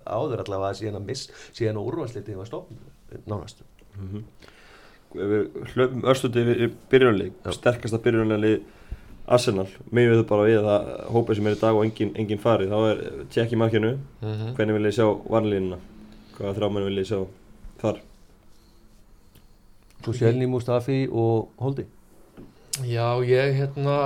áður 0.04 0.43
allavega 0.43 0.73
að 0.73 0.82
síðan 0.82 0.99
að 0.99 1.08
miss 1.08 1.30
síðan 1.56 1.80
að 1.80 1.88
úrvalslitið 1.91 2.41
var 2.41 2.49
stofn 2.49 2.82
nánast. 3.25 3.63
Ef 3.95 4.04
við 4.12 4.55
hlöfum 5.73 6.06
örstundi 6.12 6.43
við 6.47 6.73
byrjunarlið, 6.91 7.32
Já. 7.45 7.51
sterkasta 7.58 7.99
byrjunarlið 8.04 8.58
Arsenal, 9.25 9.65
mig 9.89 10.06
við 10.12 10.21
bara 10.30 10.45
við 10.45 10.67
að 10.69 10.89
hópið 11.10 11.39
sem 11.39 11.47
er 11.49 11.56
í 11.56 11.62
dag 11.62 11.78
og 11.78 11.86
engin, 11.88 12.12
engin 12.13 12.41
farið, 12.41 12.73
þá 12.73 12.91
er 12.91 13.25
tjekk 13.34 13.56
í 13.56 13.58
markinu, 13.58 13.95
mm 14.21 14.51
hvernig 14.58 14.78
vil 14.78 14.89
ég 14.89 14.97
sjá 14.99 15.08
varnlínuna, 15.34 15.80
hvaða 16.38 16.58
þrámenn 16.60 16.86
vil 16.86 16.99
ég 17.01 17.10
sjá 17.10 17.19
þar? 17.82 18.04
Svo 20.06 20.13
Sjelni 20.13 20.45
Mustafi 20.45 21.08
og 21.10 21.49
Holdi? 21.58 21.88
Já, 22.86 23.17
ég 23.25 23.56
hérna 23.58 23.97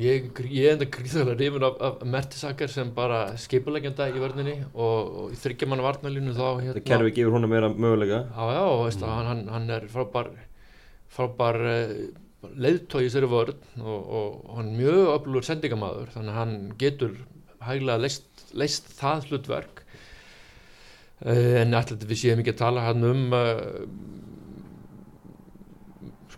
ég, 0.00 0.28
ég 0.52 0.72
enda 0.72 0.86
gríðarlega 0.92 1.38
rifin 1.40 1.64
af, 1.66 1.78
af 1.88 2.02
Mertisaker 2.08 2.70
sem 2.70 2.90
bara 2.96 3.20
skipulegjanda 3.40 4.08
í 4.10 4.20
vörninni 4.20 4.56
og, 4.72 5.14
og 5.22 5.32
í 5.34 5.38
þryggjaman 5.40 5.82
varnalínu 5.84 6.34
þá 6.36 6.44
hérna. 6.48 6.74
Þetta 6.76 6.90
kerfi 6.90 7.14
gefur 7.16 7.36
hún 7.36 7.48
meira 7.50 7.70
möguleika. 7.72 8.20
Já, 8.28 8.44
já, 8.56 8.62
og 8.64 8.82
veist 8.84 9.06
að 9.06 9.14
hann, 9.30 9.42
hann, 9.52 9.70
er 9.76 9.88
frábær 9.92 10.30
frábær 11.16 11.60
uh, 11.62 11.94
leiðtói 12.66 13.06
í 13.06 13.10
sér 13.14 13.28
vörn 13.30 13.80
og, 13.80 13.96
og, 14.20 14.36
hann 14.58 14.70
er 14.72 14.78
mjög 14.82 15.10
öflugur 15.14 15.48
sendingamæður 15.48 16.12
þannig 16.14 16.34
að 16.34 16.40
hann 16.42 16.54
getur 16.82 17.16
hæglega 17.66 18.02
leist, 18.04 18.46
leist 18.54 18.92
það 18.98 19.30
hlutverk. 19.30 19.82
Uh, 21.24 21.62
en 21.62 21.76
alltaf 21.76 22.04
við 22.04 22.22
séum 22.26 22.44
ekki 22.44 22.56
að 22.56 22.62
tala 22.64 22.88
hann 22.90 23.06
um 23.08 23.28
uh, 23.32 23.84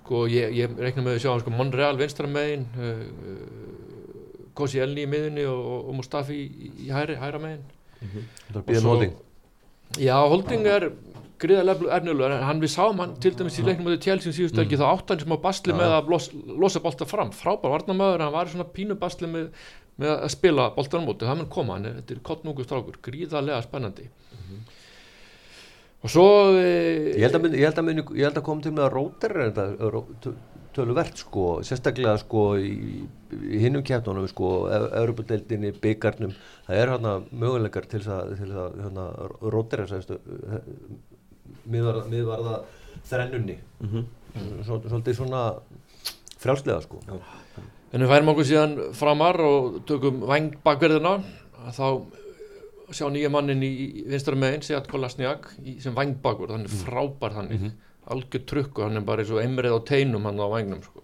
sko 0.09 0.25
ég, 0.33 0.57
ég 0.57 0.73
reikna 0.81 1.05
með 1.05 1.19
að 1.19 1.23
sjá 1.27 1.33
sko 1.45 1.53
Monreal 1.53 1.95
vinstra 2.01 2.27
megin 2.33 2.65
uh, 2.81 2.89
uh, 3.29 4.53
Kosi 4.59 4.81
Elni 4.83 5.05
í 5.05 5.11
miðunni 5.13 5.45
og, 5.47 5.67
og 5.91 5.95
Mustafi 6.01 6.35
í, 6.49 6.71
í 6.83 6.91
hæri, 6.91 7.15
hæra 7.21 7.39
megin. 7.39 7.61
Það 8.01 8.57
er 8.57 8.57
Og 8.59 8.65
býðan 8.67 8.83
svo- 8.83 8.95
Holding. 8.97 9.13
Já, 10.03 10.15
Holding 10.33 10.67
er 10.69 10.89
gríðarlega 11.39 11.93
ernulegur 11.95 12.33
en 12.35 12.43
hann 12.49 12.59
við 12.65 12.73
sáum 12.73 12.99
hann 12.99 13.13
til 13.23 13.31
dæmis 13.39 13.61
í 13.61 13.67
leiknum 13.69 13.93
á 13.95 14.03
Chelsea 14.03 14.35
síðustu 14.35 14.65
ekki 14.65 14.81
þá 14.81 14.87
átt 14.91 15.13
hann 15.15 15.21
sem 15.23 15.31
á 15.31 15.39
basli 15.45 15.71
Já. 15.71 15.79
með 15.79 15.95
að 16.01 16.11
los, 16.11 16.27
losa 16.65 16.83
bolta 16.83 17.07
fram. 17.07 17.31
Frábær 17.31 17.77
varnamöður, 17.77 18.25
hann 18.27 18.35
var 18.35 18.51
svona 18.51 18.67
pínu 18.75 18.97
basli 18.99 19.31
með, 19.31 19.53
með 20.03 20.17
að 20.17 20.33
spila 20.35 20.67
boltan 20.75 21.05
á 21.05 21.07
móti. 21.07 21.29
Það 21.31 21.39
mun 21.45 21.53
koma, 21.55 21.77
hann 21.79 21.87
er, 21.93 22.01
þetta 22.01 22.17
er 22.17 22.25
kottnúku 22.27 22.67
strákur 22.67 22.99
gríðarlega 23.07 23.63
spennandi 23.69 24.09
og 26.03 26.13
svo 26.13 26.29
e, 26.59 26.69
Ég 27.17 27.25
held 27.27 27.39
að, 27.39 27.45
muni, 27.47 27.59
ég 27.59 27.67
held 27.69 27.83
að, 27.83 28.15
held 28.15 28.41
að 28.41 28.47
koma 28.47 28.65
til 28.65 28.75
með 28.77 28.87
að 28.87 28.95
róter 28.95 29.35
er 29.35 29.53
þetta 29.53 30.35
töluvert 30.79 31.19
sko, 31.19 31.47
sérstaklega 31.67 32.19
sko 32.23 32.43
í, 32.63 33.03
í 33.35 33.61
hinnum 33.65 33.83
kjæftunum 33.87 34.29
sko, 34.31 34.51
Europadeildinni, 35.01 35.73
byggarnum 35.83 36.35
það 36.69 36.83
er 36.83 36.93
hérna 36.93 37.15
möguleikar 37.33 37.89
til 37.91 38.03
þess 38.05 38.13
að, 38.15 38.53
að 38.63 38.77
hérna, 38.85 39.07
róter 39.55 39.83
miðvarða, 41.69 42.05
miðvarða 42.13 42.61
þrennunni. 43.09 43.59
Mm 43.81 43.91
-hmm. 43.91 44.07
Svol- 44.67 44.87
svolítið 44.87 45.17
svona 45.17 45.43
frjálslega 46.39 46.81
sko. 46.83 47.01
Já. 47.07 47.19
en 47.93 48.03
við 48.03 48.09
færum 48.09 48.29
okkur 48.29 48.45
síðan 48.45 48.75
framar 48.93 49.41
og 49.41 49.83
tökum 49.87 50.21
væng 50.29 50.59
bakverðina. 50.65 51.23
Þá 51.73 52.05
sjá 52.93 53.09
nýja 53.13 53.31
mannin 53.31 53.63
í 53.63 54.05
vinstra 54.09 54.35
megin, 54.37 54.63
Seat 54.63 54.89
Kolasniak 54.89 55.51
sem 55.81 55.95
bakverð, 56.23 56.51
hann 56.57 56.65
er 56.65 56.69
frábær 56.69 57.35
þannig 57.37 57.61
Mhm. 57.61 57.73
algjör 58.09 58.45
trukku, 58.47 58.83
hann 58.83 58.97
er 58.97 59.01
bara 59.05 59.23
eins 59.23 59.31
og 59.31 59.43
einrið 59.43 59.77
á 59.77 59.81
teinum 59.85 60.23
hann 60.25 60.39
á 60.41 60.49
vængnum 60.49 60.83
sko. 60.83 61.03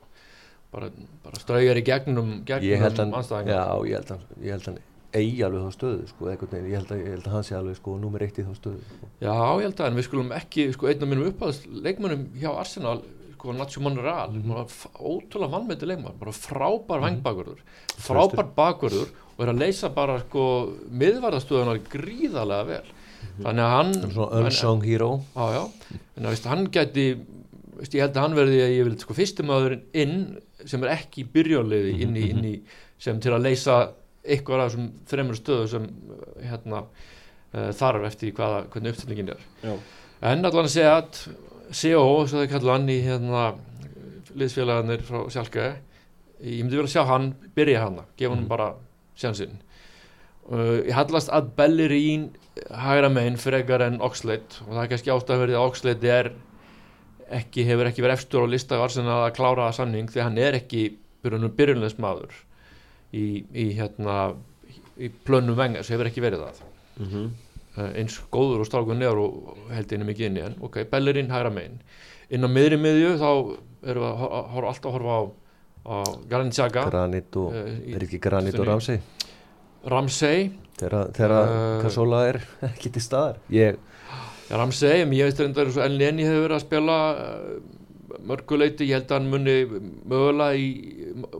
bara, 0.72 0.88
bara 1.22 1.38
straujar 1.38 1.76
í 1.78 1.84
gegnum, 1.84 2.44
gegnum 2.44 3.14
anstæðingar 3.14 3.46
já, 3.46 3.84
ég 3.86 3.94
held 3.94 4.08
hann, 4.08 4.20
ég 4.42 4.50
held 4.50 4.64
hann 4.66 4.78
eigi 5.14 5.42
alveg 5.46 5.62
þá 5.62 5.70
stöðu 5.76 6.08
sko, 6.08 6.24
veginn, 6.50 6.66
ég 6.72 6.74
held 6.74 6.88
að, 6.90 6.98
ég 7.04 7.10
held 7.14 7.22
að 7.28 7.30
hann 7.36 7.42
sé 7.46 7.54
alveg 7.54 7.76
sko 7.76 7.98
númer 8.02 8.22
eitt 8.26 8.38
í 8.38 8.42
þá 8.42 8.54
stöðu 8.58 8.80
sko. 8.82 9.06
Já, 9.20 9.34
ég 9.60 9.62
held 9.62 9.76
að 9.76 9.86
en 9.86 9.94
við 10.00 10.04
skulum 10.08 10.32
ekki, 10.34 10.72
sko, 10.74 10.86
einn 10.90 11.02
af 11.02 11.08
mínum 11.08 11.28
uppáðast 11.30 11.68
leikmönnum 11.70 12.24
hjá 12.40 12.50
Arsenal, 12.58 13.02
sko, 13.36 13.52
Nacho 13.52 13.80
Monreal, 13.80 14.30
mm 14.32 14.42
Mhm. 14.42 14.66
ótrúlega 14.98 15.50
vannmeti 15.54 15.86
leikmann, 15.86 16.18
bara 16.18 16.32
frábær 16.32 16.98
mm 16.98 17.22
vangbakvörður, 17.22 17.58
frábær 18.02 18.48
bakvörður 18.56 19.08
og 19.34 19.44
er 19.44 19.52
að 19.52 19.62
leysa 19.64 19.90
bara, 19.94 20.18
sko, 20.22 20.44
miðvarðastöðunar 21.02 21.80
gríðarlega 21.90 22.68
vel. 22.68 22.92
þannig 23.42 23.64
að 23.64 23.72
hann 23.74 23.94
unsung 24.44 24.84
hero. 24.86 25.10
Já, 25.34 25.44
já, 25.56 25.98
en 26.16 26.28
að 26.28 26.36
veist, 26.36 26.48
hann 26.52 26.68
gæti 26.74 27.06
veist, 27.78 27.96
ég 27.96 28.04
held 28.04 28.14
að 28.16 28.22
hann 28.22 28.38
verði 28.38 28.60
að 28.62 28.74
ég 28.76 28.88
vil 28.88 28.96
sko 29.02 29.16
fyrstumæðurinn 29.18 29.84
inn 30.04 30.16
sem 30.64 30.84
er 30.84 30.94
ekki 30.94 31.24
í 31.24 31.28
byrjónliði 31.34 31.96
inn, 32.04 32.14
í, 32.16 32.28
inn 32.30 32.46
í 32.46 32.54
sem 33.00 33.18
til 33.20 33.34
að 33.34 33.48
leysa 33.48 33.80
eitthvað 34.24 34.62
af 34.62 34.70
þessum 34.70 34.86
þreymur 35.10 35.38
stöðu 35.38 35.66
sem 35.72 35.88
hérna 36.40 36.84
uh, 36.84 37.70
þarf 37.76 38.06
eftir 38.08 38.32
hvaða, 38.36 38.62
hvernig 38.72 38.94
uppstillingin 38.94 39.34
er. 39.34 39.42
Já. 39.64 39.74
en 40.30 40.48
allan 40.48 40.70
að 40.70 40.72
segja 40.76 40.94
að 41.00 41.18
CO, 41.74 42.04
svo 42.28 42.40
það 42.40 42.50
kallar 42.54 42.78
hann 42.78 42.92
í 42.92 43.00
hérna 43.04 43.44
liðsfélagarnir 44.34 45.04
frá 45.06 45.20
Sjálka 45.32 45.66
ég 46.44 46.62
myndi 46.62 46.78
vel 46.78 46.86
að 46.86 46.94
sjá 46.94 47.04
hann 47.08 47.30
byrja 47.56 47.84
hana, 47.86 48.06
gefa 48.18 48.34
hann 48.36 48.48
bara 48.48 48.72
sjansinn 49.20 49.58
uh, 50.50 50.80
ég 50.84 50.94
hallast 50.96 51.30
að 51.32 51.52
Bellerín 51.58 52.30
hægra 52.70 53.10
megin 53.12 53.38
frekar 53.40 53.82
en 53.82 54.00
Oxlade. 54.04 54.60
Og 54.66 54.74
það 54.74 54.82
er 54.84 54.90
kannski 54.92 55.12
ástæðverðið 55.14 55.58
að 55.58 55.68
Oxlade 55.68 56.10
er 56.14 56.32
ekki, 57.34 57.64
hefur 57.66 57.90
ekki 57.90 58.04
verið 58.04 58.18
efstur 58.18 58.46
á 58.46 58.52
lista 58.52 58.78
af 58.78 58.88
Arsenal 58.88 59.20
að 59.24 59.36
klára 59.38 59.68
það 59.68 59.78
sanning 59.78 60.10
því 60.12 60.22
hann 60.22 60.38
er 60.38 60.58
ekki 60.60 60.84
byrjunlegs 61.24 61.96
maður 62.02 62.34
í, 63.14 63.44
í 63.48 63.70
hérna 63.78 64.34
í 65.00 65.08
plönnum 65.26 65.56
vengar, 65.58 65.82
sem 65.82 65.96
hefur 65.96 66.10
ekki 66.10 66.22
verið 66.22 66.44
það. 66.44 66.60
Mm 66.94 67.06
-hmm. 67.10 67.30
uh, 67.76 67.90
eins 67.98 68.20
góður 68.30 68.62
og 68.62 68.68
strákur 68.68 68.98
neður 68.98 69.22
og 69.24 69.70
held 69.74 69.92
inni 69.92 70.10
mikið 70.10 70.26
inn 70.26 70.38
í 70.38 70.44
hann 70.44 70.58
ok, 70.60 70.84
Bellerín 70.90 71.32
hægra 71.32 71.50
megin. 71.50 71.80
Inn 72.30 72.46
á 72.46 72.48
miðri 72.48 72.78
miðju 72.78 73.16
þá 73.18 73.30
erum 73.84 74.04
við 74.04 74.10
að 74.10 74.20
hor- 74.20 74.46
horfa 74.54 74.68
alltaf 74.68 74.86
að 74.90 74.94
horfa 74.98 75.16
á, 75.18 75.22
og, 75.84 76.24
Eh, 77.54 77.94
er 77.96 78.06
ekki 78.06 78.20
Granit 78.24 78.58
og. 78.58 78.66
Ramsey? 78.68 79.00
Ramsey. 79.90 80.50
Þegar 80.80 80.94
Eh, 81.78 81.82
Kassola 81.84 82.22
er 82.32 82.40
ekki 82.72 82.90
til 82.96 83.02
staðar. 83.04 83.36
Ég, 83.52 83.76
Já, 84.44 84.58
Ramsey, 84.60 85.00
en 85.02 85.12
ég 85.16 85.24
veist 85.24 85.38
reyndar 85.40 85.70
Elni 85.86 86.04
Enni 86.04 86.24
hefur 86.26 86.42
verið 86.44 86.56
að 86.58 86.64
spila 86.66 86.96
uh, 87.16 88.18
mörguleiti, 88.28 88.84
ég 88.90 88.98
held 88.98 89.08
að 89.08 89.16
hann 89.16 89.30
muni 89.32 89.54
mögulega 90.04 90.58
í 90.60 90.66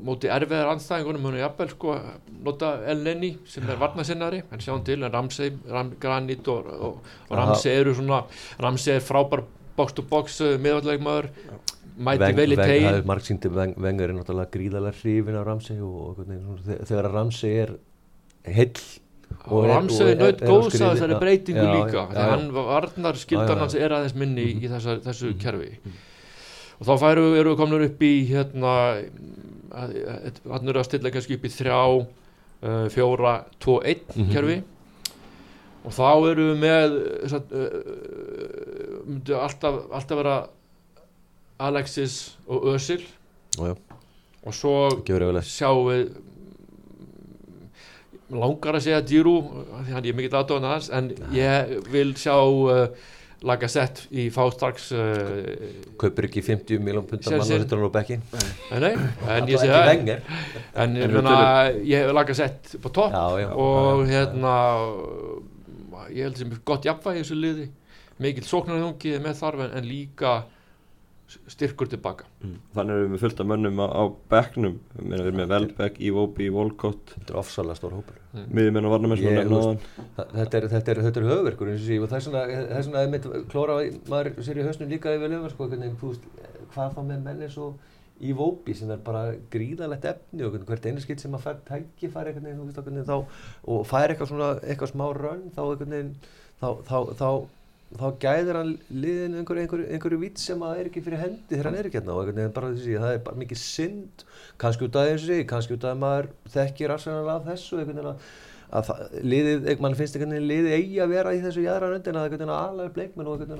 móti 0.04 0.30
erfiðar 0.32 0.70
anstæðingunum, 0.72 1.20
muni 1.26 1.42
jafnvel 1.42 1.68
sko 1.74 1.96
nota 2.46 2.70
Elni 2.88 3.12
Enni 3.12 3.30
sem 3.48 3.68
er 3.68 3.76
varnasinnari 3.80 4.40
en 4.48 4.64
sjáum 4.64 4.80
til, 4.88 5.02
en 5.04 5.12
Ramsey, 5.12 5.52
Ram, 5.68 5.92
Granit 6.00 6.48
og, 6.48 6.70
og, 6.72 6.96
og. 7.28 7.36
Ramsey 7.36 7.76
eru 7.76 7.92
svona 7.98 8.22
Ramsey 8.64 8.96
er 8.96 9.04
frábær 9.04 9.44
box 9.76 9.92
to 9.98 10.02
box 10.08 10.40
miðvallegmaður, 10.64 11.28
mæti 11.98 12.18
Veng- 12.24 12.36
vel 12.36 12.52
í 12.52 12.56
tegin 12.58 12.88
það 12.88 12.98
er 12.98 13.04
margt 13.06 13.28
síndi 13.28 13.48
vengar 13.54 14.08
er 14.10 14.14
náttúrulega 14.16 14.50
gríðalega 14.50 14.98
hrifin 15.00 15.36
af 15.38 15.46
Ramsey 15.46 15.78
og, 15.80 16.18
og 16.18 16.86
þegar 16.88 17.10
Ramsey 17.12 17.52
er 17.62 17.74
heill 18.44 18.80
og 19.46 19.66
Ramsey 19.68 20.10
er- 20.14 20.24
á 20.24 20.46
góðs 20.46 20.74
að 20.80 20.94
þessari 20.96 21.20
breytingu 21.20 21.62
Já, 21.62 21.70
líka 21.76 22.02
já. 22.10 22.26
hann 22.32 22.50
varnar 22.54 23.14
skildan 23.20 23.58
hans 23.62 23.74
er 23.78 23.90
aðeins 23.94 24.14
minni 24.18 24.42
í, 24.42 24.56
í 24.64 24.68
þessa, 24.72 24.98
þessu 25.04 25.30
Mhm. 25.34 25.38
kerfi 25.38 25.78
og 26.80 26.86
þá 26.88 26.94
færu, 26.98 27.24
eru 27.38 27.54
við 27.54 27.56
komin 27.62 27.84
upp 27.86 28.00
í 28.02 28.12
hérna 28.26 28.74
hann 29.74 30.68
eru 30.68 30.80
að 30.80 30.84
stilla 30.88 31.10
kannski 31.14 31.34
upp 31.38 31.44
í 31.46 31.52
þrjá 31.54 31.78
uh, 32.00 32.88
fjóra, 32.90 33.44
tvo, 33.60 33.78
einn 33.84 34.02
Mhm. 34.16 34.32
kerfi 34.32 34.62
og 35.84 35.92
þá 35.92 36.08
eru 36.32 36.44
við 36.50 36.58
með 36.58 36.80
að 37.28 37.54
uh, 37.54 39.00
myndu 39.06 39.34
alltaf, 39.38 39.74
alltaf 39.92 40.16
vera 40.22 40.36
Alexis 41.58 42.36
og 42.46 42.64
Özil. 42.74 43.04
Já. 43.58 43.74
og 44.44 44.52
svo 44.52 44.90
sjáum 45.46 45.86
við 45.88 46.00
mm, 46.10 47.68
langar 48.34 48.74
að 48.76 48.82
segja 48.88 49.02
Giroud 49.06 49.46
því 49.86 49.94
hann 49.94 50.04
ég 50.04 50.10
er 50.10 50.18
mikill 50.18 50.38
aðdóðan 50.40 50.66
hans 50.68 50.88
en 50.92 51.12
ég 51.32 51.70
vil 51.92 52.10
sjá 52.18 52.34
uh, 52.42 52.88
Lacazette 53.44 54.08
í 54.10 54.26
fá 54.34 54.42
strax 54.52 54.90
uh, 54.92 55.38
kaupir 56.00 56.28
ekki 56.28 56.42
50 56.44 56.82
miljón 56.82 57.06
punta 57.08 57.30
Sér- 57.30 57.38
mann 57.40 57.54
og 57.54 57.62
hittur 57.62 57.78
hann 57.78 57.88
á 57.88 57.96
bekkin 57.96 58.26
nei, 58.74 58.92
en 59.38 59.48
ég 59.54 59.64
vengar 59.70 60.20
en 60.74 60.96
En 60.98 61.16
meina, 61.16 61.38
ég 61.80 62.04
hef 62.04 62.12
Lacazette 62.18 62.82
på 62.82 62.92
topp 62.92 63.14
já, 63.14 63.24
já, 63.46 63.48
og 63.54 64.04
já, 64.04 64.12
hérna 64.18 64.54
ég 66.10 66.26
held 66.26 66.38
sem 66.38 66.52
gott 66.66 66.84
jafnvægi 66.86 67.20
í 67.20 67.24
þessu 67.24 67.38
liði. 67.38 67.68
Mikill 68.22 68.46
sóknarhungi 68.46 69.16
með 69.22 69.38
þarf 69.40 69.64
en, 69.64 69.72
en 69.78 69.88
líka 69.88 70.34
styrkur 71.52 71.88
tilbaka. 71.92 72.26
Þannig 72.74 73.00
erum 73.00 73.14
við 73.14 73.22
fullt 73.24 73.40
af 73.42 73.48
mönnum 73.50 73.80
á, 73.82 73.86
á 73.90 74.02
bekknum. 74.32 74.76
Við 74.98 75.14
erum 75.20 75.38
með 75.40 75.54
Velbeck, 75.54 76.00
Iwobi, 76.08 76.50
Volkott 76.54 77.14
þetta 77.14 77.34
er 77.34 77.40
ofsalega 77.40 77.78
stór 77.78 77.96
hópur. 77.98 78.20
Miðjumenn 78.34 78.88
og 78.88 78.94
varnamenn 78.94 79.22
þetta 79.22 80.60
er, 80.60 80.68
þetta 80.74 80.94
er, 80.94 81.02
er 81.08 81.30
höfverkur 81.30 81.72
eins 81.72 81.82
og 81.82 81.88
sé 81.88 81.98
og 82.00 82.10
það 82.10 82.18
er 82.18 82.26
svona, 82.28 82.44
það 82.50 82.76
er 82.78 82.86
svona 82.88 83.02
einmitt, 83.04 83.28
klóra 83.52 83.80
maður 84.10 84.32
sér 84.46 84.60
í 84.60 84.68
hausnum 84.68 84.90
líka 84.90 85.14
yfir 85.14 85.34
löfum 85.34 85.52
sko, 85.52 85.68
hvað 86.74 86.96
þá 86.96 87.02
með 87.04 87.26
menn 87.28 87.44
eins 87.46 87.58
og 87.62 87.92
í 88.22 88.32
Vóbi 88.36 88.74
sem 88.78 88.90
er 88.94 89.02
bara 89.04 89.34
gríðalegt 89.50 90.06
efni 90.06 90.46
og 90.46 90.56
hvert 90.68 90.86
einu 90.86 91.02
skitt 91.02 91.22
sem 91.22 91.34
að 91.34 91.48
fær 91.48 92.30
veginn, 92.30 92.60
þú 92.60 92.68
veist, 92.68 92.78
og 92.78 92.86
hvernig, 92.86 93.06
þá, 93.08 93.16
og 93.74 93.86
fær 93.90 94.12
eitthvað 94.12 94.30
svona, 94.30 94.50
eitthvað 94.62 94.92
smá 94.92 95.06
rönn 95.18 95.48
þá 95.54 95.62
þá, 96.60 96.68
þá, 96.86 96.98
þá, 97.18 97.28
þá 97.94 98.06
gæðir 98.24 98.56
hann 98.58 98.72
liðin 98.90 99.36
einhverju, 99.40 99.64
einhverju, 99.64 99.88
einhverju 99.94 100.20
vít 100.24 100.40
sem 100.42 100.64
að 100.66 100.80
er 100.80 100.88
ekki 100.90 101.02
fyrir 101.06 101.20
hendi 101.24 101.52
þegar 101.54 101.68
hann 101.70 101.78
er 101.82 101.88
ekki 101.90 102.00
hérna 102.00 102.16
og 102.16 102.32
það 102.32 103.12
er 103.12 103.20
bara 103.28 103.42
mikið 103.44 103.60
synd, 103.62 104.24
kannski 104.58 104.88
út 104.88 104.98
af 104.98 105.12
þessu, 105.12 105.38
kannski 105.52 105.76
út 105.78 105.86
af 105.86 105.94
að 105.94 106.02
maður 106.02 106.32
þekkir 106.56 106.96
arsenal 106.96 107.28
af 107.36 107.46
þessu, 107.52 107.78
að 108.10 108.26
að 108.74 108.88
liðið, 109.22 109.66
mann 109.84 109.94
finnst 109.94 110.16
einhvern 110.16 110.32
veginn 110.34 110.48
liðið 110.50 110.72
eigi 110.74 110.96
að 111.04 111.12
vera 111.12 111.34
í 111.36 111.40
þessu 111.44 111.62
jæðra 111.62 111.90
röndin 111.92 112.16
að 112.18 112.24
að 112.50 112.88
upp 112.88 112.96
leikmenn 112.98 113.28
og 113.30 113.44
að 113.44 113.52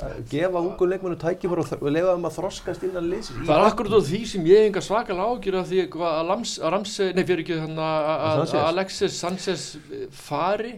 að 0.00 0.16
gefa 0.32 0.62
ungu 0.64 0.88
leikmennu 0.90 1.18
tækifar 1.22 1.60
og, 1.62 1.70
og 1.76 1.92
lefa 1.94 2.14
þeim 2.16 2.26
að 2.26 2.34
þroskast 2.40 2.86
innan 2.88 3.06
liðsins 3.12 3.36
í- 3.44 3.46
Það 3.46 3.60
er 3.60 3.68
akkurat 3.68 3.94
því 4.10 4.20
sem 4.32 4.48
ég 4.50 4.66
enga 4.72 4.82
svakalega 4.82 5.28
ágjur 5.36 5.58
af 5.60 5.70
því 5.70 5.84
að 5.86 6.32
að 6.64 6.74
Ramsey, 6.74 7.12
nei 7.14 7.22
fyrir 7.28 7.44
ekki 7.44 7.60
þannig 7.60 7.84
að- 7.86 8.10
að 8.10 8.42
að 8.58 8.66
Alexis 8.72 9.20
Sanchez 9.22 9.68
fari 10.10 10.72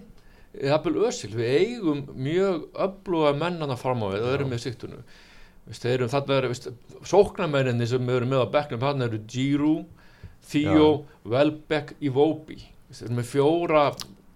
jafnvel 0.61 1.05
Ösil, 1.09 1.33
við 1.37 1.53
eigum 1.59 2.07
mjög 2.15 2.65
öfluga 2.87 3.35
mennana 3.39 3.77
fram 3.81 4.05
á 4.05 4.13
við 4.13 4.27
og 4.27 4.35
erum 4.37 4.53
með 4.53 4.67
siktunum 4.67 5.05
Vist, 5.69 5.85
erum, 5.87 6.11
þarna 6.11 6.39
eru 6.41 6.49
veist, 6.51 6.71
sóknarmenninni 7.07 7.87
sem 7.87 8.09
eru 8.11 8.27
með 8.27 8.43
á 8.43 8.53
bekknum 8.57 8.81
þarna 8.83 9.07
eru 9.07 9.21
Giroud, 9.31 10.09
Theo, 10.51 10.89
Welbeck, 11.31 11.95
Iwobi. 12.03 12.59
Vist, 12.89 13.05
erum 13.05 13.21
með 13.21 13.29
fjóra 13.31 13.85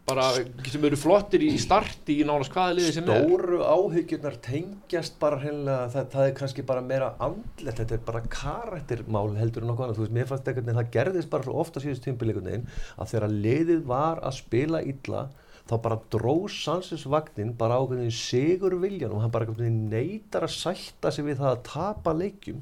bara, 0.06 0.28
sem 0.70 0.84
eru 0.86 0.98
flottir 1.00 1.42
í 1.42 1.48
starti 1.58 2.20
í 2.20 2.26
nánast 2.28 2.52
hvaða 2.54 2.76
liði 2.78 2.92
sem 2.94 3.08
er. 3.10 3.24
Stóru 3.26 3.58
áhyggjurnar 3.66 4.36
tengjast 4.44 5.16
bara 5.18 5.40
hreinlega, 5.42 5.88
það, 5.96 6.06
það 6.12 6.28
er 6.28 6.36
kannski 6.36 6.64
bara 6.68 6.84
meira 6.86 7.08
andlet, 7.26 7.80
þetta 7.80 7.96
er 7.96 8.04
bara 8.06 8.22
karaktermál 8.30 9.32
heldur 9.40 9.66
en 9.66 9.72
nokkuð 9.72 9.88
annað, 9.88 9.98
þú 9.98 10.04
veist, 10.04 10.14
mér 10.14 10.30
fannst 10.30 10.46
einhvern 10.46 10.68
veginn 10.70 10.78
það 10.78 10.92
gerðist 10.94 11.32
bara 11.32 11.48
svo 11.48 11.56
ofta 11.64 11.82
síðust 11.82 12.06
tímpileikunni 12.06 12.60
að 12.94 13.10
þegar 13.16 13.34
liðið 13.34 13.82
var 13.90 14.22
að 14.22 14.38
spila 14.38 14.84
illa 14.94 15.26
þá 15.66 15.74
bara 15.82 15.98
dró 16.14 16.34
Sanchez 16.52 17.04
vagnin 17.10 17.52
bara 17.58 17.78
á 17.78 17.82
einhvern 17.82 18.04
veginn 18.04 18.14
sigur 18.14 18.76
viljan 18.82 19.14
og 19.14 19.24
hann 19.24 19.32
bara 19.34 19.46
neytar 19.56 20.46
að 20.46 20.54
sætta 20.54 21.10
sig 21.10 21.26
við 21.26 21.40
það 21.40 21.52
að 21.52 21.62
tapa 21.66 22.14
leikjum. 22.14 22.60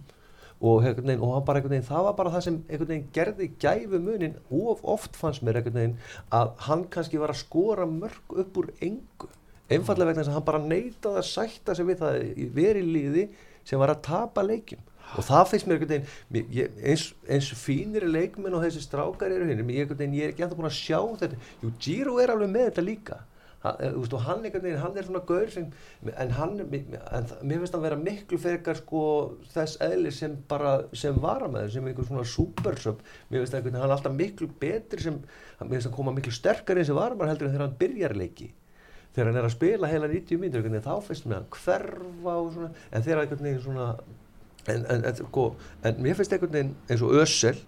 Og, 0.64 0.86
veginn, 0.86 1.20
og 1.20 1.34
hann 1.34 1.44
bara 1.44 1.60
einhvern 1.60 1.74
veginn, 1.76 1.88
það 1.90 2.06
var 2.08 2.16
bara 2.20 2.32
það 2.32 2.44
sem 2.46 2.58
einhvern 2.62 2.92
veginn 2.92 3.10
gerði 3.18 3.50
gæfu 3.60 4.00
munin 4.00 4.38
of 4.48 4.84
oft 4.96 5.18
fannst 5.20 5.44
mér 5.44 5.60
einhvern 5.60 5.80
veginn 5.80 5.98
að 6.40 6.54
hann 6.68 6.86
kannski 6.94 7.20
var 7.20 7.34
að 7.34 7.42
skora 7.42 7.88
mörg 7.90 8.38
upp 8.44 8.62
úr 8.62 8.72
engu. 8.80 9.28
Einfallega 9.68 10.10
vegna 10.10 10.22
þess 10.22 10.32
að 10.32 10.38
hann 10.38 10.48
bara 10.48 10.64
neytaði 10.64 11.20
að 11.20 11.28
sætta 11.28 11.76
sig 11.76 11.88
við 11.90 12.00
það 12.00 12.18
að 12.22 12.56
vera 12.56 12.80
í 12.80 12.88
liði 12.96 13.28
sem 13.64 13.80
var 13.80 13.92
að 13.92 14.04
tapa 14.08 14.44
leikjum 14.44 14.80
og 15.18 15.26
það 15.28 15.44
finnst 15.50 15.68
mér 15.68 15.78
einhvern 15.78 16.08
veginn 16.30 16.56
ég, 16.58 16.80
eins, 16.82 17.04
eins 17.28 17.52
fínir 17.58 18.06
leikmenn 18.08 18.56
og 18.56 18.64
þessi 18.66 18.82
strákar 18.84 19.34
eru 19.34 19.46
hinn 19.50 19.62
ég, 19.70 19.94
ég 19.94 20.24
er 20.24 20.32
ekki 20.32 20.44
ennþá 20.46 20.58
búin 20.58 20.70
að 20.70 20.78
sjá 20.80 20.98
þetta. 21.20 21.38
Jú, 21.62 21.70
Giro 21.78 22.18
er 22.22 22.34
alveg 22.34 22.50
með 22.50 22.68
þetta 22.70 22.84
líka. 22.88 23.20
Hann, 23.64 23.76
eh, 23.80 23.92
veist, 23.96 24.12
og 24.12 24.20
hann, 24.20 24.42
einhvern 24.44 24.62
veginn, 24.66 24.80
hann 24.82 24.96
er 24.98 25.06
svona 25.06 25.22
gaur 25.24 25.48
sem, 25.50 25.70
en 26.04 26.30
hann 26.36 26.58
en 26.60 27.24
það- 27.24 27.44
mér 27.48 27.62
finnst 27.62 27.72
hann 27.72 27.82
vera 27.82 27.96
miklu 27.96 28.38
frekar 28.38 28.76
sko, 28.76 29.38
þess 29.54 29.78
eðli 29.80 30.12
sem 30.12 30.36
bara 30.48 30.84
sem 30.92 31.14
varamæður, 31.14 31.70
sem 31.72 31.84
einhver 31.88 32.04
svona 32.04 32.24
supersub. 32.28 32.98
Mér 33.30 33.46
finnst 33.46 33.72
hann 33.72 33.90
alltaf 33.90 34.12
miklu 34.12 34.48
betri 34.60 35.00
sem, 35.00 35.14
mér 35.62 35.70
finnst 35.70 35.88
hann 35.88 35.96
koma 35.96 36.12
miklu 36.12 36.30
sterkari 36.32 36.80
eins 36.80 36.90
og 36.90 37.00
varamæður 37.00 37.32
heldur 37.32 37.48
en 37.48 37.54
þegar 37.54 37.66
hann 37.68 37.78
byrjar 37.78 38.14
leiki. 38.14 38.50
Þegar 39.14 39.26
hann 39.30 39.36
er 39.36 39.48
að 39.48 39.54
spila 39.56 39.88
heila 39.88 40.08
90 40.08 40.36
mínútur 40.36 40.60
einhvern 40.60 40.76
veginn, 40.76 40.88
þá 40.90 41.02
finnst 41.02 41.24
mér 41.26 41.34
hann 41.40 41.50
hverfa 41.54 42.36
og 42.36 42.52
svona, 42.52 42.70
en 42.92 43.02
þegar 43.02 43.22
einhvern 43.24 43.44
veginn 43.48 43.62
svona 43.62 43.88
en, 44.72 44.84
en, 44.90 45.04
en, 45.04 45.16
sko, 45.20 45.48
en 45.84 46.04
mér 46.04 46.18
finnst 46.18 46.36
einhvern 46.36 46.54
veginn 46.56 46.76
eins 46.88 47.04
og 47.04 47.16
Össel 47.22 47.58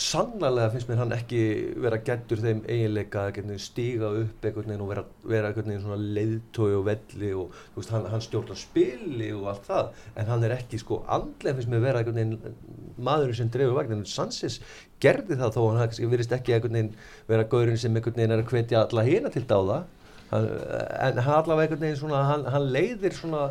sannlega 0.00 0.70
finnst 0.72 0.88
mér 0.88 1.00
hann 1.02 1.12
ekki 1.12 1.40
vera 1.82 1.98
gættur 2.04 2.40
þeim 2.40 2.62
eiginleika 2.70 3.26
að 3.28 3.50
stíga 3.60 4.08
upp 4.22 4.46
einhvern 4.46 4.70
veginn 4.70 4.84
og 4.84 4.90
vera, 4.92 5.04
vera 5.28 5.50
einhvern 5.50 5.68
veginn 5.68 5.82
svona 5.84 6.14
leiðtói 6.16 6.70
og 6.78 6.84
velli 6.86 7.32
og 7.36 7.56
veist, 7.74 7.92
hann, 7.92 8.06
hann 8.08 8.24
stjórnar 8.24 8.58
spili 8.58 9.30
og 9.36 9.48
allt 9.52 9.68
það. 9.68 9.90
En 10.16 10.30
hann 10.32 10.46
er 10.46 10.56
ekki 10.56 10.80
sko 10.80 11.02
andlega 11.18 11.58
finnst 11.58 11.72
mér 11.72 11.84
vera 11.84 12.00
einhvern 12.00 12.20
veginn 12.20 12.56
maðurinn 13.10 13.40
sem 13.42 13.52
dreifur 13.52 13.76
vagnin 13.76 14.06
Sansis 14.08 14.60
gerði 15.04 15.36
það 15.40 15.56
þó 15.58 15.62
hann 15.68 16.12
virðist 16.14 16.36
ekki 16.38 16.56
einhvern 16.56 16.78
veginn 16.78 16.94
vera 17.28 17.48
gaurinn 17.52 17.80
sem 17.80 17.96
einhvern 17.96 18.22
veginn 18.22 18.36
er 18.36 18.44
að 18.44 18.54
hvetja 18.54 18.84
alla 18.86 19.08
hina 19.08 19.34
til 19.34 19.44
dáða. 19.50 19.82
Hann, 20.30 20.46
en 20.46 21.20
hann 21.26 21.36
allavega 21.42 21.66
einhvern 21.66 21.84
veginn 21.88 22.00
svona 22.00 22.24
hann, 22.30 22.48
hann 22.48 22.70
leiðir 22.72 23.18
svona 23.18 23.50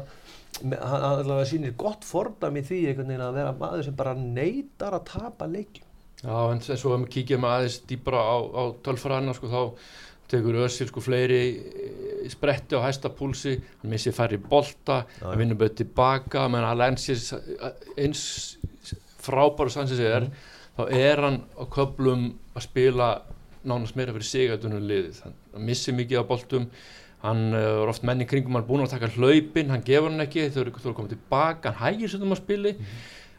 hann 0.60 0.74
hann 0.80 1.06
allavega 1.10 1.48
sýnir 1.50 1.78
gott 1.80 2.08
fordæmi 2.08 2.64
því 2.66 2.82
einhvern 2.90 3.14
veginn 3.14 3.26
að 3.28 3.40
vera 3.40 3.56
maður 3.60 3.86
sem 3.88 3.96
bara 4.00 4.16
neytar 4.20 4.98
að 4.98 5.08
tapa 5.14 5.48
leikjum 5.50 5.88
Já, 6.20 6.36
en 6.52 6.60
svo 6.60 6.98
ef 6.98 7.04
við 7.06 7.12
kíkjum 7.14 7.46
aðeins 7.48 7.78
dýbra 7.88 8.20
á, 8.20 8.38
á 8.44 8.64
tölfræðina 8.84 9.36
sko, 9.38 9.48
þá 9.48 9.62
tekur 10.30 10.58
Össil 10.66 10.90
sko 10.90 11.02
fleiri 11.02 11.44
eh, 11.56 12.26
spretti 12.30 12.76
á 12.76 12.84
hæsta 12.84 13.12
púlsi, 13.16 13.56
hann 13.80 13.94
missir 13.94 14.14
færri 14.16 14.38
bolta, 14.42 15.06
Já. 15.16 15.30
hann 15.30 15.40
vinnur 15.40 15.60
bara 15.62 15.74
tilbaka, 15.80 16.44
menn 16.52 16.68
að 16.68 16.82
lensis 16.84 17.30
eins 17.96 18.24
frábæru 19.24 19.72
sansins 19.72 20.04
er, 20.04 20.28
þá 20.76 20.84
er 21.00 21.24
hann 21.24 21.42
á 21.56 21.64
köplum 21.72 22.34
að 22.54 22.68
spila 22.68 23.10
nánast 23.68 23.96
meira 24.00 24.14
fyrir 24.16 24.28
sig 24.28 24.52
að 24.52 24.66
dunum 24.66 24.86
liðið. 24.92 25.24
Hann, 25.26 25.40
hann 25.56 25.68
missir 25.72 25.96
mikið 25.96 26.24
á 26.24 26.30
boltum, 26.30 26.70
hann 27.24 27.54
uh, 27.54 27.84
er 27.84 27.92
oft 27.92 28.06
menn 28.08 28.24
í 28.24 28.28
kringum, 28.30 28.56
hann 28.56 28.64
er 28.64 28.70
búin 28.70 28.84
að 28.86 28.94
taka 28.96 29.12
hlaupin, 29.16 29.72
hann 29.74 29.86
gefur 29.86 30.12
hann 30.12 30.26
ekki, 30.26 30.50
þau 30.54 30.62
eru, 30.64 30.76
komið 30.84 31.16
tilbaka, 31.16 31.74
hann 31.74 31.98
hægir 31.98 32.14
sér 32.14 32.24
um 32.26 32.36
að 32.36 32.42
spili, 32.42 32.74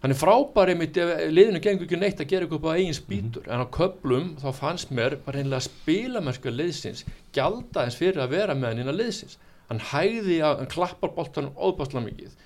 hann 0.03 0.15
er 0.15 0.21
frábær 0.21 0.73
einmitt 0.73 0.99
liðinu 1.33 1.61
gengur 1.65 1.89
ekki 1.89 2.01
neitt 2.01 2.21
að 2.21 2.31
gera 2.33 2.47
eitthvað 2.49 2.73
á 2.73 2.77
eigin 2.77 2.97
spýtur. 2.97 3.49
En 3.49 3.65
á 3.65 3.67
köplum 3.73 4.31
þá 4.41 4.49
fannst 4.57 4.93
mér 4.97 5.19
bara 5.25 5.43
einlega 5.43 5.67
spilamennska 5.67 6.53
liðsins 6.53 7.05
gjalda 7.37 7.85
eins 7.85 7.99
fyrir 8.01 8.23
að 8.25 8.37
vera 8.37 8.57
með 8.57 8.73
hann 8.73 8.85
innan 8.85 9.01
liðsins. 9.01 9.37
Hann 9.69 9.83
hægði 9.93 10.41
að, 10.41 10.63
hann 10.63 10.73
klappar 10.73 11.13
boltanum 11.17 11.53
óbáslega 11.57 12.07
mikið 12.09 12.39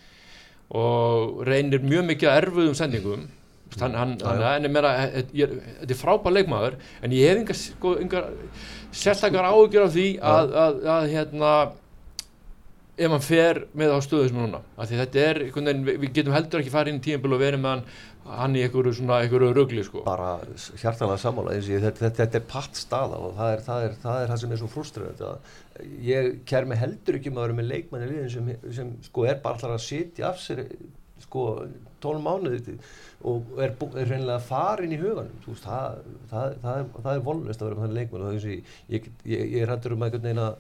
og 0.75 1.43
reynir 1.47 1.85
mjög 1.85 2.07
mikið 2.09 2.31
að 2.31 2.39
erfuðum 2.43 2.77
sendingum 2.79 3.27
hann, 3.81 3.95
hann, 3.99 4.17
hann, 4.23 4.67
ég 4.69 4.71
meira 4.75 4.91
ég- 5.11 5.33
ég- 5.35 5.55
þetta 5.81 5.91
er 5.97 6.01
frábær 6.03 6.35
leikmaður 6.37 6.77
en 7.03 7.11
ég 7.17 7.29
hef 7.31 7.39
engar, 7.43 7.59
sko, 7.63 7.95
engar 8.03 8.29
sérstakar 8.95 9.49
áhugjur 9.51 9.87
af 9.89 9.95
því 9.97 10.09
að, 10.21 10.53
að, 10.65 10.83
að 10.97 11.09
hérna 11.15 11.53
ef 12.95 13.11
hann 13.11 13.25
fer 13.27 13.65
með 13.75 13.91
á 13.91 13.99
stöðu 14.07 14.29
sem 14.31 14.37
er 14.39 14.45
núna. 14.47 14.61
Þetta 14.79 15.23
er, 15.25 15.39
veginn, 15.51 15.81
við- 15.89 16.13
getum 16.15 16.35
heldur 16.37 16.61
ekki 16.63 16.71
farið 16.71 16.93
inn 16.95 17.01
í 17.01 17.07
tímabil 17.09 17.35
og 17.35 17.41
verið 17.43 17.63
með 17.65 17.73
hann 17.75 17.87
hann 18.25 18.55
í 18.57 18.63
einhverju 18.65 18.93
einhverju 19.05 19.51
rugli 19.53 19.83
sko. 19.85 20.01
bara 20.07 20.39
hjartalega 20.81 21.19
sammála 21.21 21.59
þetta, 21.61 21.91
þetta, 21.99 22.15
þetta 22.23 22.39
er 22.39 22.45
patt 22.49 22.79
staða 22.79 23.19
og 23.21 23.35
það 23.37 23.51
er 23.53 23.65
það, 23.67 23.83
er, 23.85 23.97
það 24.01 24.23
er 24.23 24.31
það 24.31 24.39
sem 24.41 24.53
er 24.55 24.61
svo 24.63 24.69
fruströð 24.73 25.25
ég 26.07 26.31
ker 26.49 26.65
mig 26.65 26.79
heldur 26.81 27.19
ekki 27.19 27.29
um 27.29 27.37
að 27.37 27.45
vera 27.49 27.59
með 27.59 27.69
leikmanni 27.69 28.31
sem, 28.33 28.49
sem 28.73 28.95
sko 29.11 29.27
er 29.29 29.43
bara 29.45 29.59
allar 29.59 29.75
að 29.77 29.85
sitja 29.85 30.31
af 30.31 30.41
sér 30.41 30.63
sko 31.35 31.45
12 32.05 32.23
mánuði 32.23 32.79
og 33.25 33.59
er, 33.59 33.75
er 33.75 34.09
reynilega 34.11 34.39
farin 34.45 34.93
í 34.95 35.01
huganum. 35.01 35.35
Veist, 35.49 35.67
það, 35.67 36.01
það, 36.31 36.57
það, 36.63 36.81
er, 36.81 36.89
það 37.03 37.13
er 37.19 37.27
vonlust 37.29 37.63
að 37.63 37.71
vera 37.71 37.79
með 37.79 37.87
þannig 37.87 38.01
leikmann. 38.01 38.25
Og 38.25 38.27
það 38.29 38.39
og 38.39 38.49
ég, 38.55 38.73
ég, 38.95 39.13
ég, 39.35 39.55
er 39.65 39.73
hættur 39.75 39.95
um 39.97 40.05
einhvern 40.07 40.27
veginn 40.29 40.43
að 40.45 40.59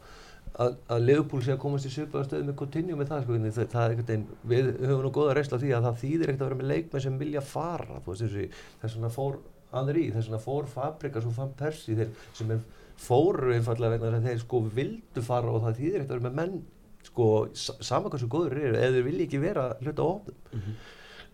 að, 0.61 0.77
að 0.95 1.01
Leopold 1.09 1.45
sé 1.45 1.55
að 1.55 1.61
komast 1.65 1.89
í 1.89 1.91
svipaða 1.91 2.29
stöðu 2.29 2.47
með 2.49 2.57
Coutinho 2.61 2.99
með 2.99 3.09
það, 3.11 3.25
sko, 3.25 3.39
það, 3.57 3.73
það 3.73 3.95
veginn, 3.99 4.27
við 4.53 4.69
höfum 4.85 5.03
nú 5.03 5.11
góða 5.17 5.35
reynsla 5.39 5.59
af 5.59 5.65
því 5.65 5.73
að 5.75 5.89
það 5.89 5.99
þýðir 6.05 6.31
ekkert 6.31 6.45
að 6.45 6.51
vera 6.51 6.59
með 6.61 6.71
leikmenn 6.71 7.05
sem 7.07 7.17
vilja 7.23 7.43
fara, 7.49 7.99
veist, 8.07 8.23
þessi, 8.23 8.45
þess 8.83 8.99
vegna 8.99 9.11
fór 9.17 9.41
Henri, 9.75 10.05
þess 10.15 10.29
vegna 10.31 10.43
fór 10.45 10.69
Fabrikas 10.71 11.27
og 11.27 11.35
Van 11.41 11.51
Persie, 11.59 11.97
þeir 11.99 12.13
sem 12.39 12.55
fóru 13.03 13.51
einfallega 13.57 13.97
vegna 13.97 14.13
þess 14.13 14.21
að 14.23 14.29
þeir 14.31 14.45
sko 14.45 14.63
vildu 14.79 15.27
fara 15.27 15.51
og 15.51 15.65
það 15.67 15.81
þýðir 15.81 15.99
ekkert 15.99 16.15
að 16.15 16.21
vera 16.21 16.29
með 16.29 16.39
menn 16.39 16.57
sko, 17.05 17.29
sa- 17.59 17.77
sama 17.85 18.13
hversu 18.13 18.31
góður 18.31 18.61
eru, 18.61 18.79
eða 18.79 18.95
þeir 18.95 19.09
vilja 19.09 19.27
ekki 19.27 19.43
vera 19.43 19.67
hluta 19.83 20.07
á 20.55 20.59
hópnum 20.59 20.83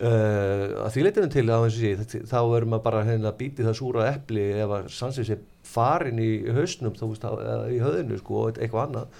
Uh, 0.00 0.80
að 0.80 0.94
því 0.94 1.02
leytinu 1.04 1.28
til 1.28 1.42
að 1.52 1.64
þetta- 1.76 2.20
þá 2.24 2.38
erum 2.56 2.70
maður 2.72 2.84
bara 2.86 3.00
að 3.04 3.34
býti 3.36 3.64
það 3.66 3.74
súra 3.76 4.06
epli 4.14 4.44
ef 4.56 4.70
að 4.72 4.86
Sanchez 4.96 5.28
er 5.34 5.42
farin 5.62 6.16
í 6.24 6.28
hausnum 6.56 6.94
þú 6.96 7.08
veist, 7.10 7.26
í 7.68 7.80
höðinu 7.84 8.16
sko, 8.16 8.38
og 8.46 8.56
eitthvað 8.64 8.86
annað. 8.86 9.18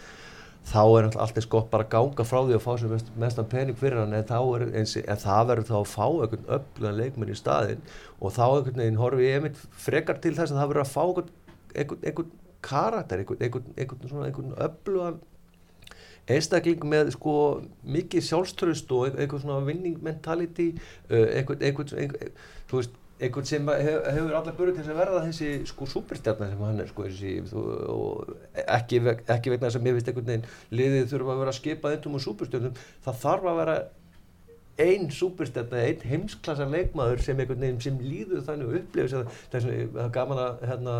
Þá 0.70 0.80
er 0.80 1.04
náttúrulega 1.04 1.20
allt 1.26 1.36
eins 1.36 1.48
gott 1.52 1.68
bara 1.70 1.84
að 1.84 1.92
ganga 1.92 2.24
frá 2.24 2.40
því 2.46 2.56
að 2.56 2.64
fá 2.64 2.88
mest, 2.94 3.12
mestan 3.20 3.50
pening 3.52 3.76
fyrir 3.76 4.00
hann 4.00 4.16
en, 4.16 4.24
þá 4.24 4.40
er, 4.56 4.64
eins, 4.80 4.96
en 4.96 5.20
það 5.20 5.46
verður 5.50 5.68
þá 5.68 5.76
að 5.82 5.92
fá 5.92 6.06
einhvern 6.08 6.50
öflugan 6.56 6.98
leikmenn 7.02 7.34
í 7.34 7.36
staðinn 7.36 7.84
og 8.20 8.32
þá 8.32 8.44
einhvern 8.48 8.80
veginn 8.80 9.00
horfi 9.04 9.28
ég 9.28 9.36
einmitt 9.36 9.60
frekar 9.84 10.20
til 10.24 10.32
þess 10.32 10.52
að 10.56 10.62
það 10.62 10.72
verður 10.72 10.86
að 10.86 10.94
fá 10.96 11.04
einhvern, 11.04 11.30
einhvern, 11.76 12.04
einhvern 12.08 12.32
karakter, 12.64 13.20
einhvern, 13.20 13.68
einhvern 13.76 14.56
öflugan 14.56 15.20
einstakling 16.36 16.86
með 16.92 17.12
sko 17.16 17.34
mikið 17.96 18.26
sjálfströst 18.28 18.96
og 18.96 19.12
einhvern 19.12 19.44
svona 19.44 19.66
winning 19.66 20.00
mentality 20.04 20.72
uh, 20.76 21.26
einhvern, 21.36 21.62
einhvern, 21.62 21.94
einhvern, 22.04 22.34
þú 22.70 22.80
veist, 22.80 22.98
einhvern 23.20 23.48
sem 23.48 23.68
hef, 23.68 24.06
hefur 24.16 24.36
allar 24.38 24.56
börið 24.56 24.80
til 24.80 24.86
að 24.88 25.00
verða 25.02 25.22
þessi 25.26 25.50
sko 25.68 25.88
superstjarnar 25.92 26.52
sem 26.52 26.62
hann 26.64 26.82
er 26.82 26.90
sko 26.90 27.06
þessi, 27.08 27.34
þú, 27.50 27.64
ekki, 28.64 29.02
ekki 29.36 29.54
vegna 29.54 29.68
þess 29.68 29.80
að 29.80 29.86
mér 29.86 29.98
finnst 29.98 30.12
einhvern 30.12 30.30
veginn 30.30 30.46
liðið 30.80 31.10
þurfa 31.12 31.34
að 31.34 31.42
vera 31.44 31.56
skipað 31.58 31.96
eintum 31.96 32.16
og 32.16 32.24
superstjarnum 32.24 32.78
það 33.04 33.24
þarf 33.24 33.50
að 33.50 33.60
vera 33.60 33.76
ein 34.80 35.08
superstjarnar, 35.12 35.82
ein 35.86 36.04
heimsklassa 36.10 36.66
leikmaður 36.70 37.22
sem 37.24 37.40
einhvern 37.42 37.60
veginn 37.64 37.80
sem 37.84 37.98
líður 38.02 38.44
þannig 38.46 38.70
og 38.70 38.78
upplifir 38.80 39.26
það 39.52 39.66
er 39.72 40.12
gaman 40.14 40.40
að 40.44 40.62
hérna, 40.70 40.94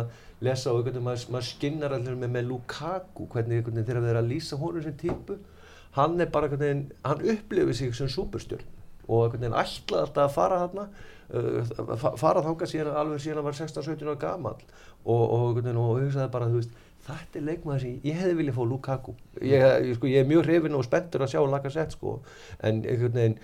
lesa 0.45 0.71
og 0.73 0.81
einhvern 0.81 0.99
veginn 1.07 1.31
maður, 1.33 1.47
skinnar 1.47 1.95
allir 1.97 2.19
með, 2.19 2.33
með 2.37 2.49
Lukaku 2.51 3.27
hvernig 3.33 3.61
einhvern 3.61 3.79
veginn 3.79 3.89
þegar 3.89 4.05
við 4.05 4.13
erum 4.13 4.21
að 4.25 4.29
lýsa 4.33 4.59
honum 4.61 4.85
sem 4.85 4.97
típu 5.01 5.39
hann 5.97 6.19
er 6.23 6.29
bara 6.33 6.47
einhvern 6.49 6.65
veginn 6.65 6.85
hann 7.07 7.25
upplifir 7.35 7.79
sig 7.81 7.95
sem 7.97 8.11
superstjörn 8.11 8.67
og 9.07 9.25
einhvern 9.25 9.41
veginn 9.47 9.57
ætlaði 9.63 10.05
alltaf 10.05 10.23
að 10.27 10.35
fara 10.37 10.61
þarna 10.65 10.85
uh, 11.33 11.97
fa- 12.05 12.15
fara 12.21 12.45
þangað 12.45 12.73
síðan 12.75 13.01
alveg 13.01 13.23
síðan 13.25 13.41
hann 13.41 13.49
var 13.49 13.59
16-17 13.59 14.07
ára 14.11 14.19
gamall 14.27 14.61
og, 14.61 15.21
og, 15.25 15.47
einhvern 15.49 15.65
veginn, 15.65 15.81
og 15.81 15.99
hugsaði 16.03 16.33
bara 16.37 16.51
þú 16.51 16.61
veist 16.61 16.79
þetta 17.19 17.39
er 17.39 17.47
leikmaður 17.47 17.83
sem 17.85 17.97
ég 18.07 18.19
hefði 18.19 18.37
viljað 18.39 18.57
fá 18.57 18.63
Lukaku 18.71 19.15
ég, 19.41 19.65
ég, 19.87 19.95
sko, 19.97 20.09
ég 20.11 20.23
er 20.23 20.29
mjög 20.29 20.45
hrifin 20.47 20.77
og 20.77 20.85
spenntur 20.87 21.25
að 21.25 21.33
sjá 21.33 21.41
Lacazette 21.45 21.97
sko 21.97 22.17
en 22.59 22.83
einhvern 22.83 23.17
veginn 23.17 23.39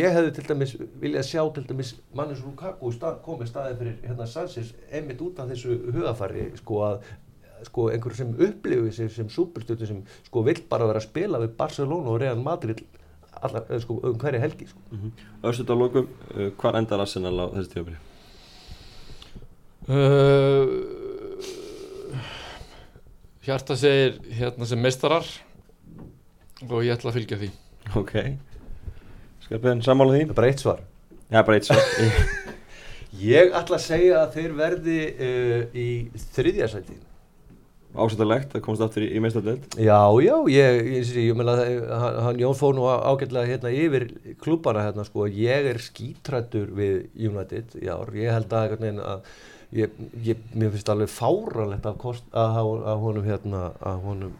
ég 0.00 0.14
hefði 0.16 0.34
til 0.36 0.46
dæmis 0.50 0.76
viljað 1.02 1.26
sjá 1.30 1.42
til 1.56 1.66
dæmis 1.70 1.94
Manus 2.14 2.44
Lukaku 2.44 2.92
stað, 2.94 3.18
komið 3.26 3.50
staðið 3.50 3.82
fyrir 3.82 3.98
hérna 4.04 4.28
Sanchez 4.30 4.74
einmitt 4.90 5.24
út 5.24 5.42
af 5.42 5.50
þessu 5.50 5.80
hugafari 5.90 6.50
sko 6.60 6.84
að 6.86 7.10
sko 7.66 7.90
einhver 7.92 8.14
sem 8.16 8.30
upplifir 8.32 8.94
sig 8.96 9.10
sem 9.12 9.28
superstjórn 9.28 9.86
sem 9.86 10.04
sko 10.26 10.44
vill 10.46 10.62
bara 10.70 10.86
vera 10.88 11.02
að 11.02 11.08
spila 11.10 11.40
við 11.42 11.56
Barcelona 11.58 12.14
og 12.14 12.20
Real 12.22 12.40
Madrid 12.40 12.80
allar, 13.42 13.64
eh, 13.68 13.80
sko, 13.80 14.00
um 14.04 14.18
hverju 14.18 14.40
helgi 14.40 14.66
sko. 14.68 14.80
Örsut 15.42 15.70
á 15.70 15.74
lokum, 15.76 16.08
uh, 16.34 16.50
hvar 16.60 16.78
endar 16.78 17.00
Arsenal 17.00 17.36
á 17.40 17.46
þessi 17.54 17.72
tímafri? 17.74 17.96
uh, 19.88 21.09
Hjarta 23.50 23.74
segir 23.74 24.12
hérna 24.38 24.66
sem 24.68 24.78
meistarar 24.78 25.26
og 26.68 26.84
ég 26.86 26.92
ætla 26.94 27.10
að 27.10 27.16
fylgja 27.16 27.38
því. 27.40 27.48
Ok. 27.98 28.12
Skarpiðin, 29.42 29.82
sammála 29.82 30.14
því? 30.14 30.20
bara 30.38 30.50
eitt 30.52 30.62
svar. 30.62 30.84
Já, 31.26 31.40
bara 31.40 31.56
eitt 31.58 31.66
svo 31.66 31.78
ég 33.32 33.50
ætla 33.50 33.80
að 33.80 33.82
segja 33.88 34.20
að 34.20 34.36
þeir 34.36 34.54
verði 34.60 35.00
uh, 35.10 35.58
í 35.74 35.88
þriðja 36.36 36.70
sæti. 36.76 37.00
Ásættalegt 37.90 38.54
að 38.54 38.62
komast 38.68 38.86
aftur 38.86 39.08
í, 39.08 39.10
í 39.18 39.24
meistardeild. 39.24 39.66
Já, 39.82 39.98
já, 40.22 40.34
ég, 40.54 40.80
ég, 40.86 41.10
ég, 41.10 41.14
ég 41.32 41.40
meina 41.40 41.58
hann, 41.58 42.22
hann 42.28 42.42
Jón 42.44 42.54
fór 42.54 42.78
nú 42.78 42.86
ágætlega 42.86 43.50
hérna 43.50 43.74
yfir 43.74 44.12
klúbana 44.44 44.86
hérna 44.86 45.08
sko, 45.10 45.26
ég 45.26 45.72
er 45.72 45.82
skítrættur 45.82 46.70
við 46.78 47.08
United 47.18 47.80
ár, 47.82 48.14
ég 48.14 48.30
held 48.30 48.54
að 48.54 48.76
að 49.02 49.32
ég, 49.76 49.98
ég, 50.24 50.46
mér 50.54 50.72
finnst 50.74 50.88
alveg 50.92 51.10
fáralegt 51.12 51.86
af, 51.86 51.98
kost, 52.00 52.24
að, 52.34 52.60
að, 52.78 53.02
honum 53.04 53.26
hérna, 53.26 53.64
að 53.86 54.06
honum 54.06 54.32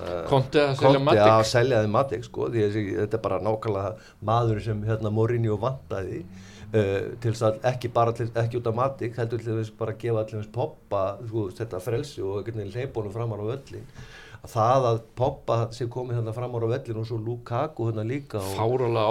uh, 0.00 0.22
Konti 0.30 0.62
að 0.62 0.76
selja 0.80 1.02
Conte 1.02 1.26
að 1.26 1.42
selja 1.50 1.82
þið 1.82 1.90
Matic 1.96 2.28
sko, 2.28 2.46
því 2.52 2.64
að 2.66 2.78
þetta 3.02 3.18
er 3.18 3.24
bara 3.26 3.42
nákvæmlega 3.44 4.14
maður 4.30 4.62
sem 4.68 4.86
hérna 4.88 5.12
Mourinho 5.14 5.58
vantaði 5.60 6.22
uh, 6.22 7.10
til 7.20 7.34
þess 7.34 7.46
að 7.50 7.68
ekki 7.72 7.92
bara 8.00 8.16
til, 8.16 8.30
ekki 8.44 8.60
út 8.60 8.70
af 8.72 8.78
Matic, 8.80 9.20
heldur 9.20 9.44
til 9.44 9.58
þess 9.58 9.76
bara 9.82 9.96
að 9.96 10.02
gefa 10.06 10.24
allir 10.24 10.40
þess 10.40 10.54
poppa, 10.56 11.04
sko, 11.26 11.46
þetta 11.60 11.84
frelsi 11.84 12.24
og 12.24 12.40
einhvern 12.40 12.64
veginn 12.64 12.74
hleypunum 12.78 13.14
framar 13.14 13.44
á 13.44 13.50
völlin 13.52 13.86
að 13.86 14.19
það 14.48 14.84
að 14.88 14.98
poppa 15.18 15.56
sem 15.76 15.88
komið 15.92 16.16
hérna 16.16 16.32
framar 16.32 16.64
á 16.64 16.68
völlin 16.72 16.96
og 17.02 17.06
svo 17.08 17.18
Lukaku 17.20 17.88
hérna 17.90 18.04
líka 18.08 18.40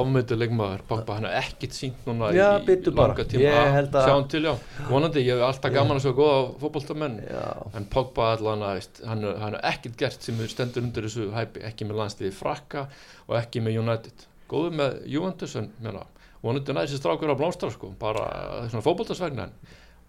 ámyndu 0.02 0.38
leikmaður. 0.40 0.82
Pogba, 0.90 1.18
hann 1.20 1.26
er 1.30 1.38
ekkit 1.44 1.76
sínt 1.78 2.08
núna 2.08 2.32
Já, 2.34 2.58
í 2.58 2.66
langa 2.90 3.26
tíma. 3.30 3.52
Að 3.54 3.72
held 3.76 3.92
að- 3.94 4.08
sjá 4.08 4.14
hann 4.16 4.28
til, 4.28 4.42
já, 4.44 4.54
vonandi, 4.90 5.24
ég 5.26 5.38
hef 5.38 5.46
alltaf 5.50 5.74
gaman 5.74 5.98
að 5.98 6.06
sjá 6.08 6.14
góða 6.18 6.40
fótboltamenn. 6.64 7.20
Já, 7.30 7.68
en 7.78 7.86
Pogba 7.86 8.32
allan 8.36 8.60
að 8.62 8.88
hann, 9.06 9.24
er- 9.24 9.38
hann 9.38 9.56
ekkert 9.62 9.98
gert 9.98 10.22
sem 10.22 10.36
stendur 10.48 10.82
undir 10.84 11.04
þessu 11.04 11.32
hæpi, 11.32 11.62
ekki 11.64 11.86
með 11.86 12.02
landsliði 12.02 12.34
frakka 12.34 12.88
og 13.28 13.36
ekki 13.38 13.62
með 13.62 13.78
United. 13.84 14.26
Góður 14.50 14.74
með 14.74 15.08
Juventus 15.08 15.56
en 15.56 15.72
meina, 15.80 16.06
vonandi 16.42 16.74
næði 16.74 16.96
sér 16.96 17.04
strákur 17.04 17.30
á 17.30 17.38
blómstra 17.38 17.70
sko, 17.70 17.94
bara 18.00 18.66
svona 18.70 18.82
fótboltasvegna 18.82 19.44
en 19.44 19.54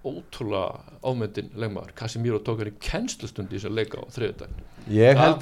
ótrúlega 0.07 0.99
ámyndin 1.05 1.51
leikmaður. 1.55 1.95
Casemiro 1.99 2.41
tók 2.45 2.63
henni 2.63 2.77
kennslustund 2.81 3.53
í 3.53 3.59
þess 3.59 3.71
að 3.71 3.81
leika 3.81 4.01
á 4.01 4.05
þriðudaginn 4.17 4.69
ég 4.89 5.19
held 5.19 5.35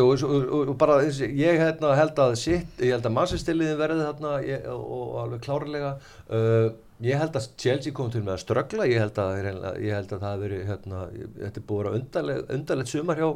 og, 0.00 0.14
og, 0.14 0.22
og, 0.22 0.22
og, 0.22 0.70
og 0.72 0.84
og, 0.86 2.22
að 2.24 2.36
sitt, 2.40 2.80
ég 2.80 2.94
held 2.94 3.08
að 3.08 3.14
mannsistiliðin 3.18 3.80
verði 3.80 4.06
þarna 4.06 4.32
ég, 4.46 4.64
og, 4.72 4.86
og 4.96 5.20
alveg 5.24 5.44
klárlega. 5.44 5.92
Uh, 6.30 6.72
ég 7.04 7.20
held 7.20 7.36
að 7.38 7.50
Chelsea 7.60 7.96
kom 7.96 8.10
til 8.12 8.24
með 8.24 8.36
að 8.36 8.42
ströggla. 8.46 8.88
Ég 8.90 9.02
held 9.02 9.20
að, 9.22 9.36
ég 9.82 9.94
held 9.96 10.08
að 10.08 10.24
það 10.24 10.26
hafi 10.30 10.44
verið 10.46 10.66
hérna, 10.70 11.04
þetta 11.42 11.62
er 11.62 11.68
búið 11.68 11.78
að 11.78 11.86
vera 11.86 12.00
undarleg, 12.00 12.42
undarlegt 12.56 12.92
sumar 12.92 13.22
hjá 13.22 13.30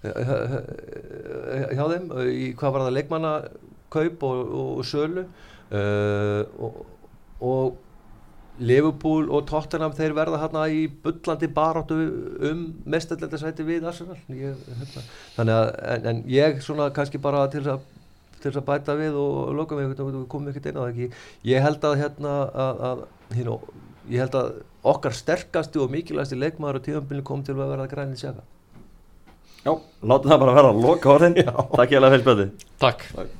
hjá 0.00 1.84
þeim 1.90 2.06
í 2.32 2.46
hvað 2.56 2.72
var 2.72 2.86
það 2.86 2.94
leikmannakaup 2.96 4.26
og, 4.30 4.54
og 4.62 4.82
sölu. 4.88 5.28
Uh, 5.70 6.42
og, 6.58 6.78
og 7.46 7.89
Liverpool 8.60 9.30
og 9.32 9.46
Tottenham 9.48 9.94
þeir 9.96 10.14
verða 10.16 10.40
hérna 10.42 10.66
í 10.68 10.82
bullandi 11.04 11.48
baráttu 11.56 11.96
um 12.50 12.66
mestallettasæti 12.90 13.66
við 13.66 13.86
Arsenal. 13.88 14.18
Ég, 14.28 14.58
hérna. 14.80 15.04
þannig 15.38 15.56
að 15.56 15.70
en, 15.94 16.10
en 16.12 16.22
ég 16.30 16.60
svona 16.64 16.90
kannski 16.94 17.20
bara 17.22 17.46
til 17.52 17.64
að 17.66 17.86
til 18.40 18.54
að 18.56 18.64
bæta 18.64 18.94
við 18.96 19.16
og 19.20 19.50
loka 19.52 19.76
mig 19.76 19.90
við 19.92 20.22
komum 20.32 20.48
ekkert 20.48 20.70
inn 20.70 20.78
á 20.80 20.82
það 20.82 20.92
ekki. 20.94 21.08
Ég 21.50 21.64
held 21.64 21.82
að 21.84 21.98
hérna 22.00 22.36
að, 22.48 22.78
að, 22.88 23.02
hérna, 23.36 23.56
ég 24.08 24.24
held 24.24 24.38
að 24.40 24.54
okkar 24.94 25.16
sterkasti 25.16 25.82
og 25.82 25.92
mikilvægasti 25.92 26.38
leikmaður 26.40 26.80
á 26.80 26.84
tíðanbyrnu 26.86 27.26
kom 27.26 27.44
til 27.44 27.58
að 27.58 27.74
verða 27.74 27.90
grænið 27.90 28.24
sjaka 28.24 28.46
Já, 29.60 29.74
látum 30.08 30.32
það 30.32 30.40
bara 30.40 30.56
vera 30.56 30.70
að 30.72 30.80
loka 30.86 31.12
orðin. 31.12 31.36
Takk 31.76 31.92
ég 31.92 32.00
alveg 32.00 32.24
fyrir 32.24 32.56
Takk, 32.80 33.04
Takk 33.12 33.39